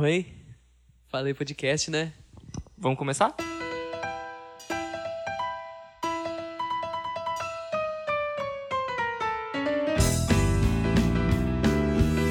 Oi? 0.00 0.26
Falei 1.08 1.34
podcast, 1.34 1.90
né? 1.90 2.12
Vamos 2.78 2.96
começar? 2.96 3.34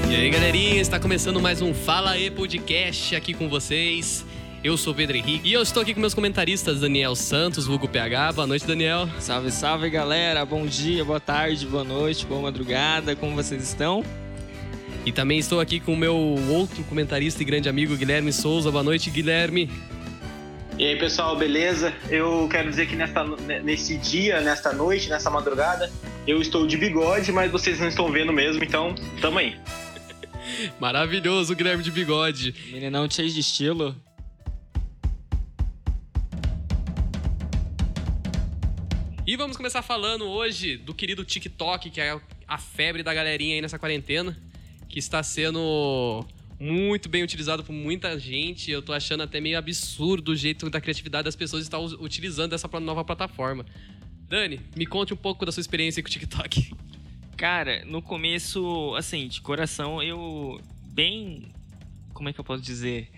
E 0.10 0.16
aí, 0.16 0.30
galerinha, 0.30 0.80
está 0.80 0.98
começando 0.98 1.42
mais 1.42 1.62
um 1.62 1.74
Fala 1.74 2.12
aí 2.12 2.32
Podcast 2.32 3.14
aqui 3.14 3.34
com 3.34 3.50
vocês. 3.50 4.26
Eu 4.64 4.78
sou 4.78 4.94
o 4.94 4.96
Pedro 4.96 5.18
Henrique 5.18 5.50
e 5.50 5.52
eu 5.52 5.62
estou 5.62 5.84
aqui 5.84 5.94
com 5.94 6.00
meus 6.00 6.14
comentaristas 6.14 6.80
Daniel 6.80 7.18
Santos, 7.18 7.68
vulgo 7.68 7.90
PH. 7.90 8.32
Boa 8.32 8.48
noite, 8.48 8.66
Daniel. 8.66 9.10
Salve, 9.20 9.52
salve, 9.52 9.90
galera. 9.90 10.46
Bom 10.46 10.66
dia, 10.66 11.04
boa 11.04 11.20
tarde, 11.20 11.66
boa 11.66 11.84
noite, 11.84 12.26
boa 12.26 12.44
madrugada. 12.44 13.14
Como 13.14 13.36
vocês 13.36 13.62
estão? 13.62 14.06
E 15.08 15.12
também 15.14 15.40
estou 15.40 15.62
aqui 15.62 15.80
com 15.80 15.94
o 15.94 15.98
meu 15.98 16.14
outro 16.18 16.84
comentarista 16.84 17.42
e 17.42 17.46
grande 17.46 17.70
amigo 17.70 17.96
Guilherme 17.96 18.34
Souza. 18.34 18.70
Boa 18.70 18.84
noite, 18.84 19.10
Guilherme. 19.10 19.72
E 20.78 20.86
aí, 20.86 21.00
pessoal, 21.00 21.34
beleza? 21.38 21.96
Eu 22.10 22.46
quero 22.52 22.70
dizer 22.70 22.90
que 22.90 22.96
nesta, 22.98 23.24
nesse 23.64 23.96
dia, 23.96 24.42
nesta 24.42 24.74
noite, 24.74 25.08
nessa 25.08 25.30
madrugada, 25.30 25.90
eu 26.28 26.42
estou 26.42 26.68
de 26.68 26.76
bigode, 26.76 27.32
mas 27.32 27.50
vocês 27.50 27.80
não 27.80 27.88
estão 27.88 28.12
vendo 28.12 28.34
mesmo, 28.34 28.62
então 28.62 28.94
tamo 29.22 29.40
aí. 29.40 29.56
Maravilhoso, 30.78 31.56
Guilherme 31.56 31.84
de 31.84 31.92
bigode. 31.92 32.54
Meninão 32.70 33.10
cheio 33.10 33.30
de 33.30 33.40
estilo. 33.40 33.96
E 39.26 39.38
vamos 39.38 39.56
começar 39.56 39.82
falando 39.82 40.26
hoje 40.26 40.76
do 40.76 40.94
querido 40.94 41.24
TikTok, 41.24 41.92
que 41.92 42.02
é 42.02 42.20
a 42.48 42.58
febre 42.58 43.04
da 43.04 43.14
galerinha 43.14 43.56
aí 43.56 43.62
nessa 43.62 43.78
quarentena, 43.78 44.38
que 44.88 45.00
está 45.00 45.22
sendo 45.22 46.26
muito 46.60 47.08
bem 47.08 47.24
utilizado 47.24 47.64
por 47.64 47.74
muita 47.74 48.18
gente. 48.20 48.72
Eu 48.72 48.82
tô 48.82 48.94
achando 48.94 49.24
até 49.24 49.40
meio 49.40 49.58
absurdo 49.58 50.32
o 50.32 50.36
jeito 50.36 50.70
da 50.70 50.82
criatividade 50.82 51.26
das 51.26 51.36
pessoas 51.36 51.64
estar 51.64 51.80
utilizando 51.80 52.54
essa 52.54 52.68
nova 52.80 53.04
plataforma. 53.04 53.66
Dani, 54.28 54.60
me 54.76 54.86
conte 54.86 55.14
um 55.14 55.18
pouco 55.18 55.46
da 55.46 55.52
sua 55.52 55.62
experiência 55.62 56.02
com 56.02 56.10
o 56.10 56.12
TikTok. 56.12 56.74
Cara, 57.38 57.86
no 57.86 58.02
começo, 58.02 58.96
assim, 58.96 59.28
de 59.28 59.40
coração, 59.42 60.02
eu 60.02 60.60
bem. 60.88 61.44
Como 62.14 62.28
é 62.28 62.34
que 62.34 62.40
eu 62.40 62.44
posso 62.44 62.64
dizer? 62.64 63.10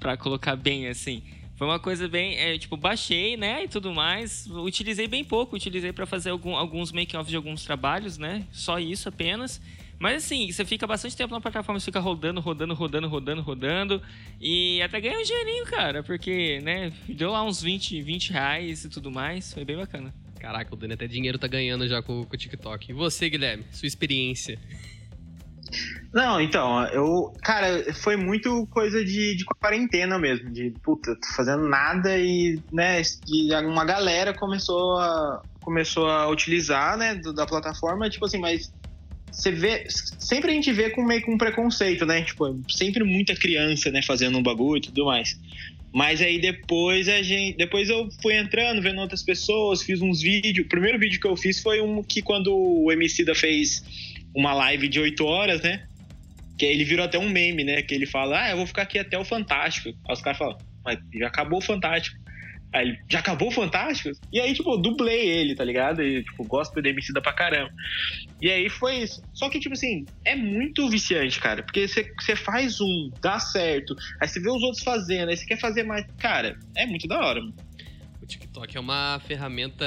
Pra 0.00 0.16
colocar 0.16 0.56
bem 0.56 0.88
assim. 0.88 1.22
Foi 1.54 1.68
uma 1.68 1.78
coisa 1.78 2.08
bem. 2.08 2.36
É, 2.36 2.58
tipo, 2.58 2.76
baixei, 2.76 3.36
né? 3.36 3.64
E 3.64 3.68
tudo 3.68 3.94
mais. 3.94 4.48
Utilizei 4.48 5.06
bem 5.06 5.24
pouco. 5.24 5.54
Utilizei 5.54 5.92
para 5.92 6.04
fazer 6.04 6.30
algum, 6.30 6.56
alguns 6.56 6.90
make-offs 6.90 7.30
de 7.30 7.36
alguns 7.36 7.64
trabalhos, 7.64 8.18
né? 8.18 8.44
Só 8.50 8.80
isso 8.80 9.08
apenas. 9.08 9.60
Mas 10.02 10.24
assim, 10.24 10.50
você 10.50 10.64
fica 10.64 10.84
bastante 10.84 11.16
tempo 11.16 11.32
na 11.32 11.40
plataforma, 11.40 11.78
você 11.78 11.84
fica 11.84 12.00
rodando, 12.00 12.40
rodando, 12.40 12.74
rodando, 12.74 13.06
rodando, 13.06 13.40
rodando. 13.40 14.02
E 14.40 14.82
até 14.82 15.00
ganha 15.00 15.16
um 15.16 15.22
dinheirinho, 15.22 15.64
cara. 15.66 16.02
Porque, 16.02 16.58
né? 16.60 16.92
Deu 17.08 17.30
lá 17.30 17.44
uns 17.44 17.62
20, 17.62 18.02
20 18.02 18.32
reais 18.32 18.84
e 18.84 18.88
tudo 18.88 19.12
mais. 19.12 19.54
Foi 19.54 19.64
bem 19.64 19.76
bacana. 19.76 20.12
Caraca, 20.40 20.74
o 20.74 20.76
Dani 20.76 20.94
até 20.94 21.06
dinheiro 21.06 21.38
tá 21.38 21.46
ganhando 21.46 21.86
já 21.86 22.02
com, 22.02 22.24
com 22.24 22.34
o 22.34 22.36
TikTok. 22.36 22.90
E 22.90 22.92
você, 22.92 23.30
Guilherme? 23.30 23.64
Sua 23.70 23.86
experiência? 23.86 24.58
Não, 26.12 26.40
então, 26.40 26.84
eu. 26.86 27.32
Cara, 27.40 27.94
foi 27.94 28.16
muito 28.16 28.66
coisa 28.72 29.04
de, 29.04 29.36
de 29.36 29.44
quarentena 29.44 30.18
mesmo. 30.18 30.50
De, 30.50 30.72
puta, 30.82 31.14
tô 31.14 31.28
fazendo 31.36 31.68
nada 31.68 32.18
e, 32.18 32.60
né, 32.72 33.00
e 33.28 33.54
uma 33.66 33.84
galera 33.84 34.34
começou 34.34 34.98
a, 34.98 35.42
começou 35.60 36.10
a 36.10 36.28
utilizar, 36.28 36.98
né, 36.98 37.14
da 37.14 37.46
plataforma, 37.46 38.10
tipo 38.10 38.26
assim, 38.26 38.40
mas 38.40 38.72
você 39.32 39.50
vê. 39.50 39.86
Sempre 39.88 40.50
a 40.50 40.54
gente 40.54 40.70
vê 40.72 40.90
com 40.90 41.02
meio 41.02 41.22
com 41.22 41.38
preconceito, 41.38 42.04
né? 42.04 42.22
Tipo, 42.22 42.60
sempre 42.68 43.02
muita 43.02 43.34
criança, 43.34 43.90
né, 43.90 44.02
fazendo 44.02 44.38
um 44.38 44.42
bagulho 44.42 44.78
e 44.78 44.82
tudo 44.82 45.06
mais. 45.06 45.38
Mas 45.92 46.22
aí 46.22 46.38
depois 46.40 47.08
a 47.08 47.22
gente. 47.22 47.56
Depois 47.56 47.88
eu 47.88 48.08
fui 48.20 48.34
entrando, 48.34 48.80
vendo 48.80 49.00
outras 49.00 49.22
pessoas, 49.22 49.82
fiz 49.82 50.00
uns 50.00 50.22
vídeos. 50.22 50.66
O 50.66 50.68
primeiro 50.68 50.98
vídeo 50.98 51.20
que 51.20 51.26
eu 51.26 51.36
fiz 51.36 51.60
foi 51.60 51.80
um 51.80 52.02
que 52.02 52.22
quando 52.22 52.54
o 52.54 52.90
MC 52.92 53.24
da 53.24 53.34
fez 53.34 53.82
uma 54.34 54.54
live 54.54 54.88
de 54.88 55.00
8 55.00 55.24
horas, 55.24 55.62
né? 55.62 55.86
Que 56.58 56.66
ele 56.66 56.84
virou 56.84 57.04
até 57.04 57.18
um 57.18 57.28
meme, 57.28 57.64
né? 57.64 57.82
Que 57.82 57.94
ele 57.94 58.06
fala, 58.06 58.44
ah, 58.44 58.50
eu 58.50 58.56
vou 58.56 58.66
ficar 58.66 58.82
aqui 58.82 58.98
até 58.98 59.18
o 59.18 59.24
Fantástico. 59.24 59.88
Aí 59.88 60.14
os 60.14 60.22
caras 60.22 60.38
falam, 60.38 60.58
mas 60.84 60.98
já 61.14 61.26
acabou 61.26 61.58
o 61.58 61.62
Fantástico. 61.62 62.21
Aí 62.72 62.88
ele, 62.88 62.98
já 63.08 63.18
acabou 63.18 63.48
o 63.48 63.52
Fantástico? 63.52 64.10
E 64.32 64.40
aí, 64.40 64.54
tipo, 64.54 64.76
dublei 64.78 65.28
ele, 65.28 65.54
tá 65.54 65.62
ligado? 65.62 66.02
E, 66.02 66.24
tipo, 66.24 66.44
gosto 66.44 66.80
do 66.80 66.86
MC 66.86 67.12
da 67.12 67.20
pra 67.20 67.32
caramba. 67.32 67.72
E 68.40 68.50
aí 68.50 68.68
foi 68.70 68.96
isso. 68.96 69.22
Só 69.34 69.50
que, 69.50 69.60
tipo 69.60 69.74
assim, 69.74 70.06
é 70.24 70.34
muito 70.34 70.88
viciante, 70.88 71.38
cara. 71.38 71.62
Porque 71.62 71.86
você 71.86 72.34
faz 72.34 72.80
um, 72.80 73.10
dá 73.20 73.38
certo. 73.38 73.94
Aí 74.20 74.26
você 74.26 74.40
vê 74.40 74.50
os 74.50 74.62
outros 74.62 74.82
fazendo, 74.82 75.28
aí 75.28 75.36
você 75.36 75.44
quer 75.44 75.60
fazer 75.60 75.82
mais. 75.82 76.06
Cara, 76.18 76.58
é 76.74 76.86
muito 76.86 77.06
da 77.06 77.20
hora, 77.20 77.40
mano. 77.40 77.54
O 78.22 78.26
TikTok 78.26 78.76
é 78.76 78.80
uma 78.80 79.20
ferramenta 79.26 79.84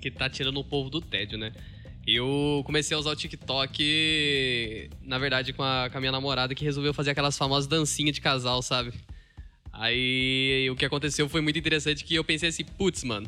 que 0.00 0.10
tá 0.10 0.28
tirando 0.28 0.58
o 0.58 0.64
povo 0.64 0.90
do 0.90 1.00
tédio, 1.00 1.38
né? 1.38 1.52
Eu 2.06 2.62
comecei 2.64 2.96
a 2.96 3.00
usar 3.00 3.10
o 3.10 3.16
TikTok, 3.16 4.90
na 5.02 5.18
verdade, 5.18 5.52
com 5.52 5.62
a, 5.62 5.88
com 5.90 5.98
a 5.98 6.00
minha 6.00 6.12
namorada, 6.12 6.54
que 6.54 6.64
resolveu 6.64 6.92
fazer 6.92 7.10
aquelas 7.10 7.36
famosas 7.38 7.68
dancinhas 7.68 8.14
de 8.14 8.20
casal, 8.20 8.62
sabe? 8.62 8.92
Aí 9.80 10.68
o 10.70 10.76
que 10.76 10.84
aconteceu 10.84 11.26
foi 11.26 11.40
muito 11.40 11.58
interessante 11.58 12.04
que 12.04 12.14
eu 12.14 12.22
pensei 12.22 12.50
assim, 12.50 12.64
putz, 12.64 13.02
mano, 13.02 13.26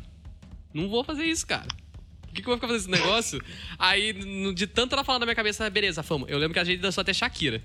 não 0.71 0.87
vou 0.87 1.03
fazer 1.03 1.25
isso, 1.25 1.47
cara. 1.47 1.67
Por 2.21 2.35
que, 2.35 2.43
que 2.43 2.47
eu 2.47 2.51
vou 2.51 2.57
ficar 2.57 2.67
fazendo 2.67 2.93
esse 2.93 3.03
negócio? 3.03 3.41
Aí, 3.79 4.13
de 4.53 4.67
tanto 4.67 4.93
ela 4.93 5.03
falando 5.03 5.21
na 5.21 5.25
minha 5.25 5.35
cabeça, 5.35 5.67
beleza, 5.67 6.03
fama. 6.03 6.27
Eu 6.29 6.37
lembro 6.37 6.53
que 6.53 6.59
a 6.59 6.63
gente 6.63 6.79
dançou 6.79 7.01
até 7.01 7.11
Shakira. 7.11 7.59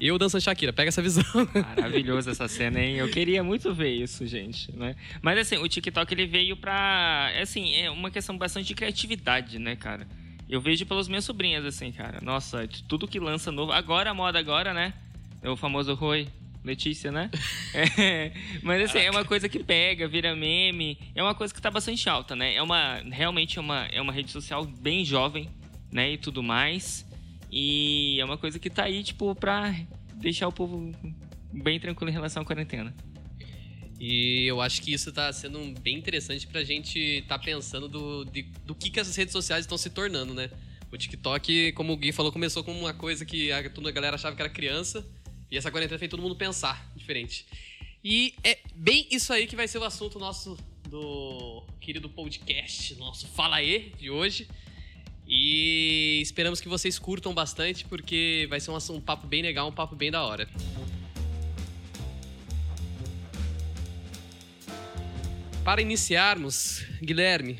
Eu 0.00 0.18
dançando 0.18 0.40
Shakira, 0.40 0.72
pega 0.72 0.88
essa 0.88 1.02
visão. 1.02 1.22
Maravilhoso 1.76 2.30
essa 2.30 2.48
cena, 2.48 2.80
hein? 2.80 2.96
Eu 2.96 3.10
queria 3.10 3.44
muito 3.44 3.74
ver 3.74 3.90
isso, 3.90 4.26
gente, 4.26 4.74
né? 4.74 4.96
Mas 5.20 5.38
assim, 5.38 5.58
o 5.58 5.68
TikTok 5.68 6.14
ele 6.14 6.26
veio 6.26 6.56
pra. 6.56 7.30
Assim, 7.42 7.74
é 7.74 7.90
uma 7.90 8.10
questão 8.10 8.38
bastante 8.38 8.68
de 8.68 8.74
criatividade, 8.74 9.58
né, 9.58 9.76
cara? 9.76 10.08
Eu 10.48 10.62
vejo 10.62 10.86
pelas 10.86 11.08
minhas 11.08 11.26
sobrinhas, 11.26 11.64
assim, 11.66 11.92
cara. 11.92 12.20
Nossa, 12.22 12.66
tudo 12.88 13.06
que 13.06 13.20
lança 13.20 13.52
novo. 13.52 13.70
Agora 13.70 14.10
a 14.10 14.14
moda 14.14 14.38
agora, 14.38 14.72
né? 14.72 14.94
É 15.42 15.50
o 15.50 15.56
famoso 15.56 15.92
Roi. 15.92 16.26
Letícia, 16.64 17.12
né? 17.12 17.30
É, 17.74 18.32
mas 18.62 18.88
assim, 18.88 18.98
é 18.98 19.10
uma 19.10 19.24
coisa 19.24 19.48
que 19.50 19.62
pega, 19.62 20.08
vira 20.08 20.34
meme. 20.34 20.98
É 21.14 21.22
uma 21.22 21.34
coisa 21.34 21.52
que 21.52 21.60
tá 21.60 21.70
bastante 21.70 22.08
alta, 22.08 22.34
né? 22.34 22.54
É 22.54 22.62
uma. 22.62 23.00
Realmente 23.10 23.58
é 23.58 23.60
uma, 23.60 23.86
é 23.86 24.00
uma 24.00 24.12
rede 24.12 24.30
social 24.30 24.64
bem 24.64 25.04
jovem, 25.04 25.50
né? 25.92 26.12
E 26.12 26.16
tudo 26.16 26.42
mais. 26.42 27.06
E 27.52 28.18
é 28.18 28.24
uma 28.24 28.38
coisa 28.38 28.58
que 28.58 28.70
tá 28.70 28.84
aí, 28.84 29.04
tipo, 29.04 29.34
pra 29.34 29.74
deixar 30.14 30.48
o 30.48 30.52
povo 30.52 30.90
bem 31.52 31.78
tranquilo 31.78 32.10
em 32.10 32.14
relação 32.14 32.42
à 32.42 32.46
quarentena. 32.46 32.94
E 34.00 34.46
eu 34.46 34.60
acho 34.60 34.82
que 34.82 34.92
isso 34.92 35.12
tá 35.12 35.32
sendo 35.32 35.58
bem 35.80 35.96
interessante 35.96 36.46
pra 36.46 36.64
gente 36.64 37.24
tá 37.28 37.38
pensando 37.38 37.88
do, 37.88 38.24
de, 38.24 38.42
do 38.64 38.74
que, 38.74 38.90
que 38.90 38.98
essas 38.98 39.14
redes 39.14 39.32
sociais 39.32 39.64
estão 39.64 39.78
se 39.78 39.90
tornando, 39.90 40.34
né? 40.34 40.50
O 40.90 40.96
TikTok, 40.96 41.72
como 41.72 41.92
o 41.92 41.96
Gui 41.96 42.10
falou, 42.12 42.32
começou 42.32 42.64
com 42.64 42.72
uma 42.72 42.94
coisa 42.94 43.24
que 43.24 43.52
a, 43.52 43.68
toda 43.68 43.88
a 43.88 43.92
galera 43.92 44.16
achava 44.16 44.34
que 44.34 44.42
era 44.42 44.50
criança. 44.50 45.06
E 45.54 45.56
essa 45.56 45.70
quarentena 45.70 45.96
fez 46.00 46.10
todo 46.10 46.20
mundo 46.20 46.34
pensar 46.34 46.90
diferente. 46.96 47.46
E 48.02 48.34
é 48.42 48.58
bem 48.74 49.06
isso 49.08 49.32
aí 49.32 49.46
que 49.46 49.54
vai 49.54 49.68
ser 49.68 49.78
o 49.78 49.84
assunto 49.84 50.18
nosso 50.18 50.58
do 50.88 51.62
querido 51.80 52.08
podcast, 52.08 52.96
nosso 52.96 53.28
Fala 53.28 53.62
E 53.62 53.90
de 53.96 54.10
hoje. 54.10 54.48
E 55.28 56.18
esperamos 56.20 56.60
que 56.60 56.68
vocês 56.68 56.98
curtam 56.98 57.32
bastante, 57.32 57.84
porque 57.84 58.48
vai 58.50 58.58
ser 58.58 58.72
um, 58.72 58.78
um 58.96 59.00
papo 59.00 59.28
bem 59.28 59.42
legal, 59.42 59.68
um 59.68 59.72
papo 59.72 59.94
bem 59.94 60.10
da 60.10 60.24
hora. 60.24 60.48
Para 65.64 65.80
iniciarmos, 65.80 66.84
Guilherme, 67.00 67.56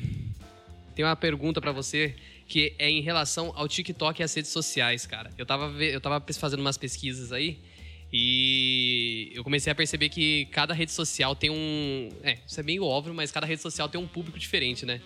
tem 0.93 1.05
uma 1.05 1.15
pergunta 1.15 1.61
para 1.61 1.71
você 1.71 2.13
que 2.45 2.75
é 2.77 2.89
em 2.89 2.99
relação 2.99 3.53
ao 3.55 3.69
TikTok 3.69 4.21
e 4.21 4.23
às 4.25 4.33
redes 4.33 4.51
sociais, 4.51 5.07
cara. 5.07 5.31
Eu 5.37 5.45
tava, 5.45 5.71
eu 5.81 6.01
tava 6.01 6.21
fazendo 6.33 6.59
umas 6.59 6.77
pesquisas 6.77 7.31
aí 7.31 7.73
e 8.17 9.29
eu 9.35 9.43
comecei 9.43 9.69
a 9.69 9.75
perceber 9.75 10.07
que 10.07 10.45
cada 10.45 10.73
rede 10.73 10.93
social 10.93 11.35
tem 11.35 11.49
um. 11.49 12.07
É, 12.23 12.37
isso 12.47 12.57
é 12.57 12.63
meio 12.63 12.85
óbvio, 12.85 13.13
mas 13.13 13.29
cada 13.29 13.45
rede 13.45 13.61
social 13.61 13.89
tem 13.89 13.99
um 13.99 14.07
público 14.07 14.39
diferente, 14.39 14.85
né? 14.85 15.01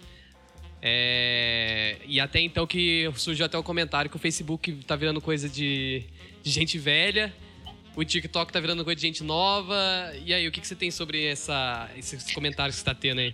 É, 0.79 1.97
e 2.06 2.19
até 2.19 2.39
então 2.39 2.67
que 2.67 3.11
surgiu 3.15 3.47
até 3.47 3.57
o 3.57 3.63
comentário 3.63 4.11
que 4.11 4.15
o 4.15 4.19
Facebook 4.19 4.71
tá 4.85 4.95
virando 4.95 5.19
coisa 5.19 5.50
de, 5.50 6.03
de 6.44 6.51
gente 6.51 6.77
velha, 6.77 7.33
o 7.95 8.06
TikTok 8.06 8.53
tá 8.53 8.59
virando 8.59 8.85
coisa 8.85 8.97
de 8.97 9.07
gente 9.07 9.23
nova. 9.23 10.13
E 10.23 10.31
aí, 10.31 10.47
o 10.47 10.51
que, 10.51 10.62
que 10.62 10.67
você 10.67 10.75
tem 10.75 10.91
sobre 10.91 11.25
essa, 11.25 11.89
esses 11.97 12.31
comentários 12.31 12.75
que 12.75 12.81
você 12.81 12.85
tá 12.85 12.94
tendo 12.94 13.21
aí? 13.21 13.33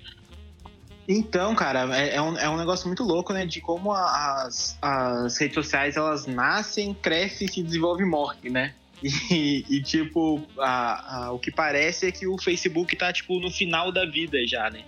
Então, 1.06 1.54
cara, 1.54 2.00
é, 2.00 2.16
é, 2.16 2.22
um, 2.22 2.38
é 2.38 2.50
um 2.50 2.56
negócio 2.56 2.88
muito 2.88 3.04
louco, 3.04 3.34
né? 3.34 3.46
De 3.46 3.60
como 3.60 3.92
as, 3.92 4.78
as 4.82 5.38
redes 5.38 5.56
sociais 5.56 5.98
elas 5.98 6.26
nascem, 6.26 6.94
crescem, 6.94 7.46
se 7.50 7.62
desenvolvem 7.62 8.06
e 8.06 8.10
morrem, 8.10 8.50
né? 8.50 8.74
E, 9.04 9.66
e 9.70 9.82
tipo, 9.82 10.46
a, 10.60 11.26
a, 11.26 11.32
o 11.32 11.40
que 11.40 11.52
parece 11.52 12.08
é 12.08 12.12
que 12.12 12.28
o 12.28 12.38
Facebook 12.38 12.96
tá, 12.96 13.12
tipo, 13.12 13.40
no 13.40 13.52
final 13.52 13.92
da 13.92 14.06
vida 14.06 14.46
já, 14.48 14.70
né? 14.70 14.84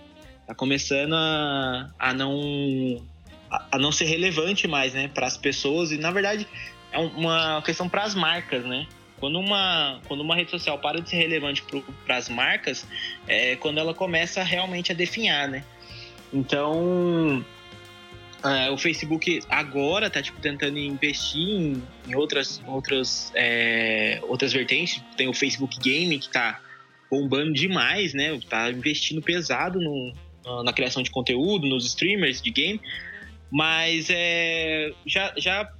Tá 0.46 0.54
começando 0.54 1.14
a, 1.14 1.90
a 1.98 2.14
não 2.14 3.02
a, 3.50 3.78
não 3.78 3.92
ser 3.92 4.04
relevante 4.04 4.66
mais, 4.66 4.94
né, 4.94 5.08
para 5.08 5.26
as 5.26 5.36
pessoas 5.36 5.90
e 5.90 5.98
na 5.98 6.10
verdade 6.10 6.46
é 6.92 6.98
uma 6.98 7.62
questão 7.62 7.88
para 7.88 8.04
as 8.04 8.14
marcas, 8.14 8.64
né? 8.64 8.86
Quando 9.18 9.38
uma, 9.38 10.00
quando 10.06 10.20
uma 10.20 10.36
rede 10.36 10.50
social 10.50 10.78
para 10.78 11.00
de 11.00 11.10
ser 11.10 11.16
relevante 11.16 11.64
para 12.06 12.16
as 12.16 12.28
marcas, 12.28 12.86
é 13.26 13.56
quando 13.56 13.78
ela 13.78 13.92
começa 13.92 14.42
realmente 14.42 14.92
a 14.92 14.94
definhar, 14.94 15.48
né? 15.48 15.64
Então, 16.32 17.44
é, 18.44 18.70
o 18.70 18.76
Facebook 18.76 19.40
agora 19.48 20.08
tá 20.08 20.22
tipo, 20.22 20.40
tentando 20.40 20.78
investir 20.78 21.40
em, 21.40 21.82
em 22.06 22.14
outras, 22.14 22.62
outras, 22.66 23.32
é, 23.34 24.20
outras 24.22 24.52
vertentes. 24.52 25.02
Tem 25.16 25.28
o 25.28 25.34
Facebook 25.34 25.78
Game 25.80 26.18
que 26.18 26.28
tá 26.28 26.60
bombando 27.10 27.52
demais, 27.52 28.14
né? 28.14 28.38
Tá 28.48 28.70
investindo 28.70 29.20
pesado 29.20 29.80
no, 29.80 30.62
na 30.62 30.72
criação 30.72 31.02
de 31.02 31.10
conteúdo, 31.10 31.66
nos 31.66 31.84
streamers 31.86 32.40
de 32.40 32.50
game. 32.50 32.80
Mas 33.50 34.08
é, 34.10 34.92
já, 35.06 35.32
já, 35.36 35.72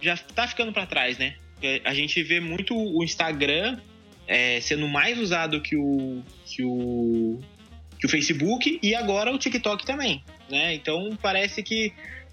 já 0.00 0.16
tá 0.16 0.46
ficando 0.46 0.72
para 0.72 0.86
trás, 0.86 1.18
né? 1.18 1.34
É, 1.62 1.80
a 1.84 1.92
gente 1.92 2.22
vê 2.22 2.40
muito 2.40 2.74
o 2.74 3.04
Instagram 3.04 3.78
é, 4.26 4.60
sendo 4.60 4.88
mais 4.88 5.18
usado 5.18 5.60
que 5.60 5.76
o, 5.76 6.22
que 6.44 6.64
o 6.64 7.38
que 8.02 8.06
o 8.06 8.08
Facebook 8.08 8.80
e 8.82 8.96
agora 8.96 9.32
o 9.32 9.38
TikTok 9.38 9.86
também, 9.86 10.24
né? 10.50 10.74
Então 10.74 11.16
parece 11.22 11.62
que 11.62 11.92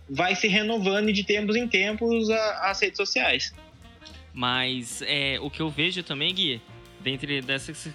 vai 0.09 0.33
se 0.33 0.47
renovando 0.47 1.13
de 1.13 1.23
tempos 1.23 1.55
em 1.55 1.67
tempos 1.67 2.27
a, 2.31 2.71
as 2.71 2.81
redes 2.81 2.97
sociais. 2.97 3.53
Mas 4.33 5.03
é, 5.03 5.37
o 5.39 5.47
que 5.47 5.61
eu 5.61 5.69
vejo 5.69 6.01
também, 6.01 6.33
Gui, 6.33 6.59
dentre 6.99 7.39
dessas, 7.43 7.87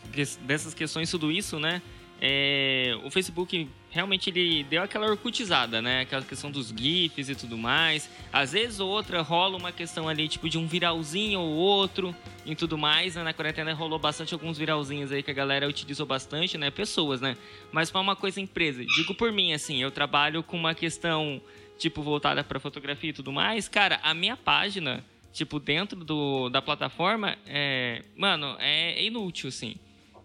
dessas 0.42 0.72
questões, 0.72 1.10
tudo 1.10 1.32
isso, 1.32 1.58
né? 1.58 1.82
É, 2.20 2.96
o 3.02 3.10
Facebook 3.10 3.68
realmente 3.94 4.28
ele 4.28 4.64
deu 4.64 4.82
aquela 4.82 5.06
orcutizada, 5.06 5.80
né? 5.80 6.00
Aquela 6.00 6.22
questão 6.22 6.50
dos 6.50 6.74
GIFs 6.76 7.28
e 7.28 7.34
tudo 7.36 7.56
mais. 7.56 8.10
Às 8.32 8.50
vezes 8.50 8.80
outra 8.80 9.22
rola 9.22 9.56
uma 9.56 9.70
questão 9.70 10.08
ali, 10.08 10.26
tipo, 10.26 10.48
de 10.48 10.58
um 10.58 10.66
viralzinho 10.66 11.38
ou 11.38 11.54
outro 11.54 12.14
e 12.44 12.56
tudo 12.56 12.76
mais. 12.76 13.14
Né? 13.14 13.22
Na 13.22 13.32
quarentena 13.32 13.72
rolou 13.72 13.96
bastante 13.96 14.34
alguns 14.34 14.58
viralzinhos 14.58 15.12
aí 15.12 15.22
que 15.22 15.30
a 15.30 15.34
galera 15.34 15.68
utilizou 15.68 16.04
bastante, 16.04 16.58
né? 16.58 16.72
Pessoas, 16.72 17.20
né? 17.20 17.36
Mas 17.70 17.88
para 17.88 18.00
uma 18.00 18.16
coisa 18.16 18.40
empresa. 18.40 18.84
Digo 18.84 19.14
por 19.14 19.30
mim, 19.30 19.52
assim, 19.52 19.80
eu 19.80 19.92
trabalho 19.92 20.42
com 20.42 20.56
uma 20.56 20.74
questão, 20.74 21.40
tipo, 21.78 22.02
voltada 22.02 22.42
para 22.42 22.58
fotografia 22.58 23.10
e 23.10 23.12
tudo 23.12 23.32
mais. 23.32 23.68
Cara, 23.68 24.00
a 24.02 24.12
minha 24.12 24.36
página, 24.36 25.04
tipo, 25.32 25.60
dentro 25.60 26.04
do, 26.04 26.48
da 26.48 26.60
plataforma, 26.60 27.38
é, 27.46 28.02
mano, 28.16 28.56
é 28.58 29.04
inútil, 29.04 29.50
assim 29.50 29.76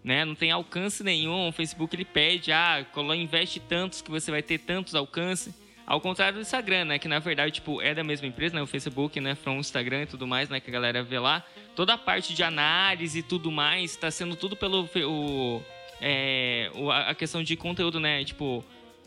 né? 0.02 0.24
Não 0.24 0.34
tem 0.34 0.50
alcance 0.50 1.02
nenhum. 1.02 1.48
O 1.48 1.52
Facebook 1.52 1.94
ele 1.94 2.04
pede, 2.04 2.52
ah, 2.52 2.84
investe 3.16 3.60
tantos 3.60 4.00
que 4.00 4.10
você 4.10 4.30
vai 4.30 4.42
ter 4.42 4.58
tantos 4.58 4.94
alcance. 4.94 5.54
Ao 5.86 6.00
contrário 6.00 6.34
do 6.34 6.40
Instagram, 6.40 6.84
né? 6.84 6.98
Que 6.98 7.08
na 7.08 7.18
verdade, 7.18 7.52
tipo, 7.52 7.82
é 7.82 7.92
da 7.92 8.04
mesma 8.04 8.26
empresa, 8.26 8.54
né? 8.54 8.62
O 8.62 8.66
Facebook, 8.66 9.20
né? 9.20 9.34
From 9.34 9.58
Instagram 9.58 10.02
e 10.02 10.06
tudo 10.06 10.26
mais, 10.26 10.48
né? 10.48 10.60
Que 10.60 10.70
a 10.70 10.72
galera 10.72 11.02
vê 11.02 11.18
lá. 11.18 11.44
Toda 11.74 11.94
a 11.94 11.98
parte 11.98 12.32
de 12.32 12.42
análise 12.42 13.18
e 13.18 13.22
tudo 13.22 13.50
mais, 13.50 13.96
tá 13.96 14.10
sendo 14.10 14.36
tudo 14.36 14.56
pelo... 14.56 14.88
O, 15.06 15.62
é, 16.00 16.70
a 17.06 17.14
questão 17.14 17.42
de 17.42 17.56
conteúdo, 17.56 17.98
né? 17.98 18.24
Tipo, 18.24 18.64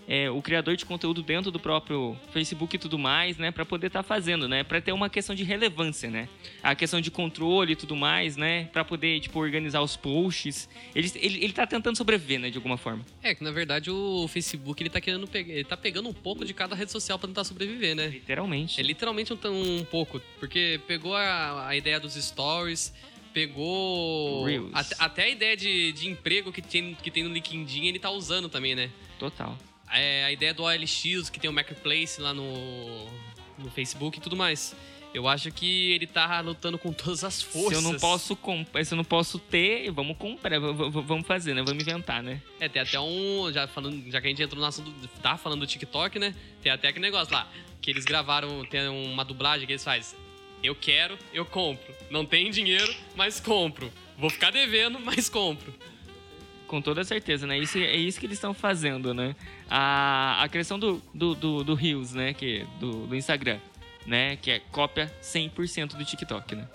é, 0.08 0.30
o 0.30 0.42
criador 0.42 0.76
de 0.76 0.86
conteúdo 0.86 1.22
dentro 1.22 1.52
do 1.52 1.60
próprio 1.60 2.18
Facebook 2.32 2.76
e 2.76 2.80
tudo 2.80 2.98
mais, 2.98 3.38
né, 3.38 3.52
para 3.52 3.66
poder 3.66 3.88
estar 3.88 4.04
tá 4.04 4.08
fazendo, 4.08 4.48
né, 4.48 4.64
para 4.64 4.82
ter 4.82 4.92
uma 4.92 5.10
questão 5.10 5.36
de 5.36 5.44
relevância, 5.44 6.10
né, 6.10 6.28
a 6.62 6.76
questão 6.76 7.00
de 7.00 7.10
controle 7.10 7.74
e 7.74 7.76
tudo 7.76 7.96
mais, 7.96 8.36
né, 8.36 8.66
para 8.66 8.84
poder 8.84 9.20
tipo 9.20 9.40
organizar 9.40 9.82
os 9.82 9.96
posts. 9.96 10.70
Ele, 10.94 11.12
ele, 11.16 11.44
ele 11.44 11.54
tá 11.54 11.66
tentando 11.66 11.98
sobreviver, 11.98 12.40
né, 12.40 12.50
de 12.50 12.58
alguma 12.58 12.78
forma. 12.78 13.06
É 13.22 13.34
que 13.34 13.44
na 13.44 13.52
verdade 13.52 13.90
o 13.90 14.28
Facebook 14.28 14.82
ele 14.82 14.90
tá 14.90 15.02
querendo 15.02 15.28
pegar, 15.28 15.54
ele 15.54 15.64
tá 15.64 15.78
pegando 15.78 16.10
um 16.10 16.14
pouco 16.14 16.46
de 16.46 16.54
cada 16.54 16.76
rede 16.76 16.92
social 16.92 17.18
para 17.18 17.28
tentar 17.28 17.44
sobreviver, 17.44 17.96
né? 17.96 18.08
Literalmente. 18.08 18.80
É 18.80 18.84
literalmente 18.84 19.34
um, 19.34 19.80
um 19.80 19.86
pouco, 19.86 20.22
porque 20.40 20.80
pegou 20.88 21.16
a, 21.16 21.68
a 21.68 21.76
ideia 21.76 22.00
dos 22.00 22.14
stories 22.16 22.94
pegou 23.34 24.46
até, 24.74 24.96
até, 25.00 25.24
a 25.24 25.30
ideia 25.30 25.58
de, 25.58 25.92
de 25.92 26.08
emprego 26.08 26.52
que 26.52 26.62
tem, 26.62 26.94
que 26.94 27.10
tem 27.10 27.24
no 27.24 27.34
LinkedIn, 27.34 27.88
ele 27.88 27.98
tá 27.98 28.12
usando 28.12 28.48
também, 28.48 28.76
né? 28.76 28.92
Total 29.18 29.58
é, 29.94 30.26
a 30.26 30.32
ideia 30.32 30.54
do 30.54 30.64
OLX, 30.64 31.30
que 31.30 31.40
tem 31.40 31.50
o 31.50 31.54
Marketplace 31.54 32.20
lá 32.20 32.34
no, 32.34 33.06
no 33.58 33.70
Facebook 33.72 34.18
e 34.18 34.22
tudo 34.22 34.36
mais. 34.36 34.76
Eu 35.14 35.28
acho 35.28 35.52
que 35.52 35.92
ele 35.92 36.08
tá 36.08 36.42
lutando 36.42 36.80
com 36.80 36.92
todas 36.92 37.24
as 37.24 37.40
forças. 37.40 37.78
Se 37.78 37.86
eu 37.86 37.92
não 37.92 38.00
posso 38.00 38.36
se 38.84 38.94
eu 38.94 38.98
não 38.98 39.04
posso 39.04 39.38
ter, 39.38 39.92
vamos 39.92 40.18
comprar, 40.18 40.60
vamos 40.60 41.28
fazer, 41.28 41.54
né? 41.54 41.62
Vamos 41.62 41.84
inventar, 41.84 42.24
né? 42.24 42.42
É, 42.60 42.68
tem 42.68 42.82
até 42.82 43.00
um, 43.00 43.52
já 43.54 43.68
falando, 43.68 44.10
já 44.10 44.20
que 44.20 44.26
a 44.26 44.30
gente 44.32 44.42
entrou 44.42 44.60
no 44.60 44.66
assunto, 44.66 44.92
tá 45.22 45.38
falando 45.38 45.60
do 45.60 45.68
TikTok, 45.68 46.18
né? 46.18 46.34
Tem 46.64 46.72
até 46.72 46.88
aquele 46.88 47.06
negócio 47.06 47.32
lá, 47.32 47.48
que 47.80 47.92
eles 47.92 48.06
gravaram, 48.06 48.66
tem 48.66 48.88
uma 48.88 49.24
dublagem 49.24 49.68
que 49.68 49.74
eles 49.74 49.84
fazem. 49.84 50.18
Eu 50.64 50.74
quero, 50.74 51.16
eu 51.32 51.46
compro. 51.46 51.94
Não 52.10 52.26
tem 52.26 52.50
dinheiro, 52.50 52.92
mas 53.16 53.40
compro. 53.40 53.94
Vou 54.18 54.32
ficar 54.32 54.50
devendo, 54.50 55.00
mas 55.00 55.30
compro 55.30 55.72
com 56.74 56.82
toda 56.82 57.04
certeza, 57.04 57.46
né? 57.46 57.56
Isso, 57.60 57.78
é 57.78 57.96
isso 57.96 58.20
que 58.20 58.26
eles 58.26 58.38
estão 58.38 58.52
fazendo, 58.52 59.14
né? 59.14 59.36
A, 59.70 60.42
a 60.44 60.50
questão 60.50 60.80
do, 60.80 61.00
do, 61.14 61.36
do, 61.36 61.64
do 61.64 61.76
Reels, 61.76 62.16
né? 62.16 62.34
Que, 62.34 62.66
do, 62.80 63.06
do 63.06 63.16
Instagram, 63.16 63.60
né? 64.08 64.38
Que 64.38 64.50
é 64.50 64.60
cópia 64.72 65.14
100% 65.22 65.96
do 65.96 66.04
TikTok, 66.04 66.56
né? 66.56 66.68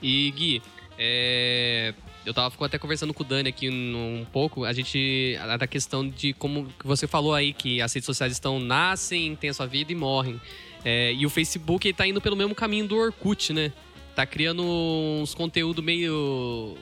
E, 0.00 0.30
Gui, 0.30 0.62
é... 0.96 1.94
eu 2.24 2.32
tava 2.32 2.54
até 2.64 2.78
conversando 2.78 3.12
com 3.12 3.24
o 3.24 3.26
Dani 3.26 3.48
aqui 3.48 3.68
um 3.68 4.24
pouco, 4.32 4.64
a 4.64 4.72
gente. 4.72 5.36
da 5.58 5.66
questão 5.66 6.08
de 6.08 6.32
como 6.32 6.72
você 6.84 7.08
falou 7.08 7.34
aí, 7.34 7.52
que 7.52 7.82
as 7.82 7.92
redes 7.92 8.06
sociais 8.06 8.32
estão, 8.32 8.60
nascem, 8.60 9.34
têm 9.34 9.50
a 9.50 9.54
sua 9.54 9.66
vida 9.66 9.90
e 9.90 9.96
morrem. 9.96 10.40
É, 10.84 11.12
e 11.12 11.26
o 11.26 11.30
Facebook 11.30 11.88
está 11.88 12.06
indo 12.06 12.20
pelo 12.20 12.36
mesmo 12.36 12.54
caminho 12.54 12.86
do 12.86 12.96
Orkut, 12.96 13.52
né? 13.52 13.72
Tá 14.14 14.24
criando 14.24 14.62
uns 14.62 15.34
conteúdo 15.34 15.82
meio 15.82 16.78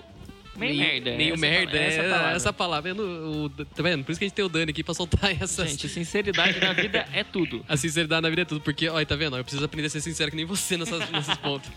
Meio, 0.57 0.77
meio 0.77 0.93
merda. 0.93 1.17
Meio 1.17 1.35
essa 1.35 1.41
merda, 1.41 1.79
é, 1.79 1.87
essa 1.87 2.03
palavra. 2.03 2.37
Essa 2.37 2.53
palavra. 2.53 2.95
O, 2.95 3.49
tá 3.49 3.83
vendo? 3.83 4.05
Por 4.05 4.13
isso 4.13 4.19
que 4.19 4.25
a 4.25 4.29
gente 4.29 4.35
tem 4.35 4.45
o 4.45 4.49
Dani 4.49 4.71
aqui 4.71 4.83
pra 4.83 4.95
soltar 4.95 5.33
essas... 5.41 5.71
Gente, 5.71 5.89
sinceridade 5.89 6.61
na 6.61 6.73
vida 6.73 7.07
é 7.13 7.25
tudo. 7.25 7.65
A 7.69 7.77
sinceridade 7.77 8.23
na 8.23 8.29
vida 8.29 8.43
é 8.43 8.45
tudo. 8.45 8.61
Porque, 8.61 8.89
olha, 8.89 9.07
tá 9.07 9.17
vendo? 9.17 9.37
Eu 9.37 9.45
preciso 9.45 9.65
aprender 9.65 9.87
a 9.87 9.91
ser 9.91 10.01
sincero 10.01 10.31
que 10.31 10.37
nem 10.37 10.45
você 10.45 10.77
nessas, 10.77 11.09
nesses 11.11 11.37
pontos. 11.39 11.71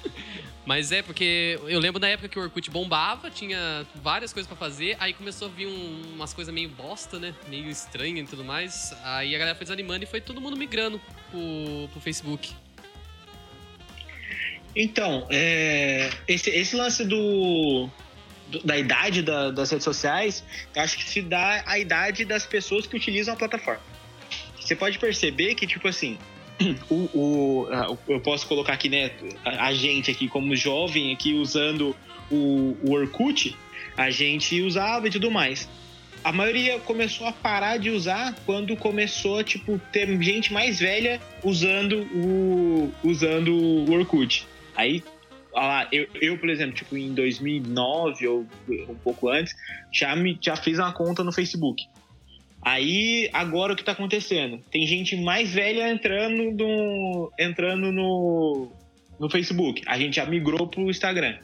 Mas 0.66 0.92
é 0.92 1.02
porque 1.02 1.60
eu 1.68 1.80
lembro 1.80 2.00
da 2.00 2.08
época 2.08 2.28
que 2.28 2.40
o 2.40 2.42
Orkut 2.42 2.72
bombava, 2.72 3.30
tinha 3.30 3.86
várias 4.02 4.34
coisas 4.34 4.48
para 4.48 4.58
fazer, 4.58 4.98
aí 5.00 5.14
começou 5.14 5.48
a 5.48 5.52
vir 5.52 5.68
um, 5.68 6.02
umas 6.16 6.34
coisas 6.34 6.52
meio 6.52 6.70
bosta, 6.70 7.20
né? 7.20 7.36
Meio 7.48 7.70
estranha 7.70 8.20
e 8.20 8.26
tudo 8.26 8.44
mais. 8.44 8.92
Aí 9.04 9.36
a 9.36 9.38
galera 9.38 9.56
foi 9.56 9.64
desanimando 9.64 10.04
e 10.04 10.08
foi 10.08 10.20
todo 10.20 10.42
mundo 10.42 10.58
migrando 10.58 11.00
pro, 11.30 11.88
pro 11.92 12.02
Facebook. 12.02 12.52
Então, 14.76 15.26
é, 15.30 16.10
esse, 16.28 16.50
esse 16.50 16.76
lance 16.76 17.06
do, 17.06 17.90
da 18.64 18.78
idade 18.78 19.22
da, 19.22 19.52
das 19.52 19.72
redes 19.72 19.84
sociais, 19.84 20.44
eu 20.76 20.82
acho 20.82 20.98
que 20.98 21.04
se 21.04 21.22
dá 21.22 21.64
a 21.66 21.80
idade 21.80 22.26
das 22.26 22.46
pessoas 22.46 22.86
que 22.86 22.96
utilizam 22.96 23.34
a 23.34 23.38
plataforma. 23.38 23.82
Você 24.60 24.76
pode 24.76 24.98
perceber 24.98 25.56
que, 25.56 25.68
tipo 25.68 25.88
assim, 25.88 26.18
o, 26.90 27.10
o, 27.14 27.68
eu 28.08 28.20
posso 28.20 28.48
colocar 28.48 28.74
aqui, 28.74 28.90
né, 28.90 29.12
a, 29.44 29.74
gente 29.74 30.10
aqui 30.12 30.28
como 30.28 30.56
jovem 30.56 31.14
aqui 31.14 31.34
usando 31.34 31.96
o, 32.32 32.78
o 32.84 32.92
Orkut, 32.94 33.56
a 33.98 34.10
gente 34.10 34.62
usava 34.62 35.08
e 35.08 35.12
tudo 35.12 35.30
mais. 35.30 35.70
A 36.24 36.32
maioria 36.32 36.80
começou 36.80 37.28
a 37.28 37.32
parar 37.32 37.78
de 37.78 37.92
usar 37.92 38.36
quando 38.46 38.76
começou 38.76 39.44
tipo, 39.44 39.80
ter 39.92 40.08
gente 40.24 40.52
mais 40.52 40.80
velha 40.80 41.22
usando 41.44 42.02
o, 42.16 42.92
usando 43.04 43.54
o 43.54 43.92
Orkut. 43.94 44.48
Aí 44.76 45.04
lá, 45.62 45.88
eu, 45.92 46.08
eu, 46.22 46.38
por 46.38 46.50
exemplo, 46.50 46.76
tipo, 46.76 46.98
em 46.98 47.14
2009 47.14 48.28
ou 48.28 48.46
um 48.90 48.96
pouco 48.96 49.30
antes, 49.30 49.56
já, 49.92 50.16
me, 50.16 50.38
já 50.42 50.56
fiz 50.56 50.78
uma 50.78 50.92
conta 50.92 51.24
no 51.24 51.32
Facebook. 51.32 51.84
Aí, 52.62 53.30
agora 53.32 53.74
o 53.74 53.76
que 53.76 53.84
tá 53.84 53.92
acontecendo? 53.92 54.60
Tem 54.72 54.88
gente 54.88 55.16
mais 55.16 55.54
velha 55.54 55.88
entrando 55.90 56.52
no, 56.52 57.32
entrando 57.38 57.92
no, 57.92 58.72
no 59.20 59.30
Facebook. 59.30 59.84
A 59.86 60.00
gente 60.00 60.16
já 60.16 60.26
migrou 60.26 60.68
pro 60.68 60.90
Instagram. 60.90 61.38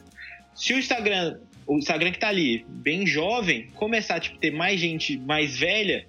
Se 0.54 0.74
o 0.74 0.78
Instagram, 0.78 1.38
o 1.66 1.78
Instagram 1.78 2.10
que 2.10 2.18
tá 2.18 2.28
ali, 2.28 2.66
bem 2.68 3.06
jovem, 3.06 3.68
começar 3.74 4.16
a 4.16 4.20
tipo, 4.20 4.36
ter 4.38 4.50
mais 4.50 4.80
gente 4.80 5.16
mais 5.16 5.56
velha, 5.56 6.06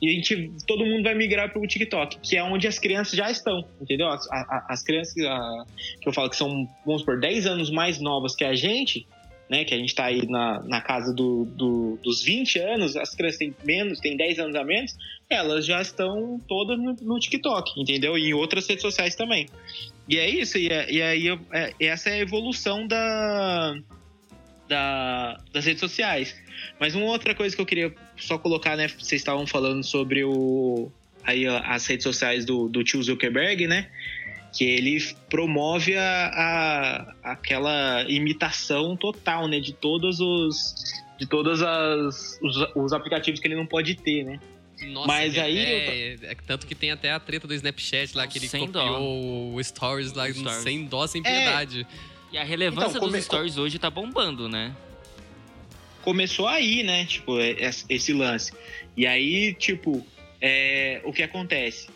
e 0.00 0.08
a 0.08 0.12
gente, 0.12 0.52
todo 0.66 0.84
mundo 0.84 1.02
vai 1.02 1.14
migrar 1.14 1.50
para 1.50 1.60
o 1.60 1.66
TikTok, 1.66 2.18
que 2.20 2.36
é 2.36 2.42
onde 2.42 2.66
as 2.66 2.78
crianças 2.78 3.16
já 3.16 3.30
estão, 3.30 3.64
entendeu? 3.80 4.08
As, 4.08 4.30
a, 4.30 4.66
as 4.68 4.82
crianças 4.82 5.14
a, 5.24 5.64
que 6.00 6.08
eu 6.08 6.12
falo 6.12 6.28
que 6.28 6.36
são, 6.36 6.68
vamos 6.84 7.02
por 7.02 7.18
10 7.18 7.46
anos 7.46 7.70
mais 7.70 8.00
novas 8.00 8.34
que 8.34 8.44
a 8.44 8.54
gente, 8.54 9.06
né? 9.48 9.64
Que 9.64 9.74
a 9.74 9.78
gente 9.78 9.90
está 9.90 10.06
aí 10.06 10.26
na, 10.26 10.62
na 10.64 10.80
casa 10.80 11.14
do, 11.14 11.44
do, 11.44 11.98
dos 12.02 12.22
20 12.22 12.58
anos, 12.58 12.96
as 12.96 13.14
crianças 13.14 13.38
têm 13.38 13.54
menos, 13.64 14.00
têm 14.00 14.16
10 14.16 14.38
anos 14.40 14.56
a 14.56 14.64
menos, 14.64 14.96
elas 15.28 15.64
já 15.64 15.80
estão 15.80 16.40
todas 16.46 16.78
no, 16.78 16.94
no 17.00 17.18
TikTok, 17.18 17.80
entendeu? 17.80 18.18
E 18.18 18.28
em 18.28 18.34
outras 18.34 18.66
redes 18.66 18.82
sociais 18.82 19.14
também. 19.14 19.46
E 20.08 20.18
é 20.18 20.28
isso, 20.28 20.58
e, 20.58 20.68
é, 20.68 20.90
e 20.90 21.02
aí 21.02 21.28
é, 21.52 21.72
essa 21.80 22.10
é 22.10 22.14
a 22.14 22.18
evolução 22.18 22.86
da, 22.86 23.74
da, 24.68 25.40
das 25.52 25.64
redes 25.64 25.80
sociais. 25.80 26.36
Mas 26.78 26.94
uma 26.94 27.06
outra 27.06 27.34
coisa 27.34 27.54
que 27.54 27.62
eu 27.62 27.66
queria 27.66 27.94
só 28.16 28.38
colocar, 28.38 28.76
né? 28.76 28.88
Vocês 28.88 29.20
estavam 29.20 29.46
falando 29.46 29.82
sobre 29.84 30.24
o, 30.24 30.90
aí, 31.24 31.46
as 31.46 31.86
redes 31.86 32.04
sociais 32.04 32.44
do, 32.44 32.68
do 32.68 32.82
tio 32.84 33.02
Zuckerberg, 33.02 33.66
né? 33.66 33.88
que 34.56 34.62
ele 34.64 35.04
promove 35.28 35.96
a, 35.96 36.26
a, 37.24 37.32
aquela 37.32 38.04
imitação 38.08 38.96
total, 38.96 39.48
né, 39.48 39.58
de 39.58 39.72
todos 39.72 40.20
os 40.20 40.74
de 41.18 41.26
todas 41.26 41.60
as 41.60 42.38
os, 42.40 42.56
os 42.76 42.92
aplicativos 42.92 43.40
que 43.40 43.48
ele 43.48 43.56
não 43.56 43.66
pode 43.66 43.96
ter, 43.96 44.22
né? 44.22 44.38
Nossa, 44.92 45.08
Mas 45.08 45.36
é, 45.36 45.40
aí 45.40 45.58
é, 45.58 46.12
é 46.22 46.36
tanto 46.46 46.68
que 46.68 46.74
tem 46.76 46.92
até 46.92 47.10
a 47.10 47.18
treta 47.18 47.48
do 47.48 47.54
Snapchat 47.54 48.16
lá, 48.16 48.28
que 48.28 48.38
ele 48.38 48.46
Sem 48.46 48.64
copiou 48.66 49.54
o 49.56 49.64
Stories 49.64 50.12
lá 50.12 50.26
O 50.26 50.32
Stories. 50.32 50.62
sem 50.62 50.84
dó, 50.84 51.04
sem 51.08 51.20
É. 51.24 51.30
piedade. 51.30 51.84
E 52.32 52.38
a 52.38 52.44
relevância 52.44 52.90
Então, 52.90 53.00
come- 53.00 53.16
dos 53.18 53.24
stories 53.24 53.58
hoje 53.58 53.76
tá 53.80 53.90
bombando, 53.90 54.48
né? 54.48 54.72
Começou 56.04 56.46
aí, 56.46 56.82
né? 56.82 57.04
Tipo, 57.06 57.40
é- 57.40 57.52
es- 57.68 57.84
esse 57.88 58.12
lance. 58.12 58.52
E 58.96 59.06
aí, 59.06 59.54
tipo, 59.54 60.06
é, 60.40 61.00
o 61.04 61.12
que 61.12 61.22
acontece? 61.22 61.88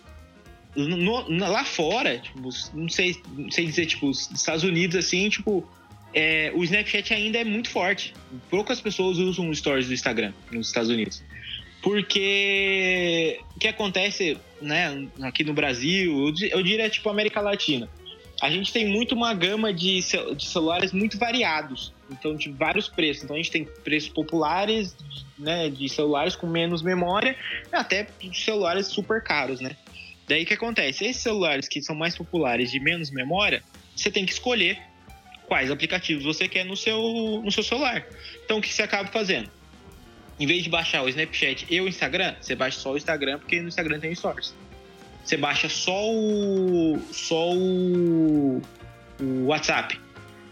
No- 0.75 1.27
lá 1.29 1.65
fora, 1.65 2.19
tipo, 2.19 2.49
não 2.75 2.89
sei, 2.89 3.17
sei 3.51 3.67
dizer, 3.67 3.87
tipo, 3.87 4.09
os 4.09 4.31
Estados 4.31 4.65
Unidos, 4.65 4.97
assim, 4.97 5.29
tipo, 5.29 5.69
é, 6.15 6.51
o 6.55 6.63
Snapchat 6.65 7.13
ainda 7.15 7.39
é 7.39 7.45
muito 7.45 7.69
forte. 7.71 8.15
Poucas 8.51 8.81
pessoas 8.81 9.19
usam 9.19 9.53
stories 9.55 9.89
do 9.89 9.95
Instagram 9.95 10.33
nos 10.51 10.69
Estados 10.69 10.89
Unidos. 10.91 11.23
Porque 11.83 13.41
o 13.57 13.59
que 13.59 13.69
acontece, 13.69 14.37
né, 14.61 15.07
aqui 15.23 15.45
no 15.45 15.53
Brasil, 15.53 16.27
eu 16.27 16.33
di- 16.33 16.51
eu 16.51 16.63
diria, 16.63 16.89
tipo, 16.89 17.09
América 17.09 17.41
Latina. 17.41 17.89
A 18.41 18.51
gente 18.51 18.73
tem 18.73 18.87
muito 18.87 19.15
uma 19.15 19.35
gama 19.35 19.73
de, 19.73 20.01
de 20.37 20.47
celulares 20.47 20.93
muito 20.93 21.19
variados. 21.19 21.93
Então, 22.11 22.35
de 22.35 22.51
vários 22.51 22.89
preços. 22.89 23.25
Então, 23.25 23.37
a 23.37 23.39
gente 23.39 23.51
tem 23.51 23.65
preços 23.65 24.09
populares, 24.09 24.97
né, 25.39 25.69
de 25.69 25.89
celulares 25.89 26.35
com 26.35 26.47
menos 26.47 26.83
memória, 26.83 27.37
até 27.73 28.07
celulares 28.33 28.87
super 28.87 29.23
caros, 29.23 29.61
né? 29.61 29.77
Daí 30.27 30.43
o 30.43 30.47
que 30.47 30.55
acontece? 30.55 31.05
Esses 31.05 31.23
celulares 31.23 31.69
que 31.69 31.81
são 31.81 31.95
mais 31.95 32.17
populares 32.17 32.71
de 32.71 32.79
menos 32.79 33.11
memória, 33.11 33.63
você 33.97 34.11
tem 34.11 34.27
que 34.27 34.33
escolher 34.33 34.79
quais 35.47 35.71
aplicativos 35.71 36.25
você 36.25 36.47
quer 36.47 36.65
no 36.65 36.77
seu, 36.77 37.41
no 37.43 37.51
seu 37.51 37.63
celular. 37.63 38.07
Então, 38.45 38.59
o 38.59 38.61
que 38.61 38.73
você 38.73 38.83
acaba 38.83 39.09
fazendo? 39.09 39.51
Em 40.39 40.47
vez 40.47 40.63
de 40.63 40.71
baixar 40.71 41.03
o 41.03 41.09
Snapchat 41.09 41.67
e 41.69 41.81
o 41.81 41.89
Instagram, 41.89 42.35
você 42.41 42.55
baixa 42.55 42.79
só 42.79 42.93
o 42.93 42.97
Instagram, 42.97 43.39
porque 43.39 43.61
no 43.61 43.69
Instagram 43.69 43.99
tem 43.99 44.15
stories. 44.15 44.55
Você 45.25 45.37
baixa 45.37 45.69
só 45.69 46.11
o. 46.11 46.99
só 47.13 47.53
o. 47.53 48.63
o 49.21 49.47
WhatsApp. 49.47 49.99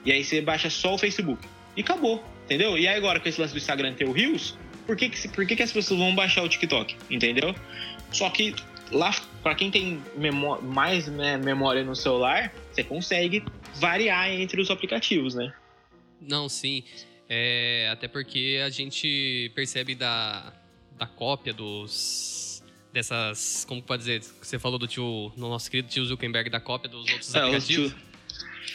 E 0.07 0.13
aí 0.13 0.25
você 0.25 0.41
baixa 0.41 0.71
só 0.71 0.95
o 0.95 0.99
Facebook. 0.99 1.47
E 1.77 1.81
acabou, 1.83 2.25
entendeu? 2.45 2.79
E 2.79 2.89
aí 2.89 2.97
agora 2.97 3.21
com 3.21 3.29
esse 3.29 3.41
lance 3.41 3.53
do 3.53 3.59
Instagram 3.59 3.93
ter 3.95 4.07
o 4.07 4.13
Reels, 4.13 4.57
por 4.87 4.97
que, 4.97 5.09
que, 5.11 5.29
por 5.29 5.45
que, 5.47 5.57
que 5.57 5.63
as 5.63 5.73
pessoas 5.73 5.99
vão 6.01 6.15
baixar 6.15 6.43
o 6.43 6.49
TikTok? 6.49 6.97
Entendeu? 7.11 7.55
Só 8.13 8.31
que 8.31 8.55
lá, 8.93 9.11
pra 9.43 9.55
quem 9.55 9.71
tem 9.71 10.01
memó- 10.17 10.61
mais 10.63 11.07
né, 11.09 11.37
memória 11.37 11.83
no 11.85 11.95
celular, 11.97 12.53
você 12.73 12.83
consegue 12.85 13.43
variar 13.75 14.31
entre 14.31 14.61
os 14.61 14.71
aplicativos, 14.71 15.35
né? 15.35 15.53
Não, 16.21 16.49
sim. 16.49 16.85
É, 17.29 17.89
até 17.93 18.07
porque 18.07 18.63
a 18.65 18.71
gente 18.71 19.51
percebe 19.55 19.95
da, 19.97 20.53
da 20.97 21.07
cópia 21.07 21.53
dos. 21.53 22.63
dessas. 22.93 23.65
Como 23.69 23.83
pode 23.83 24.01
dizer? 24.05 24.23
Você 24.41 24.59
falou 24.59 24.79
do 24.79 24.87
tio. 24.87 25.33
No 25.37 25.49
nosso 25.51 25.69
querido 25.71 25.89
tio 25.89 26.05
Zuckerberg, 26.05 26.49
da 26.49 26.61
cópia 26.61 26.89
dos 26.89 27.01
outros 27.11 27.35
É, 27.35 27.39
os 27.41 27.45
aplicativos. 27.45 27.93
tio- 27.93 27.99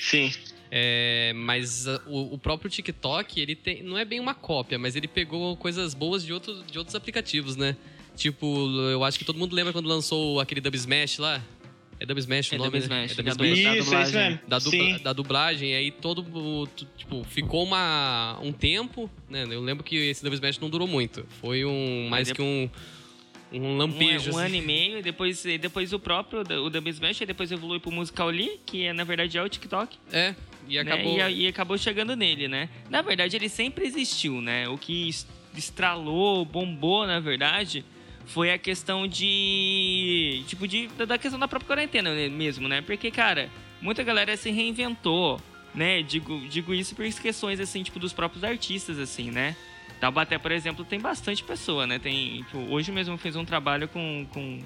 Sim. 0.01 0.31
É, 0.73 1.33
mas 1.35 1.85
uh, 1.85 2.01
o, 2.07 2.35
o 2.35 2.37
próprio 2.37 2.69
TikTok, 2.71 3.39
ele 3.41 3.55
tem. 3.55 3.83
Não 3.83 3.97
é 3.97 4.05
bem 4.05 4.19
uma 4.21 4.33
cópia, 4.33 4.79
mas 4.79 4.95
ele 4.95 5.07
pegou 5.07 5.57
coisas 5.57 5.93
boas 5.93 6.25
de, 6.25 6.31
outros 6.31 6.63
de 6.65 6.77
outros 6.77 6.95
aplicativos, 6.95 7.57
né? 7.57 7.75
Tipo, 8.15 8.45
eu 8.89 9.03
acho 9.03 9.19
que 9.19 9.25
todo 9.25 9.37
mundo 9.37 9.53
lembra 9.53 9.73
quando 9.73 9.87
lançou 9.87 10.39
aquele 10.39 10.61
Dub 10.61 10.73
Smash 10.75 11.17
lá. 11.17 11.41
É 11.99 12.05
Dub 12.05 12.17
Smash 12.17 12.51
o 12.51 12.55
É 12.55 12.57
nome, 12.57 12.69
Dub 12.79 12.89
né? 12.89 13.05
Smash, 13.05 13.11
É 13.11 13.15
Dub 13.15 13.25
da 13.25 13.31
Smash. 13.45 13.59
Isso, 13.59 13.67
é 13.67 13.77
isso 13.77 13.85
dublagem. 13.85 14.21
mesmo. 14.31 14.39
da, 14.47 14.59
dubla- 14.59 14.71
Sim. 14.97 15.03
da 15.03 15.13
dublagem, 15.13 15.75
aí 15.75 15.91
todo, 15.91 16.21
o- 16.33 16.67
tipo, 16.97 17.23
ficou 17.25 17.63
uma, 17.63 18.39
um 18.41 18.51
tempo, 18.51 19.09
né? 19.29 19.43
Eu 19.49 19.61
lembro 19.61 19.83
que 19.83 19.95
esse 19.97 20.21
Double 20.23 20.35
Smash 20.35 20.57
não 20.59 20.69
durou 20.69 20.87
muito. 20.87 21.25
Foi 21.41 21.63
um, 21.65 22.07
mais 22.09 22.29
Mas 22.29 22.35
que 22.35 22.41
um, 22.41 22.69
um 23.53 23.61
Um, 23.73 23.77
lampejo. 23.77 24.31
um 24.31 24.37
assim. 24.37 24.45
ano 24.47 24.55
e 24.55 24.61
meio, 24.61 24.97
e 24.99 25.01
depois, 25.03 25.43
e 25.45 25.57
depois 25.57 25.93
o 25.93 25.99
próprio, 25.99 26.39
o 26.41 26.69
Double 26.69 26.89
Smash, 26.91 27.21
e 27.21 27.25
depois 27.25 27.51
evolui 27.51 27.79
pro 27.79 27.91
Musical.ly, 27.91 28.59
que 28.65 28.83
é, 28.85 28.93
na 28.93 29.03
verdade 29.03 29.37
é 29.37 29.43
o 29.43 29.47
TikTok. 29.49 29.95
É, 30.11 30.33
e 30.67 30.75
né? 30.75 30.81
acabou... 30.81 31.17
E, 31.17 31.21
a- 31.21 31.29
e 31.29 31.47
acabou 31.47 31.77
chegando 31.77 32.15
nele, 32.15 32.47
né? 32.47 32.69
Na 32.89 33.01
verdade, 33.01 33.35
ele 33.35 33.49
sempre 33.49 33.85
existiu, 33.85 34.41
né? 34.41 34.67
O 34.69 34.77
que 34.77 35.09
es- 35.09 35.27
estralou, 35.57 36.45
bombou, 36.45 37.05
na 37.05 37.19
verdade, 37.19 37.83
foi 38.25 38.51
a 38.51 38.57
questão 38.57 39.07
de. 39.07 40.43
Tipo, 40.47 40.67
de, 40.67 40.87
da- 40.87 41.17
questão 41.17 41.39
da 41.39 41.47
própria 41.47 41.67
quarentena 41.67 42.13
né, 42.13 42.27
mesmo, 42.29 42.67
né? 42.67 42.81
Porque, 42.81 43.11
cara, 43.11 43.49
muita 43.81 44.03
galera 44.03 44.35
se 44.37 44.49
reinventou, 44.51 45.39
né? 45.73 46.01
Digo, 46.01 46.39
digo 46.49 46.73
isso 46.73 46.95
por 46.95 47.05
questões, 47.05 47.59
assim, 47.59 47.83
tipo, 47.83 47.99
dos 47.99 48.13
próprios 48.13 48.43
artistas, 48.43 48.99
assim, 48.99 49.31
né? 49.31 49.55
Taubaté, 49.99 50.37
por 50.37 50.51
exemplo, 50.51 50.83
tem 50.83 50.99
bastante 50.99 51.43
pessoa, 51.43 51.85
né? 51.85 51.99
Tem, 51.99 52.37
tipo, 52.43 52.57
hoje 52.73 52.91
mesmo 52.91 53.17
fez 53.17 53.35
um 53.35 53.45
trabalho 53.45 53.87
com, 53.87 54.25
com, 54.33 54.59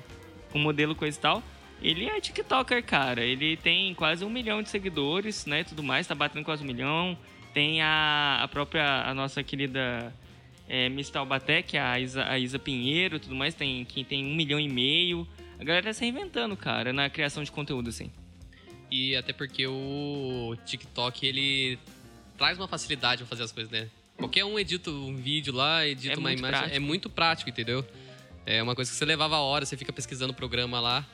com 0.52 0.60
modelo 0.60 0.96
coisa 0.96 1.18
e 1.18 1.22
tal. 1.22 1.44
Ele 1.82 2.06
é 2.06 2.20
TikToker, 2.20 2.84
cara. 2.84 3.24
Ele 3.24 3.58
tem 3.58 3.94
quase 3.94 4.24
um 4.26 4.30
milhão 4.30 4.62
de 4.62 4.70
seguidores, 4.70 5.46
né? 5.46 5.64
Tudo 5.64 5.84
mais, 5.84 6.08
tá 6.08 6.16
batendo 6.16 6.44
quase 6.44 6.64
um 6.64 6.68
milhão. 6.68 7.18
Tem 7.54 7.82
a, 7.82 8.40
a 8.42 8.48
própria, 8.48 9.04
a 9.04 9.14
nossa 9.14 9.44
querida 9.44 10.14
é, 10.68 10.90
Miss 10.90 11.10
Taubaté, 11.10 11.62
que 11.62 11.78
é 11.78 11.82
a 11.82 12.00
Isa, 12.00 12.26
a 12.26 12.40
Isa 12.40 12.60
Pinheiro, 12.60 13.20
tudo 13.20 13.36
mais, 13.36 13.54
tem, 13.54 13.86
que 13.86 14.04
tem 14.04 14.26
um 14.26 14.36
milhão 14.36 14.60
e 14.60 14.68
meio. 14.68 15.28
A 15.60 15.64
galera 15.64 15.86
tá 15.86 15.94
se 15.94 16.02
reinventando, 16.02 16.58
cara, 16.58 16.92
na 16.92 17.10
criação 17.10 17.44
de 17.44 17.52
conteúdo, 17.52 17.90
assim. 17.90 18.12
E 18.92 19.16
até 19.16 19.32
porque 19.32 19.66
o 19.68 20.56
TikTok, 20.66 21.26
ele 21.26 21.80
traz 22.38 22.58
uma 22.58 22.68
facilidade 22.68 23.20
pra 23.20 23.28
fazer 23.28 23.44
as 23.44 23.52
coisas, 23.52 23.72
né? 23.72 23.88
Qualquer 24.18 24.46
um 24.46 24.58
edita 24.58 24.90
um 24.90 25.16
vídeo 25.16 25.54
lá, 25.54 25.86
edita 25.86 26.14
É 26.14 26.18
uma 26.18 26.32
imagem. 26.32 26.50
prático. 26.50 26.76
É 26.76 26.80
muito 26.80 27.10
prático, 27.10 27.50
entendeu? 27.50 27.86
É 28.46 28.62
uma 28.62 28.76
coisa 28.76 28.90
que 28.92 28.98
você 28.98 29.06
levava 29.06 29.38
horas, 29.38 29.68
você 29.70 29.78
fica 29.78 29.92
pesquisando 29.92 30.32
o 30.32 30.36
programa 30.36 30.80
lá 30.80 31.06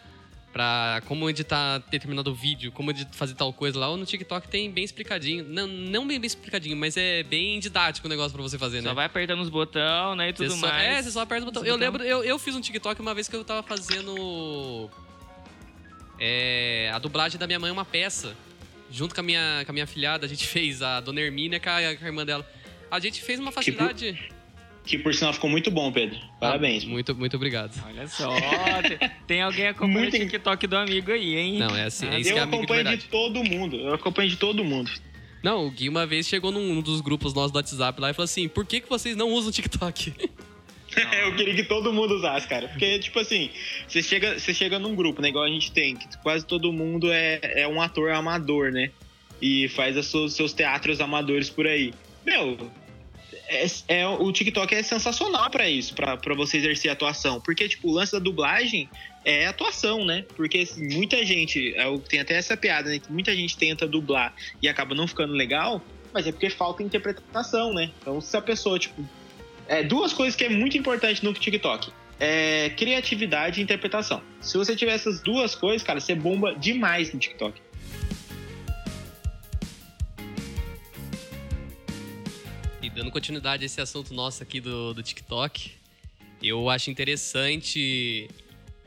pra 0.53 1.01
como 1.05 1.29
editar 1.29 1.79
determinado 1.89 2.33
vídeo, 2.35 2.71
como 2.71 2.91
fazer 3.13 3.33
tal 3.35 3.53
coisa 3.53 3.79
lá. 3.79 3.87
Ou 3.89 3.95
no 3.97 4.05
TikTok 4.05 4.47
tem 4.49 4.69
bem 4.69 4.83
explicadinho. 4.83 5.45
Não, 5.47 5.65
não 5.67 6.05
bem, 6.07 6.19
bem 6.19 6.27
explicadinho, 6.27 6.75
mas 6.75 6.97
é 6.97 7.23
bem 7.23 7.59
didático 7.59 8.07
o 8.07 8.09
negócio 8.09 8.33
pra 8.33 8.41
você 8.41 8.57
fazer, 8.57 8.81
né? 8.81 8.89
Só 8.89 8.93
vai 8.93 9.05
apertando 9.05 9.41
os 9.41 9.49
botões, 9.49 10.17
né, 10.17 10.29
e 10.29 10.33
tudo 10.33 10.51
só- 10.51 10.67
mais. 10.67 10.83
É, 10.83 11.01
você 11.01 11.11
só 11.11 11.21
aperta 11.21 11.43
o 11.43 11.45
botão. 11.45 11.61
Esse 11.63 11.71
Eu 11.71 11.77
botão. 11.77 11.91
lembro, 11.91 12.03
eu, 12.03 12.23
eu 12.23 12.37
fiz 12.39 12.53
um 12.55 12.61
TikTok 12.61 12.99
uma 12.99 13.13
vez 13.13 13.27
que 13.29 13.35
eu 13.35 13.43
tava 13.45 13.63
fazendo. 13.63 14.89
É, 16.19 16.91
a 16.93 16.99
dublagem 16.99 17.39
da 17.39 17.47
minha 17.47 17.59
mãe 17.59 17.69
é 17.69 17.73
uma 17.73 17.85
peça. 17.85 18.35
Junto 18.91 19.15
com 19.15 19.21
a 19.21 19.23
minha, 19.23 19.63
com 19.65 19.71
a 19.71 19.73
minha 19.73 19.87
filhada, 19.87 20.25
a 20.25 20.29
gente 20.29 20.45
fez 20.47 20.81
a 20.81 20.99
Dona 20.99 21.21
Hermínia 21.21 21.59
com 21.59 21.69
a, 21.69 21.95
com 21.95 22.03
a 22.03 22.07
irmã 22.07 22.25
dela. 22.25 22.45
A 22.89 22.99
gente 22.99 23.21
fez 23.21 23.39
uma 23.39 23.51
facilidade. 23.51 24.31
Que 24.83 24.97
por 24.97 25.13
sinal 25.13 25.31
ficou 25.31 25.49
muito 25.49 25.69
bom, 25.69 25.91
Pedro. 25.91 26.17
Parabéns. 26.39 26.83
Ah, 26.83 26.87
muito, 26.87 27.15
muito 27.15 27.35
obrigado. 27.35 27.71
Olha 27.85 28.07
só, 28.07 28.29
tem, 29.27 29.41
alguém 29.41 29.67
acompanhando 29.67 29.99
Muito 29.99 30.15
o 30.15 30.19
TikTok 30.19 30.67
do 30.67 30.75
amigo 30.75 31.11
aí, 31.11 31.35
hein? 31.37 31.59
Não, 31.59 31.75
é 31.75 31.83
assim, 31.83 32.07
é 32.07 32.15
Ah, 32.15 32.19
isso 32.19 32.29
eu 32.31 32.33
que 32.33 32.39
é 32.39 32.43
amigo 32.43 32.57
de 32.57 32.63
acompanho 32.63 32.83
de, 32.83 32.89
verdade. 32.89 33.09
todo 33.09 33.43
mundo. 33.43 33.75
Eu 33.75 33.93
acompanho 33.93 34.29
de 34.29 34.37
todo 34.37 34.63
mundo. 34.63 34.91
Não, 35.43 35.65
o 35.65 35.71
Gui 35.71 35.89
uma 35.89 36.05
vez 36.05 36.27
chegou 36.27 36.51
num, 36.51 36.81
dos 36.81 37.01
grupos 37.01 37.33
nossos 37.33 37.51
do 37.51 37.55
WhatsApp 37.57 37.99
lá 38.01 38.09
e 38.11 38.13
falou 38.13 38.25
assim: 38.25 38.47
por 38.47 38.65
que, 38.65 38.81
que 38.81 38.89
vocês 38.89 39.15
não 39.15 39.29
usam 39.29 39.51
TikTok? 39.51 40.13
eu 41.23 41.35
queria 41.35 41.55
que 41.55 41.63
todo 41.63 41.93
mundo 41.93 42.15
usasse, 42.15 42.47
cara. 42.47 42.67
Porque, 42.67 42.99
tipo 42.99 43.19
assim, 43.19 43.49
você 43.87 44.03
chega, 44.03 44.37
você 44.39 44.53
chega 44.53 44.77
num 44.77 44.95
grupo, 44.95 45.21
né? 45.21 45.29
Igual 45.29 45.45
a 45.45 45.49
gente 45.49 45.71
tem, 45.71 45.95
que 45.95 46.17
quase 46.17 46.45
todo 46.45 46.71
mundo 46.73 47.11
é, 47.11 47.39
é 47.43 47.67
um 47.67 47.81
ator 47.81 48.11
amador, 48.11 48.71
né? 48.71 48.91
E 49.41 49.67
faz 49.69 49.97
os 49.97 50.33
seus 50.33 50.53
teatros 50.53 51.01
amadores 51.01 51.49
por 51.49 51.65
aí. 51.65 51.93
Meu, 52.25 52.69
é, 53.51 53.65
é- 53.99 54.07
o 54.07 54.31
TikTok 54.31 54.73
é 54.73 54.81
sensacional 54.81 55.49
pra 55.49 55.69
isso, 55.69 55.93
pra 55.93 56.33
você 56.35 56.57
exercer 56.57 56.89
atuação. 56.89 57.41
Porque, 57.41 57.67
tipo, 57.67 57.89
o 57.89 57.91
lance 57.91 58.13
da 58.13 58.19
dublagem 58.19 58.89
é 59.25 59.45
atuação, 59.45 60.05
né? 60.05 60.25
Porque 60.35 60.59
assim, 60.59 60.87
muita 60.93 61.23
gente, 61.25 61.75
é 61.75 61.85
tem 62.07 62.19
até 62.21 62.35
essa 62.35 62.55
piada, 62.55 62.89
né? 62.89 62.99
Que 62.99 63.11
muita 63.11 63.35
gente 63.35 63.57
tenta 63.57 63.87
dublar 63.87 64.33
e 64.61 64.69
acaba 64.69 64.95
não 64.95 65.07
ficando 65.07 65.33
legal, 65.33 65.83
mas 66.13 66.25
é 66.25 66.31
porque 66.31 66.49
falta 66.49 66.81
interpretação, 66.81 67.73
né? 67.73 67.91
Então, 68.01 68.21
se 68.21 68.35
a 68.37 68.41
pessoa, 68.41 68.79
tipo. 68.79 69.03
É, 69.67 69.83
duas 69.83 70.11
coisas 70.11 70.35
que 70.35 70.43
é 70.43 70.49
muito 70.49 70.77
importante 70.77 71.23
no 71.23 71.33
TikTok. 71.33 71.91
É 72.19 72.69
criatividade 72.71 73.59
e 73.59 73.63
interpretação. 73.63 74.21
Se 74.41 74.57
você 74.57 74.75
tiver 74.75 74.93
essas 74.93 75.21
duas 75.21 75.55
coisas, 75.55 75.81
cara, 75.81 75.99
você 75.99 76.13
bomba 76.13 76.53
demais 76.53 77.13
no 77.13 77.19
TikTok. 77.19 77.61
Dando 83.01 83.11
continuidade 83.11 83.63
a 83.63 83.65
esse 83.65 83.81
assunto 83.81 84.13
nosso 84.13 84.43
aqui 84.43 84.61
do, 84.61 84.93
do 84.93 85.01
TikTok, 85.01 85.71
eu 86.41 86.69
acho 86.69 86.91
interessante 86.91 88.29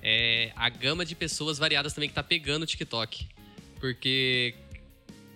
é, 0.01 0.53
a 0.55 0.69
gama 0.69 1.05
de 1.05 1.17
pessoas 1.17 1.59
variadas 1.59 1.93
também 1.93 2.09
que 2.09 2.15
tá 2.15 2.23
pegando 2.23 2.63
o 2.63 2.67
TikTok. 2.67 3.27
Porque, 3.81 4.55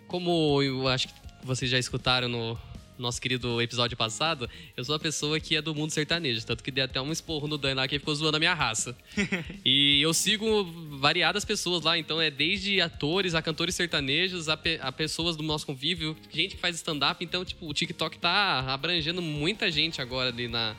como 0.07 0.63
eu 0.63 0.87
acho 0.87 1.09
que 1.09 1.15
vocês 1.43 1.69
já 1.69 1.77
escutaram 1.77 2.29
no, 2.29 2.57
nosso 2.99 3.21
querido 3.21 3.61
episódio 3.63 3.97
passado, 3.97 4.49
eu 4.77 4.85
sou 4.85 4.95
a 4.95 4.99
pessoa 4.99 5.39
que 5.39 5.57
é 5.57 5.63
do 5.63 5.75
mundo 5.75 5.91
sertanejo. 5.91 6.45
Tanto 6.45 6.63
que 6.63 6.71
dei 6.71 6.85
até 6.85 7.01
um 7.01 7.13
esporro 7.13 7.47
no 7.47 7.57
Dan 7.57 7.75
lá 7.75 7.87
que 7.87 7.95
ele 7.95 8.01
ficou 8.01 8.15
zoando 8.15 8.37
a 8.37 8.41
minha 8.41 8.55
raça. 8.55 8.97
e 9.65 10.01
eu 10.03 10.13
sigo 10.13 10.65
variadas 10.99 11.45
pessoas 11.45 11.85
lá, 11.85 11.97
então 11.97 12.21
é 12.21 12.31
desde 12.31 12.81
atores 12.81 13.35
a 13.35 13.43
cantores 13.43 13.75
sertanejos, 13.75 14.49
a, 14.49 14.57
pe 14.57 14.79
a 14.83 14.91
pessoas 14.91 15.37
do 15.37 15.43
nosso 15.43 15.67
convívio, 15.67 16.17
gente 16.31 16.57
que 16.57 16.61
faz 16.61 16.77
stand-up. 16.77 17.25
Então, 17.25 17.45
tipo, 17.45 17.69
o 17.69 17.75
TikTok 17.75 18.19
tá 18.19 18.61
abrangendo 18.73 19.23
muita 19.23 19.71
gente 19.71 20.01
agora 20.01 20.31
ali 20.31 20.49
na, 20.49 20.75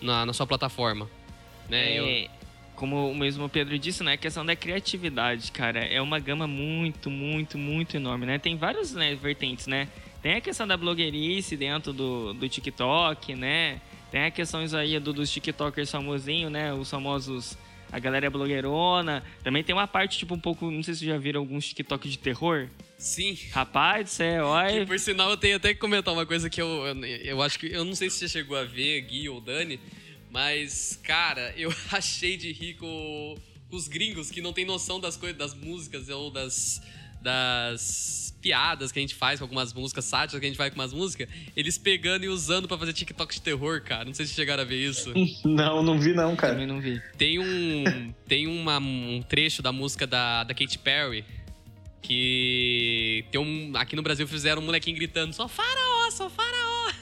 na, 0.00 0.26
na 0.26 0.32
sua 0.32 0.46
plataforma. 0.46 1.08
Né? 1.68 1.96
É, 1.96 2.24
eu... 2.24 2.42
Como 2.74 3.10
o 3.10 3.14
mesmo 3.14 3.48
Pedro 3.48 3.78
disse, 3.78 4.02
né? 4.02 4.14
A 4.14 4.16
questão 4.16 4.44
da 4.44 4.56
criatividade, 4.56 5.52
cara, 5.52 5.78
é 5.84 6.00
uma 6.00 6.18
gama 6.18 6.48
muito, 6.48 7.10
muito, 7.10 7.56
muito 7.56 7.96
enorme, 7.96 8.26
né? 8.26 8.38
Tem 8.38 8.56
várias 8.56 8.92
né, 8.92 9.14
vertentes, 9.14 9.68
né? 9.68 9.86
Tem 10.22 10.36
a 10.36 10.40
questão 10.40 10.66
da 10.66 10.76
blogueirice 10.76 11.56
dentro 11.56 11.92
do, 11.92 12.32
do 12.32 12.48
TikTok, 12.48 13.34
né? 13.34 13.80
Tem 14.10 14.24
a 14.24 14.30
questões 14.30 14.72
aí 14.72 15.00
do, 15.00 15.12
dos 15.12 15.30
TikTokers 15.30 15.90
famosinhos, 15.90 16.52
né? 16.52 16.72
Os 16.72 16.88
famosos. 16.88 17.58
A 17.90 17.98
galera 17.98 18.26
é 18.26 18.30
blogueirona. 18.30 19.22
Também 19.42 19.64
tem 19.64 19.74
uma 19.74 19.88
parte, 19.88 20.18
tipo, 20.18 20.34
um 20.34 20.38
pouco. 20.38 20.70
Não 20.70 20.82
sei 20.82 20.94
se 20.94 21.00
vocês 21.00 21.10
já 21.10 21.18
viram 21.18 21.40
alguns 21.40 21.66
TikTok 21.66 22.08
de 22.08 22.18
terror. 22.18 22.68
Sim. 22.96 23.36
Rapaz 23.50 24.04
do 24.04 24.10
céu, 24.10 24.46
olha. 24.46 24.80
Que, 24.80 24.86
por 24.86 24.98
sinal, 24.98 25.28
eu 25.30 25.36
tenho 25.36 25.56
até 25.56 25.74
que 25.74 25.80
comentar 25.80 26.14
uma 26.14 26.24
coisa 26.24 26.48
que 26.48 26.62
eu, 26.62 26.68
eu, 26.86 27.04
eu 27.04 27.42
acho 27.42 27.58
que. 27.58 27.66
Eu 27.66 27.84
não 27.84 27.94
sei 27.94 28.08
se 28.08 28.18
você 28.18 28.28
chegou 28.28 28.56
a 28.56 28.64
ver, 28.64 29.00
Gui 29.00 29.28
ou 29.28 29.40
Dani, 29.40 29.80
mas, 30.30 31.00
cara, 31.02 31.52
eu 31.56 31.74
achei 31.90 32.36
de 32.36 32.74
com 32.74 33.34
os 33.70 33.88
gringos 33.88 34.30
que 34.30 34.40
não 34.40 34.52
tem 34.52 34.64
noção 34.64 35.00
das 35.00 35.16
coisas, 35.16 35.36
das 35.36 35.54
músicas 35.54 36.08
ou 36.08 36.30
das. 36.30 36.80
Das 37.22 38.34
piadas 38.42 38.90
que 38.90 38.98
a 38.98 39.02
gente 39.02 39.14
faz 39.14 39.38
com 39.38 39.44
algumas 39.44 39.72
músicas, 39.72 40.04
sátiras 40.04 40.40
que 40.40 40.44
a 40.46 40.48
gente 40.48 40.56
faz 40.58 40.74
com 40.74 40.80
umas 40.80 40.92
músicas, 40.92 41.28
eles 41.56 41.78
pegando 41.78 42.24
e 42.24 42.28
usando 42.28 42.66
para 42.66 42.76
fazer 42.76 42.92
TikTok 42.92 43.32
de 43.34 43.40
terror, 43.40 43.80
cara. 43.82 44.04
Não 44.04 44.12
sei 44.14 44.26
se 44.26 44.34
chegaram 44.34 44.62
a 44.62 44.66
ver 44.66 44.76
isso. 44.84 45.12
Não, 45.44 45.82
não 45.82 45.98
vi 45.98 46.12
não, 46.12 46.34
cara. 46.34 46.54
Também 46.54 46.66
não 46.66 46.80
vi. 46.80 47.00
Tem 47.16 47.38
um 47.38 48.12
tem 48.26 48.46
uma, 48.48 48.78
um 48.78 49.22
trecho 49.28 49.62
da 49.62 49.70
música 49.72 50.06
da, 50.06 50.42
da 50.44 50.52
Katy 50.54 50.78
Perry 50.78 51.24
que 52.00 53.24
tem 53.30 53.40
um 53.40 53.72
aqui 53.76 53.94
no 53.94 54.02
Brasil 54.02 54.26
fizeram 54.26 54.60
um 54.60 54.64
molequinho 54.64 54.96
gritando 54.96 55.32
só 55.32 55.46
faraó, 55.46 56.10
só 56.10 56.28
faraó. 56.28 56.92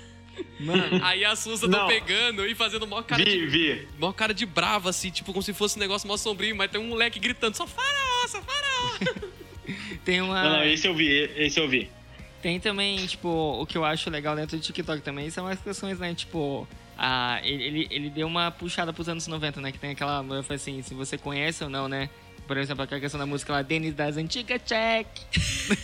Mano, 0.61 1.01
Aí 1.05 1.25
a 1.25 1.35
Susa 1.35 1.69
tá 1.71 1.79
Não. 1.79 1.89
pegando 1.89 2.47
e 2.47 2.55
fazendo 2.55 2.87
maior 2.87 3.03
cara 3.03 3.25
Vi, 3.25 3.31
de 3.31 3.47
vi. 3.47 3.89
maior 3.99 4.13
cara 4.13 4.35
de 4.35 4.45
brava 4.45 4.91
assim, 4.91 5.11
tipo 5.11 5.33
como 5.33 5.43
se 5.43 5.55
fosse 5.55 5.79
um 5.79 5.81
negócio 5.81 6.07
mó 6.07 6.17
sombrio, 6.19 6.55
mas 6.55 6.71
tem 6.71 6.79
um 6.81 6.89
moleque 6.89 7.19
gritando 7.19 7.57
só 7.57 7.67
faraó, 7.67 8.29
só 8.29 8.43
faraó. 8.43 9.31
tem 10.05 10.21
uma. 10.21 10.43
Não, 10.43 10.51
não, 10.59 10.65
esse 10.65 10.87
eu 10.87 10.95
vi, 10.95 11.09
esse 11.37 11.59
eu 11.59 11.69
vi. 11.69 11.91
Tem 12.43 12.59
também, 12.59 13.07
tipo, 13.07 13.29
o 13.29 13.67
que 13.67 13.77
eu 13.77 13.85
acho 13.85 14.09
legal 14.09 14.35
dentro 14.35 14.57
do 14.57 14.63
TikTok 14.63 15.03
também 15.03 15.29
são 15.29 15.47
as 15.47 15.61
questões, 15.61 15.99
né? 15.99 16.15
Tipo, 16.15 16.67
a, 16.97 17.41
ele, 17.45 17.87
ele, 17.91 18.09
deu 18.09 18.27
uma 18.27 18.51
puxada 18.51 18.93
pros 18.93 19.09
anos 19.09 19.27
90, 19.27 19.61
né? 19.61 19.73
Que 19.73 19.79
tem 19.79 19.91
aquela. 19.91 20.19
Eu 20.21 20.43
falei 20.43 20.57
assim, 20.57 20.81
se 20.83 20.95
você 20.95 21.19
conhece 21.19 21.65
ou 21.65 21.71
não, 21.71 21.89
né? 21.89 22.09
Por 22.47 22.57
exemplo, 22.57 22.83
aquela 22.83 23.01
questão 23.01 23.21
da 23.21 23.27
música 23.27 23.53
lá, 23.53 23.63
Denis 23.63 23.95
das 23.95 24.17
Antigas 24.17 24.63
Check. 24.65 25.07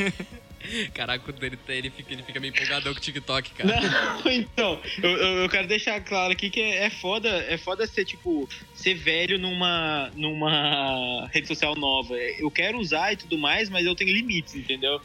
Caraca, 0.92 1.34
ele, 1.42 1.58
ele, 1.68 1.90
fica, 1.90 2.12
ele 2.12 2.22
fica 2.22 2.40
meio 2.40 2.50
empolgadão 2.50 2.92
com 2.92 2.98
o 2.98 3.02
TikTok, 3.02 3.50
cara. 3.50 3.80
Não, 3.80 4.30
então, 4.30 4.80
eu, 5.02 5.10
eu 5.10 5.46
eu 5.46 5.48
quero 5.48 5.68
deixar 5.68 6.00
claro 6.00 6.32
aqui 6.32 6.50
que 6.50 6.60
é, 6.60 6.86
é 6.86 6.90
foda, 6.90 7.28
é 7.28 7.56
foda 7.56 7.86
ser, 7.86 8.04
tipo, 8.04 8.48
ser 8.74 8.94
velho 8.94 9.38
numa, 9.38 10.10
numa 10.14 11.28
rede 11.32 11.46
social 11.46 11.74
nova. 11.76 12.16
Eu 12.16 12.50
quero 12.50 12.78
usar 12.78 13.12
e 13.12 13.16
tudo 13.16 13.38
mais, 13.38 13.70
mas 13.70 13.86
eu 13.86 13.94
tenho 13.94 14.12
limites, 14.12 14.54
entendeu? 14.54 15.00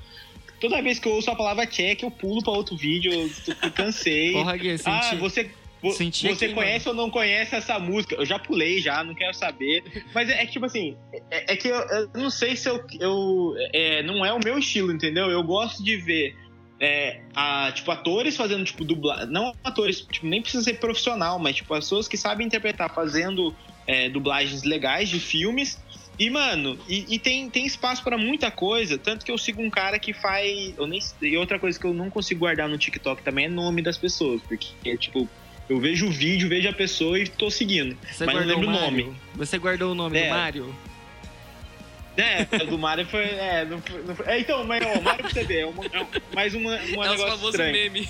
Toda 0.60 0.82
vez 0.82 1.00
que 1.00 1.08
eu 1.08 1.13
ouço 1.13 1.30
a 1.32 1.36
palavra 1.36 1.65
check, 1.65 2.03
eu 2.03 2.12
pulo 2.12 2.44
pra 2.44 2.51
outro 2.53 2.75
vídeo, 2.75 3.12
eu, 3.12 3.32
eu 3.63 3.72
cansei. 3.72 4.32
Porra, 4.32 4.58
Gui, 4.58 4.77
senti, 4.77 5.15
ah, 5.15 5.15
você, 5.15 5.50
você 5.81 6.50
conhece 6.50 6.88
ou 6.88 6.93
não 6.93 7.09
conhece 7.09 7.55
essa 7.55 7.79
música? 7.79 8.15
Eu 8.15 8.25
já 8.25 8.38
pulei, 8.38 8.79
já, 8.79 9.03
não 9.03 9.15
quero 9.15 9.33
saber. 9.33 9.83
Mas 10.13 10.29
é, 10.29 10.41
é 10.41 10.45
que, 10.45 10.53
tipo 10.53 10.65
assim, 10.65 10.95
é, 11.31 11.53
é 11.53 11.55
que 11.55 11.67
eu, 11.67 11.79
eu 11.79 12.09
não 12.13 12.29
sei 12.29 12.55
se 12.55 12.69
eu. 12.69 12.83
eu 13.00 13.55
é, 13.73 14.03
não 14.03 14.23
é 14.25 14.31
o 14.31 14.39
meu 14.43 14.59
estilo, 14.59 14.91
entendeu? 14.91 15.29
Eu 15.29 15.43
gosto 15.43 15.83
de 15.83 15.97
ver. 15.97 16.35
é, 16.79 17.21
a, 17.35 17.71
tipo, 17.73 17.89
atores 17.91 18.38
fazendo, 18.38 18.63
tipo, 18.63 18.85
dublagem. 18.85 19.27
Não 19.27 19.53
atores, 19.63 20.01
tipo, 20.01 20.27
nem 20.27 20.41
precisa 20.41 20.63
ser 20.63 20.79
profissional, 20.79 21.39
mas, 21.39 21.55
tipo, 21.55 21.73
pessoas 21.73 22.07
que 22.07 22.17
sabem 22.17 22.46
interpretar 22.46 22.94
fazendo 22.94 23.55
é, 23.87 24.07
dublagens 24.09 24.63
legais 24.63 25.09
de 25.09 25.20
filmes. 25.20 25.79
E, 26.20 26.29
mano, 26.29 26.77
e, 26.87 27.15
e 27.15 27.17
tem, 27.17 27.50
tem 27.50 27.65
espaço 27.65 28.03
pra 28.03 28.17
muita 28.17 28.51
coisa. 28.51 28.98
Tanto 28.98 29.25
que 29.25 29.31
eu 29.31 29.37
sigo 29.37 29.61
um 29.61 29.70
cara 29.70 29.98
que 29.98 30.13
faz. 30.13 30.77
Eu 30.77 30.85
nem, 30.85 31.00
e 31.22 31.37
outra 31.37 31.57
coisa 31.57 31.79
que 31.79 31.85
eu 31.85 31.94
não 31.94 32.09
consigo 32.09 32.41
guardar 32.41 32.70
no 32.70 32.77
TikTok 32.77 33.24
também 33.24 33.46
é 33.46 33.50
nome 33.50 33.81
das 33.81 33.98
pessoas. 33.98 34.39
Porque, 34.44 34.98
tipo, 34.98 35.27
eu 35.72 35.79
vejo 35.79 36.07
o 36.07 36.12
vídeo, 36.12 36.50
vejo 36.50 36.68
a 36.68 36.74
pessoa 36.74 37.18
e 37.18 37.27
tô 37.27 37.50
seguindo. 37.50 37.98
Você 38.12 38.25
mas 38.25 38.36
não 38.36 38.44
lembro 38.46 38.68
o 38.68 38.72
nome. 38.72 39.12
Você 39.36 39.57
guardou 39.57 39.92
o 39.92 39.96
nome 39.96 40.18
É. 40.20 40.24
do 40.25 40.29
Mario? 40.29 40.75
É, 42.18 42.44
do 42.66 42.77
Mario 42.77 43.05
foi. 43.05 43.24
É, 43.24 43.66
não 43.66 43.81
foi, 43.81 44.03
não 44.03 44.14
foi- 44.16 44.25
é, 44.27 44.40
então, 44.40 44.64
mas 44.66 44.84
ó, 44.86 45.00
o 45.00 45.01
Mario 45.03 45.22
pra 45.24 45.29
você 45.29 45.44
ver, 45.46 45.60
é, 45.60 45.66
uma, 45.66 45.86
é 45.86 46.05
mais 46.36 46.53
uma, 46.53 46.72
um 46.72 46.75
é 46.75 46.77
o 46.77 47.12
negócio 47.12 47.18
famoso 47.29 47.50
estranho. 47.51 47.72
meme. 47.72 48.10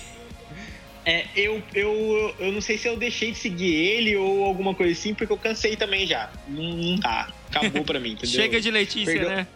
É, 1.05 1.25
eu, 1.35 1.61
eu, 1.73 2.35
eu 2.39 2.51
não 2.51 2.61
sei 2.61 2.77
se 2.77 2.87
eu 2.87 2.97
deixei 2.97 3.31
de 3.31 3.37
seguir 3.37 3.73
ele 3.73 4.15
ou 4.15 4.43
alguma 4.43 4.73
coisa 4.73 4.91
assim, 4.93 5.13
porque 5.13 5.31
eu 5.31 5.37
cansei 5.37 5.75
também 5.75 6.05
já. 6.07 6.31
Não, 6.47 6.63
não 6.63 6.95
dá. 6.97 7.31
Acabou 7.49 7.83
pra 7.83 7.99
mim, 7.99 8.11
entendeu? 8.13 8.29
Chega 8.41 8.59
de 8.59 8.71
Letícia, 8.71 9.13
Perdeu- 9.13 9.29
né? 9.29 9.47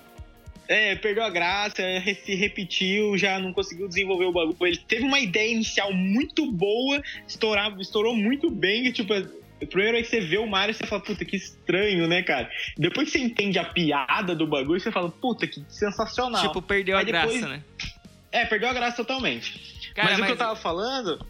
É, 0.68 0.96
perdeu 0.96 1.24
a 1.24 1.30
graça, 1.30 1.82
se 2.24 2.36
repetiu, 2.36 3.18
já 3.18 3.40
não 3.40 3.54
conseguiu 3.54 3.88
desenvolver 3.88 4.26
o 4.26 4.32
bagulho. 4.32 4.58
Ele 4.62 4.78
teve 4.78 5.04
uma 5.04 5.20
ideia 5.20 5.52
inicial 5.52 5.94
muito 5.94 6.52
boa, 6.52 7.02
estourava, 7.28 7.80
estourou 7.82 8.16
muito 8.16 8.50
bem, 8.50 8.88
e, 8.88 8.92
tipo, 8.92 9.14
a 9.14 9.24
primeira 9.68 9.94
vez 9.94 10.10
que 10.10 10.16
você 10.20 10.22
vê 10.22 10.38
o 10.38 10.48
Mario, 10.48 10.74
você 10.74 10.86
fala, 10.86 11.02
puta, 11.02 11.24
que 11.24 11.36
estranho, 11.36 12.08
né, 12.08 12.24
cara? 12.24 12.50
Depois 12.78 13.12
que 13.12 13.18
você 13.18 13.24
entende 13.24 13.60
a 13.60 13.66
piada 13.66 14.36
do 14.36 14.48
bagulho, 14.48 14.80
você 14.80 14.92
fala, 14.92 15.10
puta, 15.10 15.46
que 15.46 15.64
sensacional. 15.70 16.42
Tipo, 16.48 16.62
perdeu 16.62 16.96
a 16.98 17.00
Aí 17.00 17.06
depois- 17.06 17.40
graça, 17.40 17.48
né? 17.48 17.64
É, 18.32 18.46
perdeu 18.46 18.68
a 18.70 18.74
graça 18.74 18.98
totalmente. 18.98 19.92
Cara, 19.94 20.10
mas, 20.10 20.14
o 20.14 20.16
que 20.16 20.22
mas- 20.22 20.30
eu 20.32 20.38
tava 20.38 20.56
falando. 20.56 21.26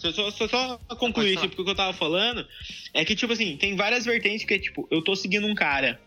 Só, 0.00 0.10
só, 0.12 0.30
só, 0.30 0.48
só 0.48 0.78
concluir 0.96 1.38
porque 1.38 1.60
o 1.60 1.64
que 1.64 1.70
eu 1.70 1.74
tava 1.74 1.92
falando 1.92 2.46
é 2.94 3.04
que, 3.04 3.14
tipo 3.14 3.34
assim, 3.34 3.56
tem 3.58 3.76
várias 3.76 4.06
vertentes 4.06 4.46
que 4.46 4.54
é, 4.54 4.58
tipo, 4.58 4.88
eu 4.90 5.02
tô 5.02 5.14
seguindo 5.14 5.46
um 5.46 5.54
cara 5.54 6.00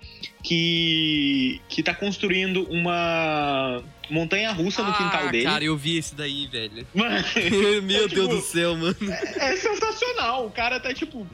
que. 0.43 1.61
que 1.69 1.83
tá 1.83 1.93
construindo 1.93 2.63
uma 2.71 3.83
montanha 4.09 4.51
russa 4.51 4.81
no 4.83 4.93
quintal 4.93 5.29
dele. 5.29 5.45
Ah, 5.45 5.51
Cara, 5.51 5.63
eu 5.63 5.77
vi 5.77 5.97
esse 5.97 6.15
daí, 6.15 6.47
velho. 6.47 6.87
Mano, 6.93 7.23
Meu 7.83 8.09
tipo, 8.09 8.27
Deus 8.27 8.29
do 8.29 8.41
céu, 8.41 8.75
mano. 8.75 8.95
é 9.37 9.55
sensacional. 9.55 10.47
O 10.47 10.51
cara 10.51 10.79
tá, 10.79 10.91
tipo. 10.93 11.27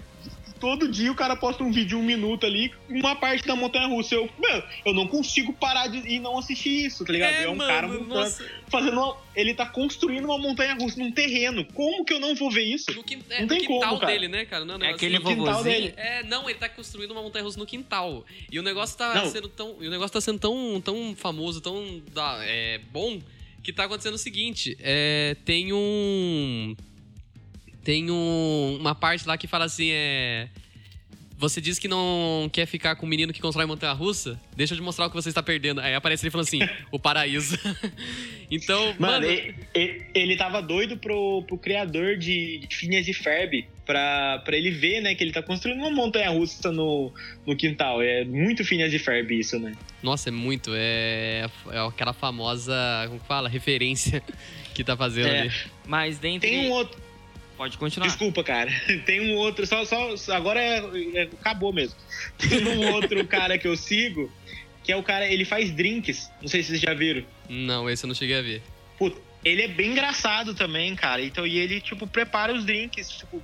Todo 0.60 0.88
dia 0.90 1.12
o 1.12 1.16
cara 1.16 1.36
posta 1.36 1.64
um 1.64 1.72
vídeo 1.72 1.88
de 1.90 1.96
um 1.96 2.04
minuto 2.04 2.46
ali, 2.46 2.72
uma 2.90 3.16
parte 3.16 3.48
da 3.48 3.56
montanha 3.56 3.88
russa. 3.88 4.16
Eu, 4.16 4.30
meu, 4.38 4.64
eu 4.86 4.94
não 4.94 5.08
consigo 5.08 5.54
parar 5.54 5.88
de 5.88 6.00
e 6.08 6.20
não 6.20 6.38
assistir 6.38 6.86
isso, 6.86 7.06
tá 7.06 7.14
ligado? 7.14 7.34
É, 7.34 7.48
um 7.50 7.58
cara 7.58 7.88
montando, 7.88 8.08
nossa. 8.10 8.46
fazendo 8.68 8.94
uma, 8.98 9.18
Ele 9.36 9.54
tá 9.54 9.66
construindo 9.66 10.26
uma 10.26 10.38
montanha 10.38 10.74
russa 10.76 11.00
num 11.00 11.12
terreno. 11.12 11.64
Como 11.74 12.04
que 12.04 12.14
eu 12.14 12.20
não 12.20 12.36
vou 12.36 12.52
ver 12.52 12.64
isso? 12.64 12.92
No, 12.94 13.04
quin- 13.04 13.24
é, 13.30 13.36
Não 13.38 13.42
no 13.44 13.48
tem 13.48 13.60
quintal 13.60 13.90
como, 13.90 14.00
cara. 14.02 14.12
dele, 14.12 14.28
né, 14.28 14.46
cara? 14.46 14.66
Não, 14.66 14.76
um 14.76 14.78
É 14.78 14.80
negócio 14.82 14.96
aquele 15.08 15.16
assim. 15.18 15.36
quintal 15.36 15.64
dele. 15.64 15.94
É, 15.96 16.24
não, 16.24 16.50
ele 16.50 16.60
tá 16.60 16.68
construindo 16.70 17.12
uma 17.12 17.22
montanha 17.22 17.44
russa 17.46 17.58
no 17.58 17.66
quintal. 17.66 18.26
E 18.52 18.60
o 18.60 18.64
negócio 18.64 18.98
tá 18.98 19.16
Não. 19.16 19.30
sendo 19.30 19.48
tão. 19.48 19.78
E 19.80 19.88
o 19.88 19.90
negócio 19.92 20.12
tá 20.14 20.20
sendo 20.22 20.40
tão, 20.40 20.82
tão 20.84 21.16
famoso, 21.16 21.62
tão 21.62 22.02
da- 22.14 22.40
é, 22.44 22.80
bom, 22.92 23.22
que 23.64 23.72
tá 23.72 23.86
acontecendo 23.86 24.16
o 24.16 24.18
seguinte: 24.18 24.76
é, 24.82 25.36
tem 25.46 25.72
um. 25.72 26.76
Tem 27.84 28.10
um, 28.12 28.78
uma 28.80 28.94
parte 28.96 29.28
lá 29.28 29.38
que 29.38 29.48
fala 29.48 29.66
assim: 29.66 29.90
é. 29.92 30.48
Você 31.38 31.62
diz 31.62 31.80
que 31.80 31.88
não 31.88 32.50
quer 32.52 32.66
ficar 32.66 32.98
com 32.98 33.06
o 33.06 33.10
menino 33.10 33.32
que 33.32 33.40
constrói 33.40 33.66
montanha 33.66 33.94
russa? 33.94 34.38
Deixa 34.58 34.74
eu 34.74 34.78
te 34.78 34.84
mostrar 34.84 35.06
o 35.06 35.10
que 35.10 35.16
você 35.16 35.30
está 35.30 35.42
perdendo. 35.42 35.80
Aí 35.80 35.96
aparece 35.96 36.26
ele 36.26 36.32
falando 36.32 36.48
assim: 36.48 36.60
o 36.92 37.00
paraíso. 37.00 37.58
então, 38.52 38.88
Mano, 39.00 39.14
mano. 39.14 39.26
ele, 39.26 39.56
ele, 39.74 40.06
ele 40.14 40.36
tava 40.36 40.62
doido 40.62 40.98
pro, 40.98 41.42
pro 41.48 41.58
criador 41.58 42.18
de, 42.18 42.58
de 42.68 42.76
Phineas 42.76 43.08
e 43.08 43.14
Ferb 43.14 43.66
pra, 43.86 44.40
pra 44.40 44.58
ele 44.58 44.70
ver, 44.70 45.00
né, 45.02 45.16
que 45.16 45.24
ele 45.24 45.32
tá 45.32 45.42
construindo 45.42 45.80
uma 45.80 45.92
montanha 45.92 46.30
russa 46.30 46.74
no, 46.74 47.10
no 47.48 47.56
quintal. 47.56 48.02
É 48.02 48.26
muito 48.26 48.66
Phineas 48.66 48.94
e 48.94 49.00
Ferb 49.00 49.32
isso, 49.32 49.58
né? 49.58 49.72
Nossa, 50.04 50.28
é 50.28 50.32
muito. 50.34 50.72
É, 50.76 51.50
é 51.72 51.80
aquela 51.88 52.12
famosa, 52.12 52.76
como 53.08 53.18
que 53.18 53.26
fala? 53.26 53.48
Referência 53.48 54.22
que 54.76 54.84
tá 54.84 54.98
fazendo 54.98 55.28
É. 55.30 55.42
ali. 55.44 55.52
Mas 55.88 56.18
dentro. 56.20 56.42
Tem 56.42 56.68
um 56.68 56.72
outro. 56.72 57.00
Pode 57.60 57.78
continuar. 57.78 58.08
Desculpa, 58.08 58.42
cara. 58.42 58.72
Tem 59.06 59.20
um 59.20 59.36
outro. 59.36 59.68
Só, 59.68 59.84
só, 59.84 60.16
agora 60.34 60.62
é, 60.62 60.78
é- 61.14 61.24
acabou 61.24 61.74
mesmo. 61.74 62.00
Tem 62.40 62.66
um 62.66 62.94
outro 62.94 63.28
cara 63.28 63.58
que 63.58 63.68
eu 63.68 63.76
sigo, 63.76 64.32
que 64.82 64.94
é 64.94 64.96
o 64.96 65.04
cara, 65.04 65.28
ele 65.28 65.44
faz 65.44 65.70
drinks. 65.70 66.32
Não 66.42 66.48
sei 66.48 66.64
se 66.64 66.70
vocês 66.70 66.80
já 66.80 66.94
viram. 66.94 67.22
Não, 67.50 67.90
esse 67.90 68.06
eu 68.06 68.08
não 68.08 68.16
cheguei 68.16 68.38
a 68.40 68.42
ver. 68.42 68.62
Puta, 68.98 69.20
ele 69.44 69.64
é 69.64 69.68
bem 69.68 69.92
engraçado 69.92 70.56
também, 70.56 70.96
cara. 70.96 71.22
Então, 71.22 71.46
e 71.46 71.58
ele, 71.58 71.82
tipo, 71.82 72.08
prepara 72.08 72.54
os 72.54 72.64
drinks, 72.64 73.10
tipo, 73.10 73.44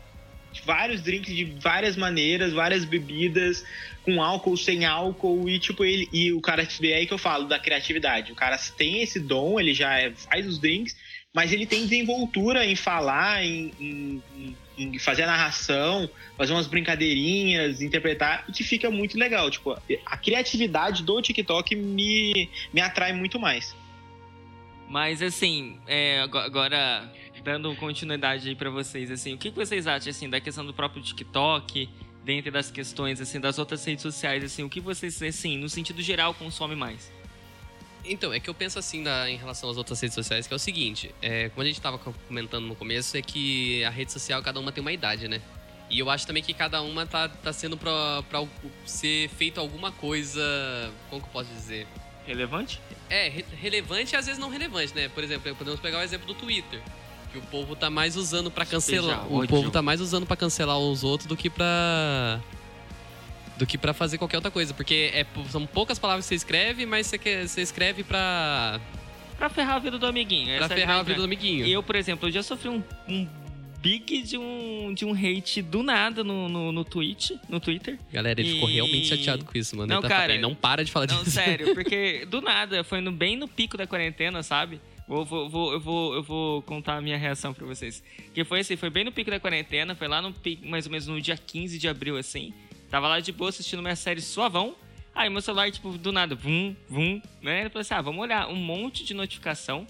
vários 0.64 1.02
drinks 1.02 1.36
de 1.36 1.44
várias 1.60 1.98
maneiras, 1.98 2.54
várias 2.54 2.86
bebidas, 2.86 3.66
com 4.04 4.24
álcool, 4.24 4.56
sem 4.56 4.86
álcool, 4.86 5.50
e 5.50 5.60
tipo, 5.60 5.84
ele. 5.84 6.08
E 6.14 6.32
o 6.32 6.40
cara, 6.40 6.64
é 6.64 6.94
aí 6.94 7.06
que 7.06 7.14
eu 7.14 7.18
falo 7.18 7.50
da 7.50 7.60
criatividade. 7.60 8.32
O 8.32 8.36
cara 8.36 8.58
tem 8.78 9.02
esse 9.02 9.20
dom, 9.20 9.60
ele 9.60 9.74
já 9.74 10.00
é- 10.00 10.12
faz 10.12 10.48
os 10.48 10.58
drinks, 10.58 10.96
mas 11.36 11.52
ele 11.52 11.66
tem 11.66 11.82
desenvoltura 11.82 12.66
em 12.66 12.78
falar, 12.78 13.44
em, 13.44 13.74
em, 13.78 14.56
em, 14.78 14.98
fazer 14.98 15.24
a 15.24 15.28
narração, 15.28 16.10
fazer 16.38 16.54
umas 16.54 16.66
brincadeirinhas, 16.66 17.82
interpretar, 17.82 18.46
e 18.48 18.54
que 18.54 18.64
fica 18.64 18.90
muito 18.90 19.18
legal. 19.18 19.52
Tipo, 19.52 19.78
a 20.06 20.18
criatividade 20.18 21.04
do 21.04 21.22
TikTok 21.22 21.76
me, 21.76 22.50
me 22.72 22.80
atrai 22.80 23.12
muito 23.12 23.38
mais. 23.38 23.76
Mas 24.88 25.22
assim, 25.22 25.78
é, 25.86 26.22
agora 26.22 27.12
dando 27.44 27.76
continuidade 27.76 28.48
aí 28.48 28.56
para 28.56 28.70
vocês, 28.70 29.12
assim, 29.12 29.34
o 29.34 29.38
que 29.38 29.50
vocês 29.50 29.88
acham 29.88 30.10
assim 30.10 30.30
da 30.30 30.40
questão 30.40 30.66
do 30.66 30.74
próprio 30.74 31.04
TikTok, 31.04 31.90
dentre 32.24 32.50
das 32.50 32.72
questões 32.72 33.20
assim 33.20 33.42
das 33.42 33.60
outras 33.60 33.84
redes 33.84 34.04
sociais, 34.04 34.42
assim, 34.42 34.64
o 34.64 34.70
que 34.70 34.80
vocês 34.80 35.22
assim, 35.22 35.58
no 35.58 35.68
sentido 35.68 36.02
geral, 36.02 36.34
consomem 36.34 36.78
mais? 36.78 37.12
Então, 38.08 38.34
é 38.34 38.40
que 38.40 38.50
eu 38.50 38.54
penso 38.54 38.78
assim 38.78 39.04
em 39.28 39.38
relação 39.38 39.70
às 39.70 39.78
outras 39.78 40.00
redes 40.00 40.16
sociais, 40.16 40.48
que 40.48 40.54
é 40.54 40.56
o 40.56 40.60
seguinte, 40.60 41.14
é, 41.22 41.50
como 41.50 41.62
a 41.62 41.66
gente 41.66 41.78
estava 41.78 41.98
comentando 41.98 42.66
no 42.66 42.76
começo, 42.76 43.18
é 43.18 43.22
que 43.22 43.84
a 43.84 43.90
rede 43.90 44.12
social, 44.12 44.42
cada 44.42 44.60
uma 44.60 44.72
tem 44.72 44.82
uma 44.82 44.92
idade, 44.92 45.28
né? 45.28 45.42
E 45.90 46.00
eu 46.00 46.10
acho 46.10 46.26
também 46.26 46.42
que 46.42 46.54
cada 46.54 46.82
uma 46.82 47.06
tá, 47.06 47.30
tá 47.30 47.54
sendo 47.54 47.78
pra, 47.78 48.24
pra 48.24 48.44
ser 48.86 49.30
feito 49.30 49.60
alguma 49.60 49.92
coisa. 49.92 50.42
Como 51.10 51.22
que 51.22 51.28
eu 51.28 51.32
posso 51.32 51.50
dizer? 51.54 51.88
Relevante? 52.26 52.82
É, 53.10 53.30
re 53.30 53.46
relevante 53.62 54.16
e 54.16 54.18
às 54.18 54.26
vezes 54.26 54.40
não 54.40 54.50
relevante, 54.50 54.96
né? 54.96 55.10
Por 55.10 55.24
exemplo, 55.24 55.56
podemos 55.56 55.80
pegar 55.80 56.00
o 56.00 56.02
exemplo 56.02 56.26
do 56.26 56.34
Twitter. 56.34 56.82
Que 57.32 57.38
o 57.38 57.42
povo 57.44 57.76
tá 57.76 57.90
mais 57.90 58.16
usando 58.16 58.50
para 58.50 58.66
cancelar. 58.66 59.32
o 59.32 59.48
povo 59.48 59.70
tá 59.70 59.82
mais 59.82 60.02
usando 60.02 60.26
para 60.26 60.36
cancelar 60.36 60.80
os 60.80 61.04
outros 61.04 61.28
do 61.28 61.38
que 61.38 61.50
pra 61.50 62.42
do 63.58 63.66
que 63.66 63.78
para 63.78 63.94
fazer 63.94 64.18
qualquer 64.18 64.38
outra 64.38 64.52
coisa. 64.52 64.74
Porque 64.74 65.12
é, 65.14 65.26
são 65.50 65.66
poucas 65.66 66.00
palavras 66.00 66.26
que 66.26 66.30
você 66.30 66.36
escreve, 66.36 66.86
mas 66.86 67.08
você, 67.08 67.18
quer, 67.18 67.48
você 67.48 67.62
escreve 67.62 68.04
pra. 68.04 68.80
Pra 69.38 69.50
ferrar 69.50 69.76
a 69.76 69.80
vida 69.80 69.98
do 69.98 70.06
amiguinho. 70.06 70.58
Pra 70.58 70.70
ferrar 70.70 71.00
a 71.00 71.04
vida 71.04 71.20
do 71.20 71.26
amiguinho. 71.26 71.66
Eu, 71.66 71.84
por 71.84 71.96
exemplo, 71.96 72.28
eu 72.28 72.32
já 72.32 72.42
sofri 72.42 72.70
um, 72.70 72.82
um 73.08 73.28
big 73.86 74.24
de 74.24 74.38
um, 74.38 74.94
de 74.96 75.06
um 75.06 75.14
hate 75.14 75.62
do 75.62 75.84
nada 75.84 76.24
no, 76.24 76.50
no, 76.50 76.72
no 76.72 76.84
Twitch, 76.84 77.32
no 77.48 77.60
Twitter. 77.60 78.00
Galera, 78.12 78.42
ele 78.42 78.50
e... 78.50 78.54
ficou 78.54 78.68
realmente 78.70 79.08
chateado 79.08 79.46
com 79.46 79.56
isso, 79.56 79.76
mano. 79.76 79.88
Não, 79.88 79.98
ele 79.98 80.02
tá, 80.02 80.10
cara, 80.10 80.34
ele 80.34 80.42
não 80.42 80.56
para 80.56 80.84
de 80.84 80.92
falar 80.92 81.08
não, 81.08 81.20
disso. 81.20 81.32
sério, 81.32 81.74
porque 81.76 82.26
do 82.26 82.42
nada, 82.42 82.84
foi 82.84 83.00
no, 83.00 83.12
bem 83.12 83.38
no 83.38 83.48
pico 83.48 83.78
da 83.78 83.86
quarentena, 83.86 84.42
sabe? 84.42 84.82
Vou, 85.08 85.24
vou, 85.24 85.48
vou, 85.48 85.74
eu, 85.74 85.80
vou, 85.80 86.14
eu 86.16 86.24
vou 86.24 86.62
contar 86.64 86.98
a 86.98 87.02
minha 87.02 87.16
reação 87.18 87.54
pra 87.54 87.64
vocês. 87.64 88.04
Que 88.34 88.44
foi 88.44 88.62
assim, 88.62 88.76
foi 88.76 88.90
bem 88.90 89.04
no 89.04 89.12
pico 89.12 89.30
da 89.30 89.40
quarentena, 89.40 89.94
foi 89.94 90.08
lá 90.08 90.20
no 90.20 90.34
pico, 90.34 90.68
mais 90.68 90.88
ou 90.88 90.92
menos 90.92 91.06
no 91.06 91.22
dia 91.22 91.38
15 91.38 91.78
de 91.78 91.88
abril, 91.88 92.18
assim. 92.18 92.54
Tava 92.90 93.08
lá 93.08 93.20
de 93.20 93.32
boa 93.32 93.50
assistindo 93.50 93.82
minha 93.82 93.96
série 93.96 94.22
suavão. 94.22 94.76
Aí 95.14 95.30
meu 95.30 95.42
celular, 95.42 95.72
tipo, 95.72 95.98
do 95.98 96.12
nada, 96.12 96.36
vum, 96.36 96.76
vum, 96.90 97.22
né? 97.42 97.66
Eu 97.66 97.70
falei 97.70 97.82
assim, 97.82 97.94
ah, 97.94 98.02
vamos 98.02 98.22
olhar, 98.22 98.48
um 98.50 98.56
monte 98.56 99.06
de 99.06 99.14
notificação. 99.14 99.88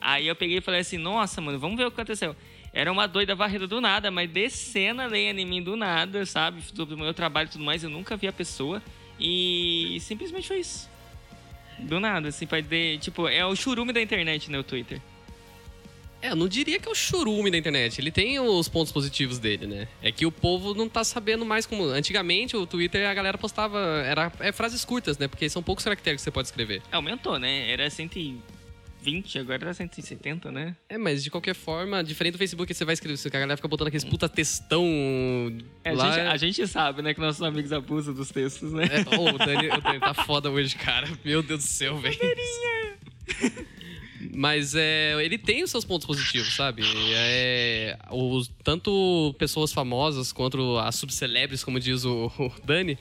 Aí 0.00 0.26
eu 0.28 0.36
peguei 0.36 0.58
e 0.58 0.60
falei 0.60 0.80
assim, 0.80 0.96
nossa, 0.96 1.40
mano, 1.40 1.58
vamos 1.58 1.76
ver 1.76 1.86
o 1.86 1.90
que 1.90 2.00
aconteceu. 2.00 2.36
Era 2.72 2.90
uma 2.90 3.08
doida 3.08 3.34
varrida 3.34 3.66
do 3.66 3.80
nada, 3.80 4.10
mas 4.12 4.30
descendo 4.30 5.02
a 5.02 5.06
lenha 5.06 5.32
em 5.32 5.44
mim 5.44 5.60
do 5.60 5.76
nada, 5.76 6.24
sabe? 6.24 6.62
Do 6.72 6.96
meu 6.96 7.12
trabalho 7.12 7.48
e 7.48 7.50
tudo 7.50 7.64
mais, 7.64 7.82
eu 7.82 7.90
nunca 7.90 8.16
vi 8.16 8.28
a 8.28 8.32
pessoa. 8.32 8.80
E 9.18 9.98
simplesmente 10.00 10.46
foi 10.46 10.60
isso. 10.60 10.88
Do 11.80 11.98
nada, 11.98 12.28
assim, 12.28 12.46
pra 12.46 12.60
de, 12.60 12.98
tipo, 12.98 13.26
é 13.26 13.44
o 13.44 13.56
churume 13.56 13.92
da 13.92 14.00
internet, 14.00 14.50
né, 14.50 14.58
o 14.58 14.62
Twitter. 14.62 15.00
É, 16.22 16.30
eu 16.30 16.36
não 16.36 16.48
diria 16.48 16.78
que 16.78 16.88
é 16.88 16.90
o 16.90 16.94
churume 16.94 17.50
da 17.50 17.56
internet. 17.56 18.00
Ele 18.00 18.10
tem 18.10 18.38
os 18.38 18.68
pontos 18.68 18.92
positivos 18.92 19.38
dele, 19.38 19.66
né? 19.66 19.88
É 20.02 20.12
que 20.12 20.26
o 20.26 20.32
povo 20.32 20.74
não 20.74 20.88
tá 20.88 21.02
sabendo 21.02 21.44
mais 21.44 21.66
como. 21.66 21.84
Antigamente, 21.84 22.56
o 22.56 22.66
Twitter 22.66 23.08
a 23.08 23.14
galera 23.14 23.38
postava. 23.38 23.78
Era 24.04 24.30
é, 24.40 24.52
frases 24.52 24.84
curtas, 24.84 25.16
né? 25.16 25.28
Porque 25.28 25.48
são 25.48 25.62
poucos 25.62 25.84
caracteres 25.84 26.20
que 26.20 26.24
você 26.24 26.30
pode 26.30 26.48
escrever. 26.48 26.82
É, 26.92 26.96
aumentou, 26.96 27.38
né? 27.38 27.70
Era 27.70 27.88
120, 27.88 29.38
agora 29.38 29.64
era 29.64 29.74
170, 29.74 30.52
né? 30.52 30.76
É, 30.90 30.98
mas 30.98 31.24
de 31.24 31.30
qualquer 31.30 31.54
forma, 31.54 32.04
diferente 32.04 32.34
do 32.34 32.38
Facebook, 32.38 32.72
você 32.72 32.84
vai 32.84 32.92
escrever. 32.92 33.18
A 33.24 33.30
galera 33.30 33.56
fica 33.56 33.68
botando 33.68 33.88
aqueles 33.88 34.04
puta 34.04 34.28
textão. 34.28 34.84
É, 35.82 35.92
lá. 35.92 36.04
A, 36.04 36.10
gente, 36.10 36.26
a 36.26 36.36
gente 36.36 36.66
sabe, 36.66 37.00
né, 37.00 37.14
que 37.14 37.20
nossos 37.20 37.42
amigos 37.42 37.72
abusam 37.72 38.12
dos 38.12 38.30
textos, 38.30 38.72
né? 38.72 38.84
É, 38.84 39.16
oh, 39.16 39.34
o, 39.34 39.38
Dani, 39.38 39.68
o 39.68 39.80
Dani 39.80 40.00
tá 40.00 40.12
foda 40.12 40.50
hoje, 40.50 40.76
cara. 40.76 41.08
Meu 41.24 41.42
Deus 41.42 41.64
do 41.64 41.66
céu, 41.66 41.96
velho. 41.96 42.18
Mas 44.34 44.74
é, 44.74 45.14
ele 45.24 45.38
tem 45.38 45.62
os 45.62 45.70
seus 45.70 45.84
pontos 45.84 46.06
positivos, 46.06 46.54
sabe? 46.54 46.82
É, 47.14 47.96
os, 48.10 48.50
tanto 48.62 49.34
pessoas 49.38 49.72
famosas 49.72 50.30
quanto 50.30 50.76
as 50.78 50.96
subcelebres, 50.96 51.64
como 51.64 51.80
diz 51.80 52.04
o, 52.04 52.30
o 52.38 52.52
Dani, 52.62 52.98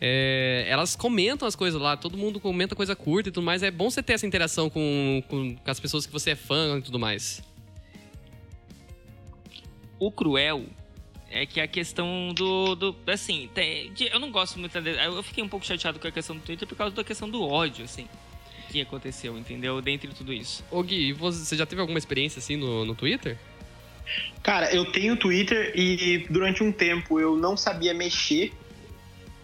é, 0.00 0.64
elas 0.66 0.96
comentam 0.96 1.46
as 1.46 1.54
coisas 1.54 1.80
lá, 1.80 1.96
todo 1.96 2.16
mundo 2.16 2.40
comenta 2.40 2.74
coisa 2.74 2.96
curta 2.96 3.28
e 3.28 3.32
tudo 3.32 3.44
mais. 3.44 3.62
É 3.62 3.70
bom 3.70 3.90
você 3.90 4.02
ter 4.02 4.14
essa 4.14 4.26
interação 4.26 4.70
com, 4.70 5.22
com, 5.28 5.54
com 5.54 5.70
as 5.70 5.78
pessoas 5.78 6.06
que 6.06 6.12
você 6.12 6.30
é 6.30 6.36
fã 6.36 6.78
e 6.78 6.82
tudo 6.82 6.98
mais. 6.98 7.42
O 9.98 10.10
cruel 10.10 10.64
é 11.30 11.44
que 11.44 11.60
a 11.60 11.68
questão 11.68 12.32
do. 12.34 12.74
do 12.74 12.96
assim, 13.06 13.50
tem, 13.52 13.92
eu 14.10 14.18
não 14.18 14.30
gosto 14.30 14.58
muito. 14.58 14.76
Eu 14.78 15.22
fiquei 15.22 15.44
um 15.44 15.48
pouco 15.48 15.66
chateado 15.66 15.98
com 15.98 16.08
a 16.08 16.12
questão 16.12 16.34
do 16.34 16.42
Twitter 16.42 16.66
por 16.66 16.76
causa 16.76 16.94
da 16.96 17.04
questão 17.04 17.28
do 17.28 17.42
ódio, 17.42 17.84
assim 17.84 18.08
que 18.74 18.80
aconteceu, 18.80 19.38
entendeu? 19.38 19.80
Dentre 19.80 20.08
tudo 20.08 20.32
isso. 20.32 20.64
Ô 20.70 20.82
Gui, 20.82 21.12
você 21.12 21.56
já 21.56 21.64
teve 21.64 21.80
alguma 21.80 21.98
experiência 21.98 22.40
assim 22.40 22.56
no, 22.56 22.84
no 22.84 22.94
Twitter? 22.94 23.38
Cara, 24.42 24.74
eu 24.74 24.84
tenho 24.90 25.16
Twitter 25.16 25.72
e 25.74 26.26
durante 26.28 26.62
um 26.62 26.72
tempo 26.72 27.20
eu 27.20 27.36
não 27.36 27.56
sabia 27.56 27.94
mexer. 27.94 28.52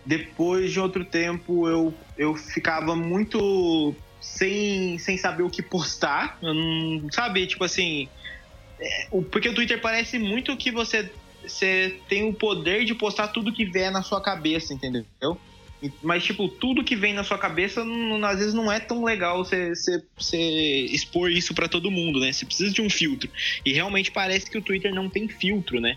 Depois 0.05 0.73
de 0.73 0.81
outro 0.81 1.05
tempo 1.05 1.69
eu, 1.69 1.95
eu 2.19 2.35
ficava 2.35 2.97
muito 2.97 3.95
sem, 4.21 4.99
sem 4.99 5.17
saber 5.17 5.45
o 5.45 5.51
que 5.51 5.63
postar. 5.63 6.37
Eu 6.43 6.53
não, 6.53 7.09
sabe, 7.13 7.47
tipo 7.47 7.63
assim. 7.63 8.09
É, 8.81 9.09
porque 9.31 9.49
o 9.49 9.55
Twitter 9.55 9.81
parece 9.81 10.19
muito 10.19 10.57
que 10.57 10.73
você, 10.73 11.11
você 11.43 12.01
tem 12.09 12.29
o 12.29 12.33
poder 12.33 12.85
de 12.85 12.95
postar 12.95 13.29
tudo 13.29 13.53
que 13.53 13.65
vier 13.65 13.93
na 13.93 14.03
sua 14.03 14.21
cabeça, 14.21 14.75
entendeu? 14.75 15.07
Mas, 16.03 16.25
tipo, 16.25 16.47
tudo 16.47 16.85
que 16.85 16.95
vem 16.95 17.15
na 17.15 17.25
sua 17.25 17.39
cabeça, 17.39 17.85
não, 17.85 18.23
às 18.25 18.39
vezes 18.39 18.53
não 18.53 18.71
é 18.71 18.79
tão 18.79 19.03
legal 19.03 19.43
você, 19.43 19.73
expor 20.91 21.31
isso 21.31 21.55
para 21.55 21.69
todo 21.69 21.91
mundo, 21.91 22.21
né? 22.21 22.33
Você 22.33 22.45
precisa 22.45 22.73
de 22.73 22.83
um 22.83 22.91
filtro. 22.91 23.31
E 23.65 23.73
realmente 23.73 24.11
parece 24.11 24.51
que 24.51 24.59
o 24.59 24.63
Twitter 24.63 24.95
não 24.95 25.09
tem 25.09 25.27
filtro, 25.27 25.81
né? 25.81 25.97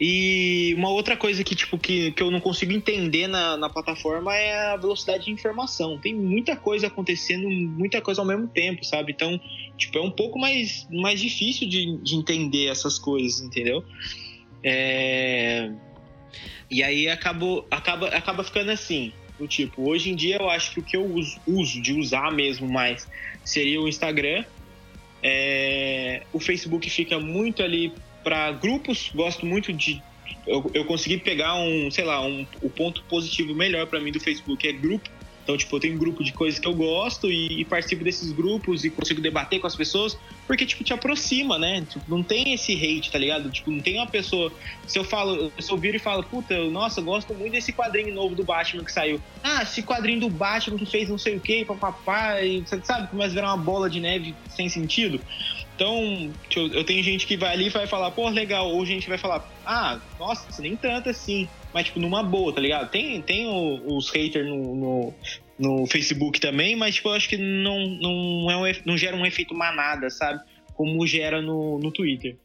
E 0.00 0.72
uma 0.78 0.88
outra 0.90 1.16
coisa 1.16 1.42
que, 1.42 1.54
tipo, 1.54 1.76
que, 1.76 2.12
que 2.12 2.22
eu 2.22 2.30
não 2.30 2.40
consigo 2.40 2.72
entender 2.72 3.26
na, 3.26 3.56
na 3.56 3.68
plataforma 3.68 4.34
é 4.34 4.72
a 4.72 4.76
velocidade 4.76 5.24
de 5.24 5.32
informação. 5.32 5.98
Tem 5.98 6.14
muita 6.14 6.56
coisa 6.56 6.86
acontecendo, 6.86 7.50
muita 7.50 8.00
coisa 8.00 8.22
ao 8.22 8.26
mesmo 8.26 8.46
tempo, 8.48 8.84
sabe? 8.84 9.12
Então, 9.12 9.38
tipo, 9.76 9.98
é 9.98 10.00
um 10.00 10.10
pouco 10.10 10.38
mais, 10.38 10.86
mais 10.90 11.20
difícil 11.20 11.68
de, 11.68 11.98
de 11.98 12.14
entender 12.14 12.68
essas 12.68 12.96
coisas, 12.98 13.40
entendeu? 13.40 13.84
É 14.62 15.70
e 16.70 16.82
aí 16.82 17.08
acabou, 17.08 17.66
acaba, 17.70 18.08
acaba 18.08 18.44
ficando 18.44 18.70
assim. 18.70 19.12
Do 19.38 19.48
tipo, 19.48 19.88
hoje 19.88 20.10
em 20.10 20.14
dia 20.14 20.36
eu 20.36 20.50
acho 20.50 20.72
que 20.72 20.80
o 20.80 20.82
que 20.82 20.96
eu 20.96 21.04
uso, 21.04 21.40
uso 21.46 21.80
de 21.80 21.94
usar 21.94 22.30
mesmo 22.30 22.70
mais 22.70 23.08
seria 23.42 23.80
o 23.80 23.88
Instagram. 23.88 24.44
É, 25.22 26.22
o 26.32 26.38
Facebook 26.38 26.88
fica 26.90 27.18
muito 27.18 27.62
ali 27.62 27.92
para 28.22 28.52
grupos, 28.52 29.10
gosto 29.14 29.46
muito 29.46 29.72
de. 29.72 30.02
Eu, 30.46 30.70
eu 30.74 30.84
consegui 30.84 31.18
pegar 31.18 31.54
um, 31.54 31.90
sei 31.90 32.04
lá, 32.04 32.24
um, 32.24 32.46
o 32.62 32.70
ponto 32.70 33.02
positivo 33.04 33.54
melhor 33.54 33.86
para 33.86 33.98
mim 33.98 34.12
do 34.12 34.20
Facebook 34.20 34.66
é 34.68 34.72
grupo. 34.72 35.10
Então, 35.42 35.56
tipo, 35.56 35.76
eu 35.76 35.80
tenho 35.80 35.94
um 35.94 35.98
grupo 35.98 36.22
de 36.22 36.32
coisas 36.32 36.60
que 36.60 36.66
eu 36.66 36.74
gosto 36.74 37.30
e, 37.30 37.60
e, 37.60 37.64
participo 37.64 38.04
desses 38.04 38.30
grupos 38.32 38.84
e 38.84 38.90
consigo 38.90 39.20
debater 39.20 39.58
com 39.60 39.66
as 39.66 39.74
pessoas, 39.74 40.16
porque, 40.46 40.66
tipo, 40.66 40.84
te 40.84 40.92
aproxima, 40.92 41.58
né? 41.58 41.84
Tipo, 41.88 42.04
não 42.08 42.22
tem 42.22 42.52
esse 42.52 42.72
hate, 42.74 43.10
tá 43.10 43.18
ligado? 43.18 43.50
Tipo, 43.50 43.70
não 43.70 43.80
tem 43.80 43.96
uma 43.96 44.06
pessoa. 44.06 44.52
Se 44.86 44.98
eu 44.98 45.04
falo, 45.04 45.50
se 45.58 45.70
eu 45.70 45.78
viro 45.78 45.96
e 45.96 46.00
falo, 46.00 46.22
puta, 46.22 46.56
nossa, 46.70 47.00
eu 47.00 47.04
gosto 47.04 47.34
muito 47.34 47.52
desse 47.52 47.72
quadrinho 47.72 48.14
novo 48.14 48.34
do 48.34 48.44
Batman 48.44 48.84
que 48.84 48.92
saiu. 48.92 49.20
Ah, 49.42 49.62
esse 49.62 49.82
quadrinho 49.82 50.20
do 50.20 50.30
Batman 50.30 50.76
que 50.76 50.86
fez 50.86 51.08
não 51.08 51.18
sei 51.18 51.36
o 51.36 51.40
que, 51.40 51.64
papapá, 51.64 52.42
e 52.42 52.64
sabe? 52.82 53.08
Começa 53.08 53.32
a 53.32 53.34
virar 53.34 53.54
uma 53.54 53.64
bola 53.64 53.88
de 53.88 54.00
neve 54.00 54.34
sem 54.48 54.68
sentido. 54.68 55.20
Então, 55.80 56.30
eu 56.74 56.84
tenho 56.84 57.02
gente 57.02 57.26
que 57.26 57.38
vai 57.38 57.54
ali 57.54 57.68
e 57.68 57.70
vai 57.70 57.86
falar, 57.86 58.10
pô, 58.10 58.28
legal. 58.28 58.70
Ou 58.70 58.84
gente 58.84 59.08
vai 59.08 59.16
falar, 59.16 59.50
ah, 59.64 59.98
nossa, 60.18 60.60
nem 60.60 60.76
tanto 60.76 61.08
assim. 61.08 61.48
Mas, 61.72 61.86
tipo, 61.86 61.98
numa 61.98 62.22
boa, 62.22 62.52
tá 62.52 62.60
ligado? 62.60 62.90
Tem, 62.90 63.22
tem 63.22 63.46
os 63.48 64.10
haters 64.10 64.46
no, 64.46 64.74
no, 64.76 65.14
no, 65.58 65.86
Facebook 65.86 66.38
também, 66.38 66.76
mas, 66.76 66.96
tipo, 66.96 67.08
eu 67.08 67.14
acho 67.14 67.26
que 67.30 67.38
não, 67.38 67.78
não, 67.98 68.50
é 68.50 68.56
um, 68.58 68.82
não 68.84 68.98
gera 68.98 69.16
um 69.16 69.24
efeito 69.24 69.54
manada, 69.54 70.10
sabe? 70.10 70.42
Como 70.74 71.06
gera 71.06 71.40
no, 71.40 71.78
no 71.78 71.90
Twitter. 71.90 72.36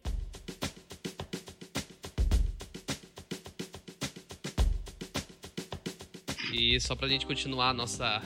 E 6.54 6.80
só 6.80 6.96
pra 6.96 7.10
gente 7.10 7.26
continuar 7.26 7.72
a 7.72 7.74
nossa 7.74 8.22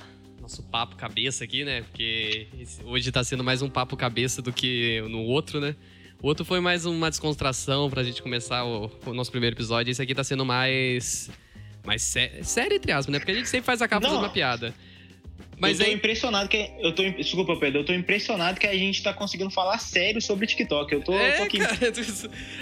nosso 0.49 0.63
papo 0.63 0.95
cabeça 0.95 1.43
aqui, 1.43 1.63
né? 1.63 1.83
Porque 1.83 2.47
hoje 2.83 3.12
tá 3.12 3.23
sendo 3.23 3.43
mais 3.43 3.62
um 3.62 3.69
papo 3.69 3.95
cabeça 3.95 4.41
do 4.41 4.51
que 4.51 4.99
no 5.07 5.21
outro, 5.21 5.62
né? 5.62 5.75
O 6.19 6.27
outro 6.27 6.43
foi 6.43 6.59
mais 6.59 6.88
uma 6.88 7.07
descontração 7.07 7.88
pra 7.88 8.03
gente 8.03 8.19
começar 8.23 8.65
o, 8.65 8.91
o 9.05 9.13
nosso 9.13 9.29
primeiro 9.29 9.55
episódio. 9.55 9.91
Esse 9.91 10.01
aqui 10.01 10.15
tá 10.15 10.23
sendo 10.23 10.43
mais. 10.43 11.29
Mais 11.85 12.01
sé 12.01 12.41
sério, 12.41 12.75
entre 12.75 12.91
aspas, 12.91 13.13
né? 13.13 13.19
Porque 13.19 13.31
a 13.31 13.35
gente 13.35 13.47
sempre 13.47 13.67
faz 13.67 13.79
a 13.79 13.88
capa 13.88 14.07
fazendo 14.07 14.19
uma 14.19 14.29
piada. 14.29 14.73
Mas 15.59 15.79
eu 15.79 15.85
tô 15.85 15.91
é- 15.91 15.93
impressionado 15.93 16.47
que. 16.49 16.71
Eu 16.79 16.93
tô, 16.95 17.03
desculpa, 17.03 17.55
Pedro. 17.57 17.81
Eu 17.81 17.85
tô 17.85 17.93
impressionado 17.93 18.59
que 18.59 18.65
a 18.65 18.73
gente 18.73 19.03
tá 19.03 19.13
conseguindo 19.13 19.49
falar 19.51 19.77
sério 19.79 20.21
sobre 20.21 20.47
TikTok. 20.47 20.93
Eu 20.93 21.01
tô, 21.01 21.13
é, 21.13 21.31
tô 21.37 21.43
aqui 21.43 21.57
cara, 21.59 21.77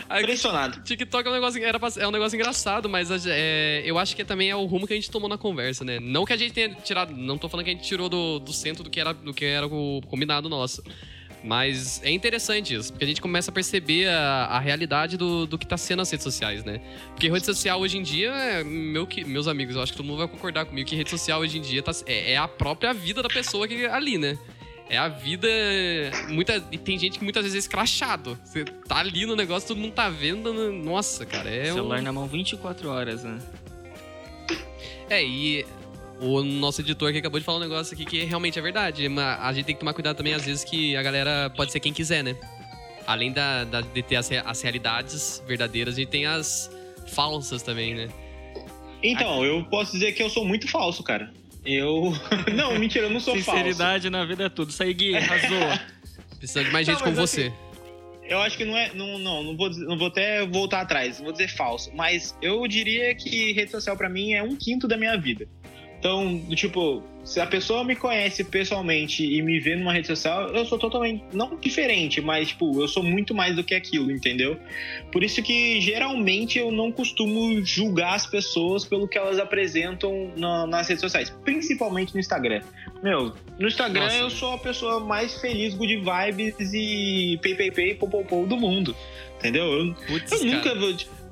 a- 0.09 0.21
impressionado. 0.21 0.83
TikTok 0.83 1.27
é 1.27 1.31
um 1.31 1.33
negócio, 1.33 1.63
era 1.63 1.79
pra- 1.79 1.89
é 1.97 2.07
um 2.07 2.11
negócio 2.11 2.35
engraçado, 2.35 2.89
mas 2.89 3.09
é, 3.27 3.81
eu 3.85 3.97
acho 3.97 4.15
que 4.15 4.25
também 4.25 4.49
é 4.49 4.55
o 4.55 4.65
rumo 4.65 4.87
que 4.87 4.93
a 4.93 4.95
gente 4.95 5.11
tomou 5.11 5.29
na 5.29 5.37
conversa, 5.37 5.85
né? 5.85 5.99
Não 5.99 6.25
que 6.25 6.33
a 6.33 6.37
gente 6.37 6.53
tenha 6.53 6.69
tirado. 6.75 7.15
Não 7.15 7.37
tô 7.37 7.47
falando 7.47 7.65
que 7.65 7.71
a 7.71 7.73
gente 7.73 7.85
tirou 7.87 8.09
do, 8.09 8.39
do 8.39 8.51
centro 8.51 8.83
do 8.83 8.89
que 8.89 8.99
era, 8.99 9.13
do 9.13 9.33
que 9.33 9.45
era 9.45 9.67
o 9.67 10.01
combinado 10.07 10.49
nosso. 10.49 10.83
Mas 11.43 12.01
é 12.03 12.11
interessante 12.11 12.73
isso, 12.73 12.91
porque 12.91 13.05
a 13.05 13.07
gente 13.07 13.21
começa 13.21 13.51
a 13.51 13.53
perceber 13.53 14.07
a, 14.07 14.45
a 14.45 14.59
realidade 14.59 15.17
do, 15.17 15.45
do 15.45 15.57
que 15.57 15.65
tá 15.65 15.77
sendo 15.77 16.01
as 16.01 16.09
redes 16.09 16.23
sociais, 16.23 16.63
né? 16.63 16.81
Porque 17.09 17.29
rede 17.29 17.45
social 17.45 17.79
hoje 17.79 17.97
em 17.97 18.03
dia, 18.03 18.29
é 18.31 18.63
meu, 18.63 19.07
meus 19.25 19.47
amigos, 19.47 19.75
eu 19.75 19.81
acho 19.81 19.91
que 19.91 19.97
todo 19.97 20.05
mundo 20.05 20.17
vai 20.17 20.27
concordar 20.27 20.65
comigo 20.65 20.89
que 20.89 20.95
rede 20.95 21.09
social 21.09 21.39
hoje 21.39 21.57
em 21.57 21.61
dia 21.61 21.83
tá, 21.83 21.91
é, 22.05 22.33
é 22.33 22.37
a 22.37 22.47
própria 22.47 22.93
vida 22.93 23.21
da 23.21 23.29
pessoa 23.29 23.67
que 23.67 23.85
ali, 23.85 24.17
né? 24.17 24.37
É 24.89 24.97
a 24.97 25.09
vida. 25.09 25.47
Muita, 26.29 26.63
e 26.71 26.77
tem 26.77 26.97
gente 26.97 27.19
que 27.19 27.23
muitas 27.23 27.43
vezes 27.43 27.55
é 27.57 27.59
escrachado. 27.59 28.39
Você 28.43 28.63
tá 28.63 28.97
ali 28.97 29.25
no 29.25 29.35
negócio, 29.35 29.67
todo 29.67 29.77
mundo 29.77 29.91
tá 29.91 30.09
vendo. 30.09 30.53
né? 30.53 30.69
Nossa, 30.69 31.25
cara, 31.25 31.49
é. 31.49 31.65
Celular 31.65 31.99
um... 31.99 32.03
na 32.03 32.13
mão 32.13 32.25
24 32.25 32.89
horas, 32.89 33.23
né? 33.23 33.37
É, 35.09 35.23
e 35.23 35.65
o 36.19 36.43
nosso 36.43 36.81
editor 36.81 37.11
que 37.11 37.19
acabou 37.19 37.39
de 37.39 37.45
falar 37.45 37.57
um 37.57 37.61
negócio 37.61 37.93
aqui 37.93 38.05
que 38.05 38.23
realmente 38.23 38.57
é 38.57 38.61
verdade. 38.61 39.07
Mas 39.09 39.39
a 39.39 39.53
gente 39.53 39.65
tem 39.65 39.75
que 39.75 39.79
tomar 39.79 39.93
cuidado 39.93 40.15
também, 40.17 40.33
às 40.33 40.45
vezes, 40.45 40.63
que 40.63 40.95
a 40.95 41.03
galera 41.03 41.49
pode 41.55 41.71
ser 41.71 41.79
quem 41.79 41.93
quiser, 41.93 42.23
né? 42.23 42.35
Além 43.05 43.31
da, 43.31 43.63
da- 43.63 43.81
de 43.81 44.01
ter 44.03 44.15
as, 44.17 44.29
as 44.31 44.61
realidades 44.61 45.43
verdadeiras, 45.47 45.95
a 45.95 45.97
gente 45.99 46.09
tem 46.09 46.25
as 46.25 46.69
falsas 47.07 47.61
também, 47.63 47.95
né? 47.95 48.09
Então, 49.01 49.45
eu 49.45 49.63
posso 49.65 49.91
dizer 49.93 50.11
que 50.13 50.21
eu 50.23 50.29
sou 50.29 50.43
muito 50.43 50.67
falso, 50.67 51.03
cara. 51.03 51.31
Eu. 51.65 52.13
não, 52.55 52.77
mentira, 52.79 53.05
eu 53.05 53.09
não 53.09 53.19
sou 53.19 53.35
falso. 53.35 53.51
Sinceridade 53.51 54.09
na 54.09 54.25
vida 54.25 54.45
é 54.45 54.49
tudo. 54.49 54.69
Isso 54.71 54.81
aí, 54.83 54.93
Gui, 54.93 55.15
arrasou. 55.15 55.57
Precisando 56.39 56.65
de 56.65 56.71
mais 56.71 56.87
Não, 56.87 56.93
gente 56.93 57.03
como 57.03 57.15
mas 57.15 57.29
você. 57.29 57.51
Eu 58.29 58.39
acho 58.39 58.57
que 58.57 58.65
não 58.65 58.75
é. 58.77 58.91
Não, 58.93 59.17
não, 59.17 59.43
não 59.43 59.55
vou, 59.57 59.69
não 59.69 59.97
vou 59.97 60.07
até 60.07 60.45
voltar 60.45 60.81
atrás, 60.81 61.17
não 61.17 61.25
vou 61.25 61.31
dizer 61.31 61.47
falso. 61.49 61.91
Mas 61.95 62.35
eu 62.41 62.67
diria 62.67 63.13
que 63.15 63.53
rede 63.53 63.71
social 63.71 63.95
pra 63.95 64.09
mim 64.09 64.33
é 64.33 64.43
um 64.43 64.55
quinto 64.55 64.87
da 64.87 64.97
minha 64.97 65.15
vida. 65.17 65.47
Então, 65.99 66.39
tipo, 66.51 67.01
se 67.23 67.39
a 67.39 67.47
pessoa 67.47 67.83
me 67.83 67.95
conhece 67.95 68.43
pessoalmente 68.43 69.23
e 69.25 69.41
me 69.41 69.59
vê 69.59 69.75
numa 69.75 69.91
rede 69.91 70.07
social, 70.07 70.47
eu 70.49 70.63
sou 70.65 70.77
totalmente. 70.77 71.23
Não 71.33 71.57
diferente, 71.57 72.21
mas, 72.21 72.49
tipo, 72.49 72.79
eu 72.81 72.87
sou 72.87 73.01
muito 73.01 73.33
mais 73.33 73.55
do 73.55 73.63
que 73.63 73.73
aquilo, 73.73 74.11
entendeu? 74.11 74.57
Por 75.11 75.23
isso 75.23 75.41
que 75.41 75.81
geralmente 75.81 76.59
eu 76.59 76.71
não 76.71 76.91
costumo 76.91 77.65
julgar 77.65 78.13
as 78.13 78.27
pessoas 78.27 78.85
pelo 78.85 79.07
que 79.07 79.17
elas 79.17 79.39
apresentam 79.39 80.31
na- 80.37 80.67
nas 80.67 80.87
redes 80.87 81.01
sociais, 81.01 81.29
principalmente 81.43 82.13
no 82.13 82.19
Instagram. 82.19 82.61
Meu, 83.03 83.33
no 83.59 83.67
Instagram 83.67 84.03
Nossa. 84.03 84.15
eu 84.17 84.29
sou 84.29 84.53
a 84.53 84.57
pessoa 84.59 84.99
mais 84.99 85.39
feliz, 85.41 85.73
good 85.73 85.95
vibes 85.97 86.55
e 86.73 87.39
pay 87.41 87.55
pay 87.55 87.71
pay 87.71 87.95
pô, 87.95 88.07
pô, 88.07 88.23
pô 88.23 88.45
do 88.45 88.55
mundo. 88.55 88.95
Entendeu? 89.39 89.65
Eu, 89.65 89.93
Putz, 90.07 90.31
eu 90.31 90.45
nunca 90.45 90.73
vou. 90.73 90.91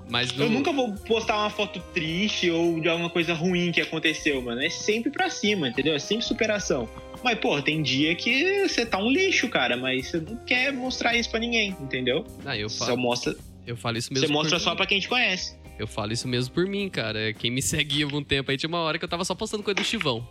Mas 0.10 0.38
Eu 0.38 0.50
nunca 0.50 0.72
vou 0.72 0.94
postar 0.94 1.38
uma 1.38 1.50
foto 1.50 1.80
triste 1.94 2.50
ou 2.50 2.80
de 2.80 2.88
alguma 2.88 3.10
coisa 3.10 3.34
ruim 3.34 3.72
que 3.72 3.82
aconteceu, 3.82 4.42
mano. 4.42 4.62
É 4.62 4.70
sempre 4.70 5.12
pra 5.12 5.30
cima, 5.30 5.70
entendeu? 5.70 5.94
É 5.94 6.00
sempre 6.00 6.26
superação. 6.26 6.88
Mas, 7.24 7.40
pô, 7.40 7.60
tem 7.62 7.82
dia 7.82 8.14
que 8.16 8.68
você 8.68 8.86
tá 8.86 8.98
um 9.00 9.10
lixo, 9.10 9.50
cara, 9.50 9.76
mas 9.76 10.08
você 10.08 10.20
não 10.20 10.36
quer 10.46 10.72
mostrar 10.72 11.16
isso 11.16 11.30
pra 11.30 11.40
ninguém, 11.40 11.76
entendeu? 11.82 12.24
Ah, 12.46 12.56
eu 12.58 12.70
Você 12.70 12.80
falo, 12.86 12.98
mostra, 12.98 13.36
eu 13.66 13.76
falo 13.76 13.98
isso 13.98 14.14
mesmo. 14.14 14.28
você 14.28 14.34
mostra 14.34 14.60
só 14.60 14.76
pra 14.76 14.86
quem 14.86 15.00
te 15.00 15.08
conhece. 15.08 15.58
Eu 15.80 15.88
falo 15.88 16.14
isso 16.14 16.28
mesmo 16.28 16.54
por 16.54 16.66
mim, 16.68 16.88
cara. 16.90 17.34
Quem 17.34 17.50
me 17.52 17.62
seguia 17.64 18.06
algum 18.06 18.24
tempo 18.24 18.52
aí 18.52 18.58
tinha 18.58 18.70
uma 18.70 18.80
hora 18.80 18.98
que 19.00 19.04
eu 19.04 19.10
tava 19.10 19.26
só 19.26 19.34
postando 19.34 19.64
coisa 19.64 19.76
do 19.76 19.84
Chivão. 19.84 20.26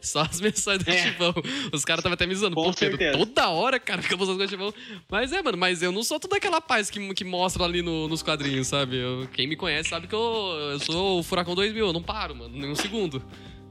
Só 0.00 0.20
as 0.22 0.40
mensagens 0.40 0.84
do 0.84 0.90
É. 0.90 0.96
Chivão. 1.02 1.34
Os 1.72 1.84
caras 1.84 2.00
estavam 2.00 2.14
até 2.14 2.26
me 2.26 2.34
zoando. 2.34 2.54
Pô, 2.54 2.72
Pedro, 2.72 2.98
toda 3.18 3.48
hora, 3.48 3.78
cara, 3.80 4.00
fica 4.02 4.16
postando 4.16 4.38
coisa 4.38 4.56
do 4.56 4.58
Chivão. 4.58 4.74
Mas 5.10 5.32
é, 5.32 5.42
mano, 5.42 5.58
mas 5.58 5.82
eu 5.82 5.90
não 5.92 6.02
sou 6.02 6.18
toda 6.20 6.36
aquela 6.36 6.60
paz 6.60 6.90
que, 6.90 7.14
que 7.14 7.24
mostra 7.24 7.64
ali 7.64 7.82
no- 7.82 8.08
nos 8.08 8.22
quadrinhos, 8.22 8.66
sabe? 8.68 8.96
Eu- 8.96 9.28
quem 9.32 9.46
me 9.46 9.56
conhece 9.56 9.88
sabe 9.88 10.06
que 10.06 10.14
eu, 10.14 10.20
eu 10.72 10.78
sou 10.80 11.20
o 11.20 11.22
Furacão 11.22 11.54
2000. 11.54 11.86
Eu 11.86 11.92
não 11.92 12.02
paro, 12.02 12.34
mano, 12.34 12.56
nem 12.56 12.70
um 12.70 12.74
segundo. 12.76 13.22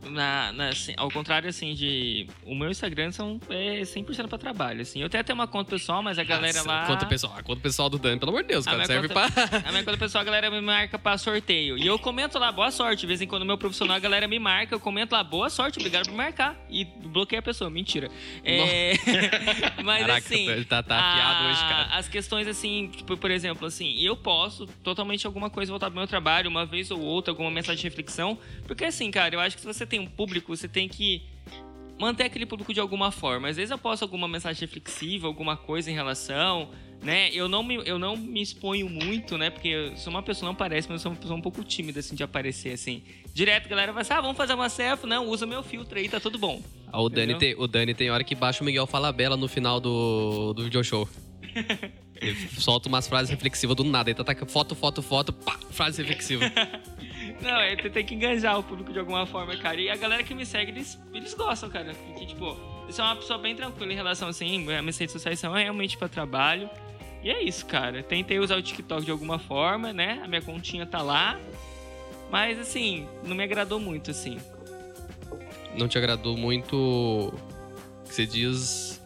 Na, 0.10 0.52
na- 0.54 0.70
assim, 0.70 0.94
ao 0.98 1.10
contrário, 1.12 1.50
assim, 1.50 1.74
de. 1.74 2.28
O 2.46 2.56
meu 2.56 2.70
Instagram 2.70 3.12
são 3.12 3.40
é 3.50 3.82
100% 3.82 4.28
pra 4.28 4.38
trabalho, 4.38 4.82
assim. 4.82 5.02
Eu 5.02 5.10
tenho 5.10 5.22
até 5.22 5.34
uma 5.34 5.48
conta 5.48 5.70
pessoal, 5.72 6.02
mas 6.04 6.18
a 6.20 6.24
galera 6.24 6.58
Nossa, 6.58 6.68
lá. 6.68 6.84
A 6.84 6.88
conta 6.88 7.06
pessoal, 7.06 7.34
a 7.38 7.44
conta 7.44 7.62
pessoal 7.62 7.90
do 7.90 7.98
Dani, 7.98 8.20
pelo 8.20 8.32
amor 8.32 8.42
de 8.44 8.50
Deus, 8.50 8.66
cara, 8.66 8.86
serve 8.86 9.08
conta- 9.08 9.32
pra... 9.32 9.48
A 9.68 9.72
minha 9.72 9.84
conta 9.84 9.98
pessoal, 9.98 10.22
a 10.22 10.26
galera 10.26 10.50
me 10.52 10.62
marca 10.62 10.98
pra 11.00 11.18
sorteio. 11.18 11.78
E 11.78 11.86
eu 11.86 11.98
comento 12.00 12.38
lá, 12.40 12.52
boa 12.52 12.72
sorte. 12.72 13.02
De 13.02 13.08
vez 13.08 13.22
em 13.22 13.28
quando 13.28 13.42
o 13.44 13.46
meu 13.46 13.58
profissional, 13.58 13.98
a 13.98 14.00
galera 14.00 14.28
me 14.28 14.40
marca, 14.40 14.74
eu 14.76 14.80
comento 14.80 15.14
lá, 15.14 15.24
boa 15.24 15.50
sorte, 15.50 15.78
obrigado 15.80 16.06
por 16.08 16.16
marcar. 16.16 16.56
E 16.70 16.86
bloqueei 16.86 17.40
a 17.40 17.42
pessoa, 17.42 17.70
mentira. 17.70 18.10
É... 18.44 18.94
mas 19.84 20.02
Caraca, 20.02 20.18
assim. 20.20 20.48
ele 20.50 20.66
tá, 20.66 20.82
tá 20.84 20.96
afiado 21.00 21.44
a- 21.46 21.50
hoje, 21.52 21.60
cara. 21.62 21.98
As 21.98 22.08
questões 22.08 22.48
assim, 22.48 22.90
tipo, 22.96 23.18
por 23.18 23.32
exemplo, 23.32 23.68
assim, 23.68 24.00
eu 24.02 24.16
posso 24.16 24.68
totalmente 24.84 25.26
alguma 25.26 25.50
coisa 25.50 25.72
voltar 25.72 25.88
pro 25.90 25.98
meu 26.00 26.08
trabalho, 26.08 26.50
uma 26.50 26.66
vez 26.66 26.92
ou 26.92 27.00
outra, 27.02 27.32
alguma 27.32 27.50
mensagem 27.52 27.78
de 27.82 27.84
reflexão. 27.88 28.38
Porque 28.66 28.86
assim, 28.86 29.10
cara, 29.12 29.36
eu 29.36 29.40
acho 29.40 29.56
que 29.56 29.62
se 29.62 29.68
você 29.68 29.86
tem 29.86 29.97
um 30.00 30.08
público, 30.08 30.56
você 30.56 30.68
tem 30.68 30.88
que 30.88 31.24
manter 32.00 32.24
aquele 32.26 32.46
público 32.46 32.74
de 32.74 32.80
alguma 32.80 33.12
forma. 33.12 33.48
Às 33.50 33.56
vezes 33.58 33.72
eu 33.72 33.78
posto 33.78 34.04
alguma 34.04 34.28
mensagem 34.28 34.62
reflexiva, 34.62 35.28
alguma 35.28 35.58
coisa 35.58 35.90
em 35.90 35.94
relação, 35.94 36.70
né? 37.02 37.30
Eu 37.32 37.48
não 37.48 37.64
me, 37.64 37.76
eu 37.86 37.98
não 37.98 38.16
me 38.16 38.42
exponho 38.42 38.88
muito, 38.90 39.38
né? 39.38 39.50
Porque 39.50 39.68
eu 39.68 39.98
sou 39.98 40.12
uma 40.12 40.22
pessoa, 40.22 40.48
não 40.48 40.56
parece, 40.56 40.88
mas 40.88 41.00
eu 41.00 41.04
sou 41.04 41.12
uma 41.12 41.18
pessoa 41.18 41.38
um 41.38 41.42
pouco 41.42 41.64
tímida, 41.64 42.00
assim, 42.00 42.16
de 42.16 42.24
aparecer, 42.24 42.74
assim. 42.74 43.02
Direto, 43.34 43.66
a 43.66 43.70
galera 43.70 43.92
vai 43.92 44.02
assim, 44.02 44.14
ah, 44.14 44.22
vamos 44.22 44.38
fazer 44.38 44.54
uma 44.54 44.70
selfie. 44.70 45.08
Não, 45.08 45.28
usa 45.28 45.46
meu 45.46 45.64
filtro 45.64 45.98
aí, 45.98 46.08
tá 46.08 46.20
tudo 46.20 46.38
bom. 46.38 46.62
Ah, 46.92 47.02
O 47.02 47.10
Dani, 47.10 47.34
Entendeu? 47.34 47.56
tem, 47.56 47.64
o 47.64 47.68
Dani 47.68 47.94
tem 47.94 48.10
hora 48.12 48.24
que 48.24 48.36
baixa 48.36 48.62
o 48.62 48.66
Miguel 48.66 48.86
Falabella 48.88 49.36
no 49.38 49.48
final 49.48 49.80
do, 49.80 50.54
do 50.54 50.64
video 50.64 50.84
show. 50.84 51.08
Ele 52.16 52.36
solta 52.60 52.88
umas 52.88 53.08
frases 53.08 53.30
reflexivas 53.30 53.76
do 53.76 53.84
nada. 53.84 54.10
Ele 54.10 54.18
tá 54.18 54.24
tacando 54.24 54.52
foto, 54.52 54.76
foto, 54.76 55.02
foto, 55.02 55.34
pá, 55.34 55.58
frase 55.72 56.02
reflexiva. 56.02 56.46
Não, 57.42 57.60
é 57.60 57.76
tem 57.76 58.06
que 58.06 58.16
engajar 58.16 58.58
o 58.58 58.64
público 58.64 58.92
de 58.92 59.00
alguma 59.00 59.26
forma, 59.26 59.56
cara. 59.58 59.80
E 59.80 59.90
a 59.90 59.96
galera 59.96 60.24
que 60.24 60.34
me 60.34 60.46
segue, 60.46 60.72
eles, 60.72 61.00
eles 61.14 61.34
gostam, 61.34 61.70
cara. 61.70 61.94
Porque, 61.94 62.26
tipo, 62.26 62.46
eu 62.46 62.92
sou 62.92 63.06
uma 63.06 63.16
pessoa 63.16 63.38
bem 63.38 63.56
tranquila 63.56 63.92
em 63.92 63.96
relação, 63.96 64.28
assim, 64.28 64.60
minhas 64.60 64.98
redes 64.98 65.14
sociais 65.14 65.40
são 65.40 65.54
realmente 65.54 65.98
pra 65.98 66.08
trabalho. 66.08 66.70
E 67.24 67.30
é 67.30 67.44
isso, 67.44 67.66
cara. 67.66 68.02
Tentei 68.02 68.40
usar 68.40 68.58
o 68.58 68.62
TikTok 68.62 69.06
de 69.06 69.12
alguma 69.12 69.38
forma, 69.38 69.94
né? 69.94 70.20
A 70.24 70.28
minha 70.28 70.42
continha 70.42 70.86
tá 70.86 71.02
lá. 71.02 71.40
Mas, 72.32 72.60
assim, 72.60 73.08
não 73.24 73.36
me 73.36 73.44
agradou 73.44 73.80
muito, 73.80 74.12
assim. 74.12 74.40
Não 75.76 75.88
te 75.88 75.98
agradou 75.98 76.36
muito 76.36 77.34
que 78.08 78.14
você 78.14 78.26
diz 78.26 79.02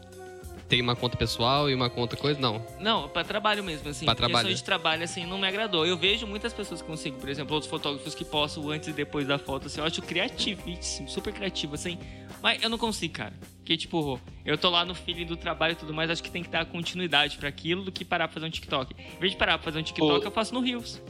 tem 0.71 0.81
uma 0.81 0.95
conta 0.95 1.17
pessoal 1.17 1.69
e 1.69 1.75
uma 1.75 1.89
conta 1.89 2.15
coisa? 2.15 2.39
Não. 2.39 2.65
Não, 2.79 3.10
pra 3.10 3.25
trabalho 3.25 3.62
mesmo, 3.62 3.89
assim. 3.89 4.05
Pra 4.05 4.15
trabalho. 4.15 4.47
Questão 4.47 4.55
de 4.55 4.63
trabalho, 4.63 5.03
assim, 5.03 5.25
não 5.25 5.38
me 5.38 5.45
agradou. 5.45 5.86
Eu 5.86 5.97
vejo 5.97 6.25
muitas 6.25 6.53
pessoas 6.53 6.81
que 6.81 6.88
consigo, 6.88 7.17
por 7.19 7.27
exemplo, 7.27 7.53
outros 7.53 7.69
fotógrafos 7.69 8.15
que 8.15 8.23
postam 8.23 8.69
antes 8.69 8.88
e 8.88 8.93
depois 8.93 9.27
da 9.27 9.38
foto, 9.38 9.67
assim, 9.67 9.81
eu 9.81 9.86
acho 9.86 10.01
criativíssimo, 10.01 11.10
super 11.10 11.34
criativo, 11.34 11.75
assim. 11.75 11.99
Mas 12.41 12.63
eu 12.63 12.69
não 12.69 12.77
consigo, 12.77 13.13
cara. 13.15 13.34
Porque, 13.57 13.75
tipo, 13.75 14.17
eu 14.45 14.57
tô 14.57 14.69
lá 14.69 14.86
no 14.86 14.95
feeling 14.95 15.25
do 15.25 15.36
trabalho 15.36 15.73
e 15.73 15.75
tudo 15.75 15.93
mais, 15.93 16.10
acho 16.10 16.23
que 16.23 16.31
tem 16.31 16.41
que 16.41 16.49
dar 16.49 16.65
continuidade 16.65 17.38
pra 17.38 17.49
aquilo 17.49 17.84
do 17.84 17.91
que 17.91 18.05
parar 18.05 18.29
pra 18.29 18.36
fazer 18.36 18.45
um 18.45 18.49
TikTok. 18.49 18.95
Em 18.97 19.19
vez 19.19 19.34
de 19.34 19.38
parar 19.38 19.57
pra 19.57 19.65
fazer 19.65 19.79
um 19.79 19.84
TikTok, 19.84 20.23
Ô. 20.25 20.27
eu 20.29 20.31
faço 20.31 20.53
no 20.53 20.62
Reels. 20.62 21.01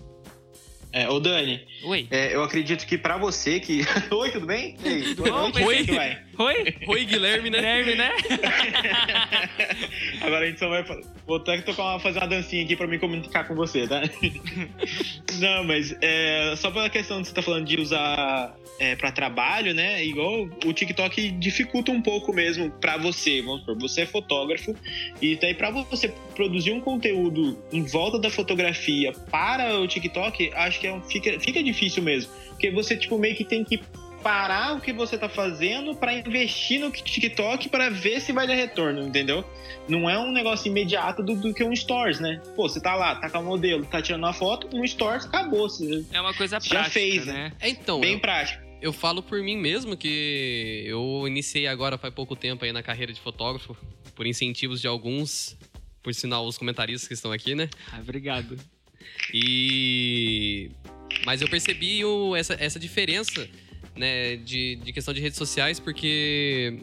É, 0.93 1.09
ô 1.09 1.19
Dani, 1.21 1.65
Oi. 1.85 2.05
é, 2.11 2.35
eu 2.35 2.43
acredito 2.43 2.85
que 2.85 2.97
pra 2.97 3.17
você 3.17 3.61
que. 3.61 3.81
Oi, 4.11 4.31
tudo 4.31 4.45
bem? 4.45 4.75
Ei, 4.83 5.15
Tudo 5.15 5.23
bom? 5.23 5.49
noite, 5.49 5.63
Oi. 5.63 5.85
como 5.85 6.01
Oi? 6.37 6.75
Oi, 6.87 7.05
Guilherme, 7.05 7.49
né? 7.49 7.59
Guilherme, 7.59 7.95
né? 7.95 8.11
Agora 10.21 10.45
a 10.45 10.47
gente 10.47 10.59
só 10.59 10.69
vai. 10.69 10.83
Vou 11.27 11.37
até 11.37 11.57
que 11.57 11.63
tocar 11.63 11.83
uma, 11.83 11.99
fazer 11.99 12.19
uma 12.19 12.27
dancinha 12.27 12.63
aqui 12.63 12.75
pra 12.75 12.87
me 12.87 12.97
comunicar 12.97 13.47
com 13.47 13.55
você, 13.55 13.87
tá? 13.87 14.01
Não, 15.39 15.63
mas 15.63 15.95
é, 16.01 16.53
só 16.57 16.71
pela 16.71 16.89
questão 16.89 17.21
que 17.21 17.27
você 17.27 17.33
tá 17.33 17.41
falando 17.41 17.65
de 17.65 17.79
usar 17.79 18.55
é, 18.79 18.95
para 18.95 19.11
trabalho, 19.11 19.73
né? 19.73 20.03
Igual 20.05 20.49
o 20.65 20.73
TikTok 20.73 21.31
dificulta 21.31 21.91
um 21.91 22.01
pouco 22.01 22.33
mesmo 22.33 22.71
pra 22.71 22.97
você. 22.97 23.41
Vamos 23.41 23.61
supor, 23.61 23.77
você 23.79 24.01
é 24.01 24.05
fotógrafo 24.05 24.75
e 25.21 25.35
daí 25.35 25.53
pra 25.53 25.69
você 25.69 26.07
produzir 26.35 26.71
um 26.71 26.79
conteúdo 26.81 27.61
em 27.71 27.83
volta 27.83 28.17
da 28.17 28.29
fotografia 28.29 29.11
para 29.29 29.79
o 29.79 29.87
TikTok, 29.87 30.51
acho 30.55 30.79
que 30.79 30.87
é 30.87 30.93
um- 30.93 31.01
fica, 31.01 31.39
fica 31.39 31.61
difícil 31.61 32.01
mesmo. 32.03 32.31
Porque 32.49 32.71
você, 32.71 32.95
tipo, 32.95 33.17
meio 33.17 33.35
que 33.35 33.43
tem 33.43 33.63
que 33.63 33.79
parar 34.21 34.75
o 34.77 34.81
que 34.81 34.93
você 34.93 35.17
tá 35.17 35.27
fazendo 35.27 35.95
pra 35.95 36.13
investir 36.13 36.79
no 36.79 36.91
TikTok 36.91 37.69
pra 37.69 37.89
ver 37.89 38.19
se 38.21 38.31
vai 38.31 38.45
dar 38.47 38.53
retorno, 38.55 39.01
entendeu? 39.07 39.43
Não 39.87 40.09
é 40.09 40.17
um 40.17 40.31
negócio 40.31 40.67
imediato 40.69 41.23
do, 41.23 41.35
do 41.35 41.53
que 41.53 41.63
um 41.63 41.75
Stories, 41.75 42.19
né? 42.19 42.41
Pô, 42.55 42.69
você 42.69 42.79
tá 42.81 42.95
lá, 42.95 43.15
tá 43.15 43.29
com 43.29 43.39
o 43.39 43.43
modelo, 43.43 43.85
tá 43.85 44.01
tirando 44.01 44.23
uma 44.23 44.33
foto, 44.33 44.69
um 44.75 44.85
Stories, 44.85 45.25
acabou. 45.25 45.67
Você, 45.69 46.05
É 46.11 46.21
uma 46.21 46.33
coisa 46.33 46.59
Já 46.59 46.69
prática, 46.69 46.91
fez, 46.91 47.25
né? 47.25 47.51
É, 47.59 47.69
então, 47.69 47.99
bem 47.99 48.13
eu, 48.13 48.19
prático. 48.19 48.63
eu 48.81 48.93
falo 48.93 49.21
por 49.23 49.41
mim 49.41 49.57
mesmo 49.57 49.97
que 49.97 50.83
eu 50.85 51.23
iniciei 51.27 51.67
agora 51.67 51.97
faz 51.97 52.13
pouco 52.13 52.35
tempo 52.35 52.63
aí 52.63 52.71
na 52.71 52.83
carreira 52.83 53.11
de 53.11 53.19
fotógrafo, 53.19 53.75
por 54.15 54.27
incentivos 54.27 54.79
de 54.79 54.87
alguns, 54.87 55.57
por 56.03 56.13
sinal, 56.13 56.45
os 56.45 56.57
comentaristas 56.57 57.07
que 57.07 57.13
estão 57.13 57.31
aqui, 57.31 57.55
né? 57.55 57.69
Ah, 57.91 57.99
obrigado. 57.99 58.57
E. 59.33 60.69
Mas 61.25 61.41
eu 61.41 61.47
percebi 61.49 62.03
o- 62.05 62.35
essa, 62.35 62.55
essa 62.59 62.79
diferença 62.79 63.47
né, 64.01 64.35
de, 64.35 64.77
de 64.77 64.91
questão 64.91 65.13
de 65.13 65.21
redes 65.21 65.37
sociais, 65.37 65.79
porque, 65.79 66.79